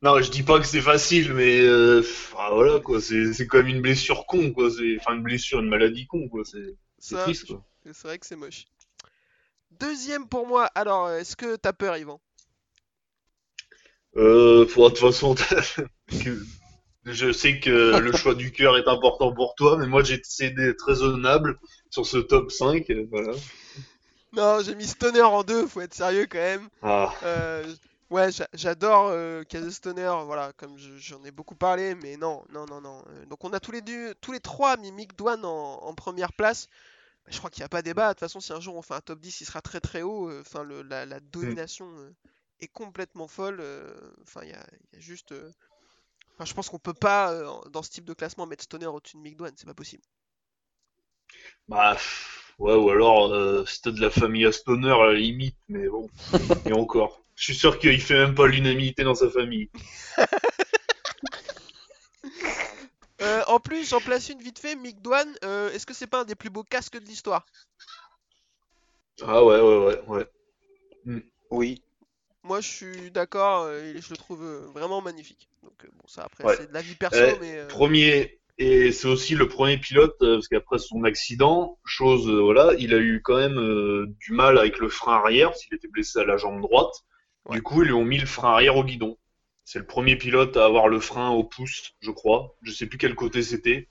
non, 0.01 0.21
je 0.21 0.29
dis 0.29 0.43
pas 0.43 0.59
que 0.59 0.67
c'est 0.67 0.81
facile, 0.81 1.33
mais 1.33 1.59
euh, 1.59 2.03
ah, 2.37 2.49
voilà 2.53 2.79
quoi, 2.79 3.01
c'est 3.01 3.33
c'est 3.33 3.47
comme 3.47 3.67
une 3.67 3.81
blessure 3.81 4.25
con 4.25 4.51
quoi, 4.51 4.69
c'est 4.69 4.97
enfin 4.99 5.15
une 5.15 5.23
blessure, 5.23 5.59
une 5.59 5.69
maladie 5.69 6.05
con 6.05 6.27
quoi, 6.29 6.43
c'est 6.45 6.77
triste 7.17 7.47
quoi. 7.47 7.63
C'est 7.85 8.03
vrai 8.03 8.19
que 8.19 8.25
c'est 8.25 8.35
moche. 8.35 8.65
Deuxième 9.79 10.27
pour 10.27 10.47
moi, 10.47 10.65
alors 10.75 11.09
est-ce 11.09 11.35
que 11.35 11.55
t'as 11.55 11.73
peur, 11.73 11.97
Yvan? 11.97 12.19
Euh, 14.15 14.65
de 14.65 14.71
toute 14.71 14.97
façon, 14.97 15.35
je 17.05 17.31
sais 17.31 17.59
que 17.59 17.97
le 17.99 18.11
choix 18.11 18.35
du 18.35 18.51
cœur 18.51 18.77
est 18.77 18.87
important 18.87 19.33
pour 19.33 19.55
toi, 19.55 19.77
mais 19.77 19.87
moi 19.87 20.03
j'ai 20.03 20.19
essayé 20.19 20.51
d'être 20.51 20.85
raisonnable 20.85 21.59
sur 21.89 22.05
ce 22.05 22.17
top 22.17 22.51
5, 22.51 22.89
euh, 22.89 23.07
voilà. 23.11 23.33
Non, 24.33 24.59
j'ai 24.63 24.75
mis 24.75 24.87
Stoner 24.87 25.21
en 25.21 25.43
deux, 25.43 25.67
faut 25.67 25.81
être 25.81 25.93
sérieux 25.93 26.27
quand 26.29 26.37
même. 26.37 26.67
Ah, 26.81 27.13
Euh, 27.23 27.63
ouais, 28.09 28.31
j'a- 28.31 28.47
j'adore 28.53 29.07
euh, 29.09 29.43
Stoner, 29.71 30.11
voilà, 30.25 30.53
comme 30.53 30.77
je- 30.77 30.97
j'en 30.97 31.23
ai 31.25 31.31
beaucoup 31.31 31.55
parlé, 31.55 31.95
mais 31.95 32.17
non, 32.17 32.43
non, 32.49 32.65
non, 32.65 32.81
non. 32.81 33.03
Euh, 33.09 33.25
Donc 33.25 33.43
on 33.43 33.53
a 33.53 33.59
tous 33.59 33.71
les 33.71 33.81
deux, 33.81 34.13
tous 34.15 34.31
les 34.31 34.39
trois 34.39 34.77
mis 34.77 34.91
Mick 34.91 35.15
Dwan 35.17 35.43
en, 35.45 35.75
en 35.83 35.93
première 35.95 36.33
place. 36.33 36.67
Je 37.27 37.37
crois 37.39 37.49
qu'il 37.51 37.61
n'y 37.61 37.65
a 37.65 37.69
pas 37.69 37.81
débat. 37.83 38.09
De 38.09 38.13
toute 38.13 38.21
façon, 38.21 38.39
si 38.41 38.53
un 38.53 38.61
jour 38.61 38.75
on 38.75 38.81
fait 38.83 38.95
un 38.95 39.01
top 39.01 39.19
10, 39.19 39.41
il 39.41 39.45
sera 39.45 39.61
très 39.61 39.81
très 39.81 40.01
haut. 40.03 40.29
Euh, 40.31 40.41
Enfin, 40.41 40.63
le- 40.63 40.83
la, 40.83 41.05
la 41.05 41.19
domination 41.21 41.87
euh, 41.99 42.13
est 42.61 42.67
complètement 42.69 43.27
folle. 43.29 43.61
Enfin, 44.23 44.41
il 44.43 44.49
y 44.51 44.53
a, 44.53 44.65
il 44.93 44.95
y 44.95 44.97
a 44.97 45.01
juste. 45.01 45.33
Enfin, 46.35 46.45
je 46.45 46.53
pense 46.55 46.69
qu'on 46.69 46.79
peut 46.79 46.93
pas, 46.95 47.33
dans 47.71 47.83
ce 47.83 47.91
type 47.91 48.05
de 48.05 48.13
classement, 48.13 48.45
mettre 48.47 48.63
Stoner 48.63 48.87
au-dessus 48.87 49.17
de 49.17 49.21
Mick 49.23 49.37
Dwan, 49.37 49.53
c'est 49.57 49.65
pas 49.67 49.73
possible. 49.75 50.03
bah, 51.67 51.97
ouais, 52.59 52.73
ou 52.75 52.89
alors 52.89 53.33
euh, 53.33 53.65
c'était 53.65 53.91
de 53.91 54.01
la 54.01 54.09
famille 54.09 54.45
à 54.45 54.51
Stoner 54.51 54.91
à 54.91 55.07
la 55.07 55.13
limite, 55.13 55.57
mais 55.69 55.87
bon, 55.89 56.11
et 56.65 56.73
encore. 56.73 57.26
Je 57.37 57.43
suis 57.43 57.55
sûr 57.55 57.77
qu'il 57.79 58.01
fait 58.01 58.15
même 58.15 58.35
pas 58.35 58.47
l'unanimité 58.47 59.03
dans 59.03 59.15
sa 59.15 59.29
famille. 59.29 59.69
Euh, 63.19 63.41
en 63.47 63.59
plus, 63.59 63.89
j'en 63.89 63.99
place 63.99 64.29
une 64.29 64.43
vite 64.43 64.59
fait. 64.59 64.75
Mick 64.75 65.01
Dwan, 65.01 65.27
euh, 65.43 65.71
est-ce 65.71 65.87
que 65.87 65.93
c'est 65.95 66.05
pas 66.05 66.21
un 66.21 66.23
des 66.23 66.35
plus 66.35 66.51
beaux 66.51 66.63
casques 66.63 66.99
de 66.99 67.05
l'histoire? 67.05 67.47
Ah 69.23 69.43
ouais, 69.43 69.59
ouais, 69.59 69.77
ouais, 70.07 70.27
ouais. 71.05 71.23
Oui. 71.49 71.81
Moi, 72.43 72.61
je 72.61 72.67
suis 72.67 73.11
d'accord, 73.11 73.63
euh, 73.63 73.81
et 73.95 74.01
je 74.01 74.11
le 74.11 74.17
trouve 74.17 74.45
vraiment 74.71 75.01
magnifique. 75.01 75.49
Donc, 75.63 75.73
euh, 75.83 75.87
bon, 75.93 76.07
ça 76.07 76.25
après, 76.25 76.43
Ouais. 76.43 76.55
c'est 76.57 76.69
de 76.69 76.73
la 76.73 76.83
vie 76.83 76.93
perso, 76.93 77.19
mais. 77.41 77.67
Premier, 77.67 78.39
et 78.59 78.91
c'est 78.91 79.07
aussi 79.07 79.35
le 79.35 79.47
premier 79.47 79.77
pilote, 79.77 80.15
euh, 80.21 80.35
parce 80.35 80.47
qu'après 80.47 80.77
son 80.77 81.03
accident, 81.03 81.79
chose, 81.85 82.27
euh, 82.27 82.39
voilà, 82.39 82.73
il 82.77 82.93
a 82.93 82.97
eu 82.97 83.21
quand 83.23 83.37
même 83.37 83.57
euh, 83.59 84.05
du 84.19 84.33
mal 84.33 84.57
avec 84.57 84.77
le 84.79 84.89
frein 84.89 85.15
arrière, 85.15 85.55
s'il 85.55 85.73
était 85.73 85.87
blessé 85.87 86.19
à 86.19 86.25
la 86.25 86.37
jambe 86.37 86.61
droite. 86.61 86.93
Ouais. 87.47 87.55
Du 87.57 87.61
coup, 87.63 87.81
ils 87.81 87.87
lui 87.87 87.93
ont 87.93 88.05
mis 88.05 88.17
le 88.17 88.25
frein 88.27 88.51
arrière 88.53 88.75
au 88.77 88.83
guidon. 88.83 89.17
C'est 89.63 89.79
le 89.79 89.85
premier 89.85 90.15
pilote 90.15 90.55
à 90.57 90.65
avoir 90.65 90.87
le 90.87 90.99
frein 90.99 91.29
au 91.29 91.43
pouce, 91.43 91.93
je 91.99 92.11
crois. 92.11 92.55
Je 92.61 92.71
sais 92.71 92.85
plus 92.85 92.97
quel 92.97 93.15
côté 93.15 93.41
c'était. 93.41 93.89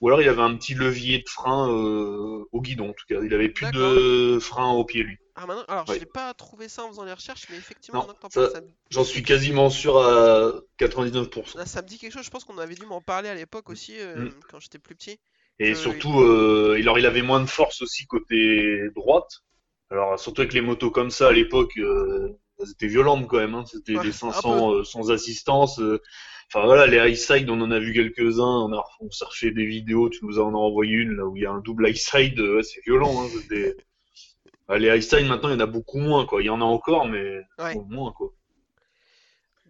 Ou 0.00 0.08
alors 0.08 0.20
il 0.20 0.28
avait 0.28 0.42
un 0.42 0.54
petit 0.56 0.74
levier 0.74 1.18
de 1.18 1.28
frein 1.28 1.70
euh, 1.70 2.44
au 2.52 2.60
guidon, 2.60 2.90
en 2.90 2.92
tout 2.92 3.06
cas. 3.08 3.20
Il 3.24 3.32
avait 3.32 3.48
plus 3.48 3.70
de 3.72 4.38
frein 4.40 4.70
au 4.72 4.84
pied, 4.84 5.02
lui. 5.02 5.16
Ah, 5.36 5.46
maintenant, 5.46 5.64
alors, 5.68 5.88
Ouais. 5.88 5.94
je 5.96 6.00
n'ai 6.00 6.06
pas 6.06 6.32
trouvé 6.34 6.68
ça 6.68 6.84
en 6.84 6.88
faisant 6.88 7.04
les 7.04 7.12
recherches, 7.12 7.46
mais 7.50 7.56
effectivement, 7.56 8.00
Non, 8.00 8.06
maintenant 8.08 8.28
que 8.28 8.34
t'en 8.34 8.54
ça- 8.54 8.60
J'en 8.90 9.04
suis 9.04 9.22
quasiment 9.22 9.68
sûr 9.70 9.98
à 9.98 10.52
99%. 10.78 11.58
là, 11.58 11.66
ça 11.66 11.82
me 11.82 11.88
dit 11.88 11.98
quelque 11.98 12.12
chose. 12.12 12.24
Je 12.24 12.30
pense 12.30 12.44
qu'on 12.44 12.58
avait 12.58 12.74
dû 12.74 12.86
m'en 12.86 13.00
parler 13.00 13.28
à 13.28 13.34
l'époque 13.34 13.68
aussi, 13.70 13.94
euh, 13.98 14.26
Mm. 14.26 14.34
quand 14.50 14.60
j'étais 14.60 14.78
plus 14.78 14.94
petit. 14.94 15.18
Et 15.58 15.72
Euh, 15.72 15.74
surtout, 15.74 16.20
euh, 16.20 16.76
il, 16.78 16.82
alors, 16.82 16.98
il 16.98 17.06
avait 17.06 17.22
moins 17.22 17.40
de 17.40 17.46
force 17.46 17.80
aussi 17.82 18.06
côté 18.06 18.78
droite. 18.94 19.40
Alors, 19.90 20.18
surtout 20.18 20.42
avec 20.42 20.52
les 20.52 20.60
motos 20.60 20.90
comme 20.90 21.10
ça 21.10 21.28
à 21.28 21.32
l'époque, 21.32 21.72
euh, 21.78 22.38
elles 22.60 22.70
étaient 22.70 22.86
violentes 22.86 23.26
quand 23.28 23.38
même. 23.38 23.54
Hein. 23.54 23.64
C'était 23.66 23.96
Ouais, 23.96 24.02
des 24.02 24.08
un 24.10 24.12
500 24.12 24.72
euh, 24.72 24.84
sans 24.84 25.10
assistance. 25.10 25.78
euh. 25.80 26.00
Enfin 26.48 26.64
voilà, 26.64 26.86
les 26.86 26.98
high 27.10 27.16
side, 27.16 27.50
on 27.50 27.60
en 27.60 27.70
a 27.70 27.78
vu 27.78 27.92
quelques-uns. 27.92 28.44
On 28.44 28.72
a 28.72 28.84
on 29.00 29.10
s'est 29.10 29.24
refait 29.24 29.50
des 29.50 29.66
vidéos. 29.66 30.08
Tu 30.10 30.24
nous 30.24 30.38
en 30.38 30.54
as 30.54 30.56
envoyé 30.58 30.92
une 30.94 31.16
là 31.16 31.26
où 31.26 31.36
il 31.36 31.42
y 31.42 31.46
a 31.46 31.50
un 31.50 31.60
double 31.60 31.88
high 31.88 31.96
side. 31.96 32.38
euh, 32.38 32.56
ouais, 32.56 32.62
c'est 32.62 32.80
violent. 32.84 33.22
Hein. 33.22 33.28
C'était- 33.32 33.76
les 34.78 34.88
high 34.96 35.00
side 35.02 35.26
maintenant, 35.26 35.48
il 35.50 35.52
y 35.52 35.56
en 35.56 35.60
a 35.60 35.66
beaucoup 35.66 35.98
moins. 35.98 36.24
Quoi. 36.26 36.42
Il 36.42 36.46
y 36.46 36.50
en 36.50 36.60
a 36.60 36.64
encore, 36.64 37.06
mais 37.06 37.40
Ouais. 37.58 37.74
bon, 37.74 37.86
moins 37.88 38.12
quoi. 38.12 38.32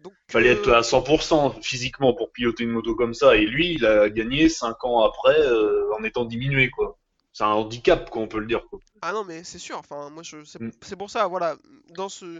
Donc, 0.03 0.13
Fallait 0.29 0.49
être 0.49 0.71
à 0.71 0.81
100% 0.83 1.59
physiquement 1.63 2.13
pour 2.13 2.31
piloter 2.31 2.63
une 2.63 2.69
moto 2.69 2.95
comme 2.95 3.13
ça. 3.15 3.35
Et 3.35 3.45
lui, 3.45 3.73
il 3.73 3.85
a 3.85 4.09
gagné 4.09 4.47
5 4.47 4.83
ans 4.85 5.01
après 5.03 5.37
euh, 5.39 5.91
en 5.99 6.03
étant 6.03 6.23
diminué, 6.25 6.69
quoi. 6.69 6.97
C'est 7.33 7.43
un 7.43 7.47
handicap, 7.49 8.09
quoi, 8.09 8.21
on 8.21 8.27
peut 8.27 8.39
le 8.39 8.45
dire. 8.47 8.63
Quoi. 8.69 8.79
Ah 9.01 9.11
non, 9.13 9.23
mais 9.23 9.43
c'est 9.43 9.59
sûr. 9.59 9.77
Enfin, 9.77 10.09
moi, 10.11 10.23
je... 10.23 10.43
c'est 10.43 10.61
Mm. 10.61 10.71
c'est 10.81 10.95
pour 10.95 11.09
ça, 11.09 11.27
voilà. 11.27 11.55
Dans 11.95 12.09
ce. 12.09 12.39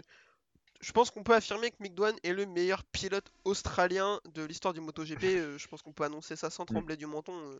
Je 0.80 0.92
pense 0.92 1.10
qu'on 1.10 1.22
peut 1.24 1.34
affirmer 1.34 1.70
que 1.70 1.76
Mick 1.80 1.94
Dwan 1.94 2.16
est 2.22 2.32
le 2.32 2.46
meilleur 2.46 2.84
pilote 2.84 3.30
australien 3.44 4.20
de 4.32 4.42
l'histoire 4.44 4.74
du 4.74 4.80
MotoGP. 4.80 5.24
euh, 5.38 5.58
je 5.58 5.66
pense 5.68 5.82
qu'on 5.82 5.92
peut 5.92 6.04
annoncer 6.04 6.36
ça 6.36 6.50
sans 6.50 6.64
trembler 6.66 6.96
du 6.96 7.06
menton. 7.06 7.32
euh, 7.52 7.58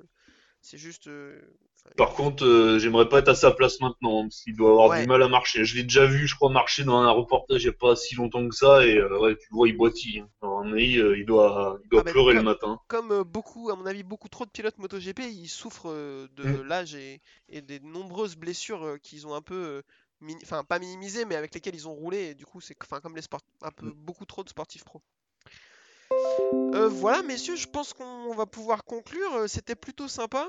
C'est 0.62 0.78
juste. 0.78 1.08
euh, 1.08 1.40
enfin, 1.76 1.90
Par 1.96 2.14
contre, 2.14 2.46
euh, 2.46 2.78
j'aimerais 2.78 3.10
pas 3.10 3.18
être 3.18 3.28
à 3.28 3.34
sa 3.34 3.50
place 3.50 3.78
maintenant, 3.80 4.22
parce 4.22 4.40
qu'il 4.42 4.56
doit 4.56 4.70
avoir 4.70 4.90
Ouais. 4.90 4.94
du 4.94 5.04
mal 5.04 5.22
à 5.22 5.28
marcher. 5.28 5.66
Je 5.66 5.76
l'ai 5.76 5.82
déjà 5.82 6.06
vu, 6.06 6.26
je 6.26 6.34
crois, 6.34 6.48
marcher 6.48 6.82
dans 6.84 6.96
un 6.96 7.10
reportage 7.10 7.62
il 7.62 7.66
y 7.66 7.68
a 7.68 7.72
pas 7.74 7.94
si 7.94 8.14
longtemps 8.14 8.48
que 8.48 8.54
ça, 8.54 8.86
et 8.86 8.96
euh, 8.96 9.18
ouais, 9.20 9.36
tu 9.36 9.46
le 9.50 9.54
vois, 9.56 9.68
il 9.68 9.76
boitille. 9.76 10.20
hein. 10.20 10.28
Alors, 10.42 10.62
euh, 10.64 10.78
il 11.18 11.26
doit, 11.26 11.78
il 11.84 11.88
doit 11.90 12.02
Ah, 12.02 12.02
mais 12.02 12.14
pleurer 12.14 12.32
le 12.34 12.40
matin. 12.42 12.78
comme 12.86 13.22
beaucoup, 13.24 13.70
à 13.70 13.76
mon 13.76 13.86
avis, 13.86 14.02
beaucoup 14.02 14.28
trop 14.28 14.44
de 14.46 14.50
pilotes 14.50 14.78
MotoGP, 14.78 15.20
ils 15.30 15.48
souffrent 15.48 15.92
de 15.92 16.44
Mm. 16.44 16.62
l'âge 16.62 16.94
et, 16.94 17.20
et 17.48 17.60
des 17.62 17.80
nombreuses 17.80 18.36
blessures 18.36 18.98
qu'ils 19.02 19.26
ont 19.26 19.34
un 19.34 19.42
peu, 19.42 19.54
euh, 19.54 19.82
enfin 20.42 20.64
pas 20.64 20.78
minimisées, 20.78 21.24
mais 21.24 21.36
avec 21.36 21.54
lesquelles 21.54 21.74
ils 21.74 21.88
ont 21.88 21.94
roulé. 21.94 22.18
Et 22.30 22.34
du 22.34 22.46
coup, 22.46 22.60
c'est 22.60 22.74
comme 22.74 23.16
les 23.16 23.22
sports, 23.22 23.40
un 23.62 23.70
peu 23.70 23.86
Mm. 23.86 23.92
beaucoup 23.94 24.24
trop 24.26 24.44
de 24.44 24.48
sportifs 24.48 24.84
pro. 24.84 25.00
Euh, 26.74 26.88
voilà, 26.88 27.22
messieurs, 27.22 27.56
je 27.56 27.66
pense 27.66 27.92
qu'on 27.94 28.34
va 28.34 28.46
pouvoir 28.46 28.84
conclure. 28.84 29.32
Euh, 29.34 29.46
C'était 29.48 29.74
plutôt 29.76 30.08
sympa. 30.08 30.48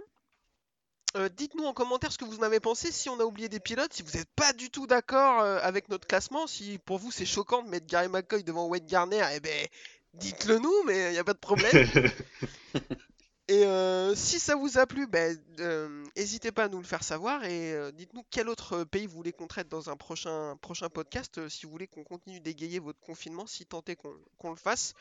Euh, 1.16 1.30
Dites-nous 1.30 1.64
en 1.66 1.74
commentaire 1.74 2.12
ce 2.12 2.18
que 2.18 2.26
vous 2.26 2.38
en 2.40 2.44
avez 2.44 2.60
pensé, 2.60 2.92
si 2.92 3.10
on 3.10 3.20
a 3.20 3.24
oublié 3.24 3.50
des 3.50 3.60
pilotes, 3.60 3.94
si 3.94 4.04
vous 4.04 4.18
n'êtes 4.18 4.30
pas 4.36 4.54
du 4.54 4.70
tout 4.70 4.86
d'accord 4.86 5.42
avec 5.42 5.90
notre 5.90 6.06
classement, 6.06 6.46
si 6.46 6.78
pour 6.86 7.00
vous 7.00 7.12
c'est 7.12 7.26
choquant 7.26 7.64
de 7.64 7.70
mettre 7.70 7.88
Gary 7.88 8.10
McCoy 8.10 8.44
devant 8.44 8.68
Wade 8.68 8.86
Garner, 8.86 9.26
eh 9.34 9.40
ben 9.40 9.68
dites-le 10.14 10.60
nous, 10.60 10.84
mais 10.86 11.10
il 11.10 11.14
n'y 11.14 11.18
a 11.18 11.24
pas 11.24 11.34
de 11.34 11.40
problème. 11.40 11.72
Et 13.50 13.66
euh, 13.66 14.14
si 14.14 14.40
ça 14.40 14.56
vous 14.56 14.78
a 14.78 14.86
plu, 14.86 15.08
ben, 15.08 15.36
euh, 15.60 16.04
n'hésitez 16.16 16.52
pas 16.52 16.66
à 16.66 16.68
nous 16.70 16.78
le 16.78 16.84
faire 16.84 17.04
savoir 17.04 17.44
et 17.44 17.74
euh, 17.74 17.92
dites-nous 17.92 18.24
quel 18.30 18.48
autre 18.48 18.84
pays 18.84 19.08
vous 19.08 19.16
voulez 19.16 19.32
qu'on 19.32 19.48
traite 19.48 19.68
dans 19.68 19.90
un 19.90 19.98
prochain, 19.98 20.56
prochain 20.62 20.88
podcast, 20.88 21.50
si 21.50 21.66
vous 21.66 21.72
voulez 21.72 21.88
qu'on 21.88 22.04
continue 22.04 22.40
d'égayer 22.40 22.78
votre 22.78 23.00
confinement, 23.00 23.48
si 23.48 23.66
tant 23.66 23.84
est 23.88 23.96
qu'on 23.96 24.50
le 24.52 24.56
fasse. 24.56 24.94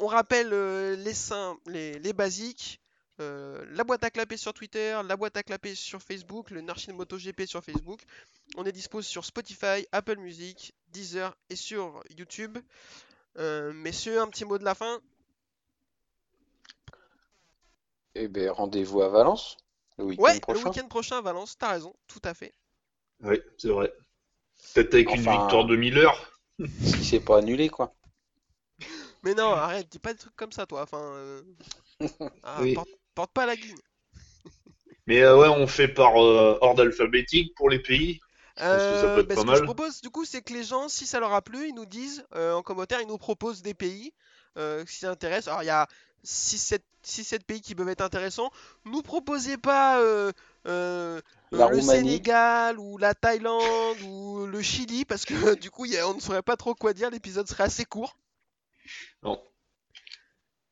On 0.00 0.06
rappelle 0.06 0.48
les, 0.48 1.98
les, 1.98 2.12
basiques, 2.14 2.80
la 3.18 3.84
boîte 3.84 4.02
à 4.02 4.10
clapper 4.10 4.38
sur 4.38 4.54
Twitter, 4.54 4.98
la 5.04 5.16
boîte 5.18 5.36
à 5.36 5.42
clapper 5.42 5.74
sur 5.74 6.00
Facebook, 6.00 6.52
le 6.52 6.62
Nurshin 6.62 6.94
MotoGP 6.94 7.44
sur 7.44 7.62
Facebook. 7.62 8.00
On 8.56 8.64
est 8.64 8.72
dispo 8.72 9.02
sur 9.02 9.26
Spotify, 9.26 9.86
Apple 9.92 10.16
Music, 10.16 10.72
Deezer 10.88 11.36
et 11.50 11.56
sur 11.56 12.02
YouTube. 12.16 12.56
Messieurs, 13.36 14.22
un 14.22 14.28
petit 14.28 14.46
mot 14.46 14.56
de 14.56 14.64
la 14.64 14.74
fin 14.74 15.02
Eh 18.16 18.26
ben, 18.26 18.50
rendez-vous 18.50 19.02
à 19.02 19.08
Valence 19.08 19.56
le 19.98 20.04
week-end 20.06 20.36
Ouais, 20.36 20.42
le 20.48 20.58
prochain. 20.58 20.58
week-end 20.58 20.88
prochain 20.88 21.18
à 21.18 21.20
Valence, 21.20 21.56
t'as 21.56 21.70
raison, 21.70 21.94
tout 22.08 22.20
à 22.24 22.34
fait. 22.34 22.52
oui, 23.24 23.40
c'est 23.58 23.68
vrai. 23.70 23.92
Peut-être 24.74 24.94
avec 24.94 25.14
une 25.14 25.26
victoire 25.26 25.66
de 25.66 25.76
Miller. 25.76 26.32
Si 26.82 27.04
c'est 27.04 27.20
pas 27.20 27.38
annulé, 27.38 27.68
quoi. 27.70 27.94
Mais 29.22 29.34
non, 29.34 29.52
arrête, 29.52 29.88
dis 29.90 29.98
pas 29.98 30.12
des 30.12 30.18
trucs 30.18 30.36
comme 30.36 30.52
ça, 30.52 30.66
toi. 30.66 30.82
Enfin, 30.82 30.98
euh, 31.00 31.42
ah, 32.44 32.66
Oui. 32.66 32.74
porte, 32.74 32.90
porte 33.14 33.32
pas 33.32 33.46
la 33.46 33.56
guigne. 33.56 33.80
Mais 35.06 35.22
euh, 35.22 35.38
ouais, 35.38 35.48
on 35.48 35.66
fait 35.66 35.88
par 35.88 36.16
euh, 36.22 36.58
ordre 36.60 36.82
alphabétique 36.82 37.54
pour 37.56 37.70
les 37.70 37.78
pays. 37.78 38.20
Je 38.56 38.66
pense 38.68 38.86
que 38.86 38.94
ça 38.96 39.08
Euh, 39.08 39.08
peut 39.08 39.20
être 39.20 39.28
bah, 39.28 39.34
pas 39.34 39.42
ce 39.42 39.44
que 39.44 39.54
je 39.56 39.62
mal. 39.62 39.62
propose, 39.62 40.00
du 40.00 40.10
coup, 40.10 40.24
c'est 40.24 40.42
que 40.42 40.52
les 40.52 40.62
gens, 40.64 40.88
si 40.88 41.06
ça 41.06 41.18
leur 41.20 41.32
a 41.32 41.42
plu, 41.42 41.68
ils 41.68 41.74
nous 41.74 41.86
disent 41.86 42.24
euh, 42.34 42.54
en 42.54 42.62
commentaire, 42.62 43.00
ils 43.00 43.08
nous 43.08 43.18
proposent 43.18 43.62
des 43.62 43.74
pays 43.74 44.14
euh, 44.58 44.84
si 44.86 45.00
ça 45.00 45.10
intéresse. 45.10 45.48
Alors, 45.48 45.62
il 45.62 45.66
y 45.66 45.70
a 45.70 45.88
6-7 46.24 47.44
pays 47.44 47.60
qui 47.60 47.74
peuvent 47.74 47.88
être 47.88 48.00
intéressants. 48.00 48.50
Nous 48.84 49.02
proposez 49.02 49.56
pas 49.58 50.00
euh, 50.00 50.32
euh, 50.66 51.20
La 51.52 51.68
le 51.68 51.76
Roumanie. 51.76 51.98
Sénégal 52.10 52.78
ou 52.78 52.98
la 52.98 53.14
Thaïlande 53.14 54.00
ou 54.06 54.46
le 54.46 54.62
Chili 54.62 55.04
parce 55.04 55.24
que 55.24 55.34
du 55.60 55.70
coup 55.70 55.84
il 55.84 55.92
y 55.92 55.98
a- 55.98 56.08
on 56.08 56.14
ne 56.14 56.20
saurait 56.20 56.42
pas 56.42 56.56
trop 56.56 56.74
quoi 56.74 56.92
dire, 56.94 57.10
l'épisode 57.10 57.48
serait 57.48 57.64
assez 57.64 57.84
court. 57.84 58.16
Non. 59.22 59.42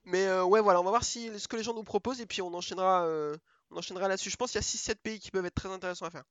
Mais 0.05 0.27
euh, 0.27 0.45
ouais 0.45 0.61
voilà, 0.61 0.81
on 0.81 0.85
va 0.85 0.91
voir 0.91 1.05
si, 1.05 1.31
ce 1.39 1.47
que 1.49 1.57
les 1.57 1.63
gens 1.63 1.75
nous 1.75 1.85
proposent 1.85 2.21
et 2.21 2.27
puis 2.27 2.43
on 2.43 2.53
enchaînera, 2.55 3.05
euh, 3.07 3.37
on 3.71 3.77
enchaînera 3.77 4.09
là-dessus. 4.09 4.31
Je 4.31 4.37
pense 4.37 4.51
qu'il 4.53 4.59
y 4.61 4.65
a 4.65 4.67
6-7 4.67 4.97
pays 4.97 5.21
qui 5.21 5.31
peuvent 5.31 5.47
être 5.47 5.55
très 5.55 5.69
intéressants 5.71 6.07
à 6.07 6.11
faire. 6.11 6.25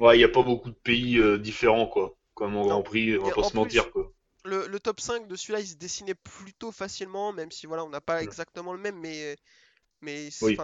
Ouais, 0.00 0.14
il 0.16 0.18
n'y 0.18 0.24
a 0.24 0.28
pas 0.28 0.42
beaucoup 0.42 0.70
de 0.70 0.74
pays 0.76 1.18
euh, 1.18 1.38
différents, 1.38 1.86
quoi. 1.86 2.16
Comme 2.34 2.52
Non. 2.54 2.66
Grand 2.66 2.82
Prix, 2.82 3.18
on 3.18 3.24
va 3.26 3.34
pas 3.34 3.40
en 3.42 3.48
se 3.50 3.56
mentir, 3.56 3.90
quoi. 3.90 4.12
Le, 4.44 4.66
le 4.66 4.80
top 4.80 5.00
5 5.00 5.26
de 5.26 5.36
celui-là 5.36 5.60
il 5.60 5.66
se 5.66 5.74
dessinait 5.74 6.14
plutôt 6.14 6.70
facilement, 6.72 7.32
même 7.32 7.50
si 7.50 7.66
voilà 7.66 7.84
on 7.84 7.88
n'a 7.88 8.00
pas 8.00 8.22
exactement 8.22 8.72
le 8.72 8.78
même, 8.78 8.96
mais, 8.96 9.36
mais 10.00 10.28
Oui. 10.42 10.56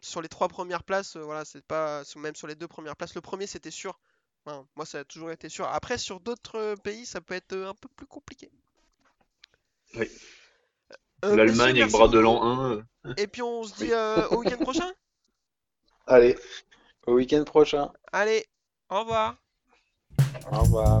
sur 0.00 0.20
les 0.20 0.28
trois 0.28 0.48
premières 0.48 0.84
places, 0.84 1.16
euh, 1.16 1.22
voilà, 1.22 1.44
c'est 1.44 1.64
pas 1.64 2.02
même 2.16 2.34
sur 2.34 2.46
les 2.46 2.54
deux 2.54 2.68
premières 2.68 2.96
places. 2.96 3.14
Le 3.14 3.22
premier 3.22 3.46
c'était 3.46 3.70
sûr. 3.70 3.98
Enfin, 4.44 4.66
moi 4.76 4.84
ça 4.84 5.00
a 5.00 5.04
toujours 5.04 5.30
été 5.30 5.48
sûr. 5.48 5.66
Après 5.66 5.96
sur 5.96 6.20
d'autres 6.20 6.58
euh, 6.58 6.76
pays 6.76 7.06
ça 7.06 7.20
peut 7.20 7.34
être 7.34 7.54
euh, 7.54 7.70
un 7.70 7.74
peu 7.74 7.88
plus 7.96 8.06
compliqué. 8.06 8.50
Oui. 9.96 10.08
Euh, 11.24 11.36
L'Allemagne 11.36 11.80
avec 11.80 11.92
bras 11.92 12.08
de 12.08 12.18
l'an 12.18 12.42
1. 13.04 13.14
Et 13.16 13.26
puis 13.26 13.42
on 13.42 13.64
se 13.64 13.74
dit 13.74 13.92
euh, 13.92 14.28
au 14.28 14.38
week-end 14.38 14.58
prochain? 14.62 14.92
Allez, 16.06 16.36
au 17.06 17.14
week-end 17.14 17.44
prochain. 17.44 17.90
Allez, 18.12 18.44
au 18.90 19.00
revoir. 19.00 19.36
Au 20.52 20.60
revoir. 20.60 21.00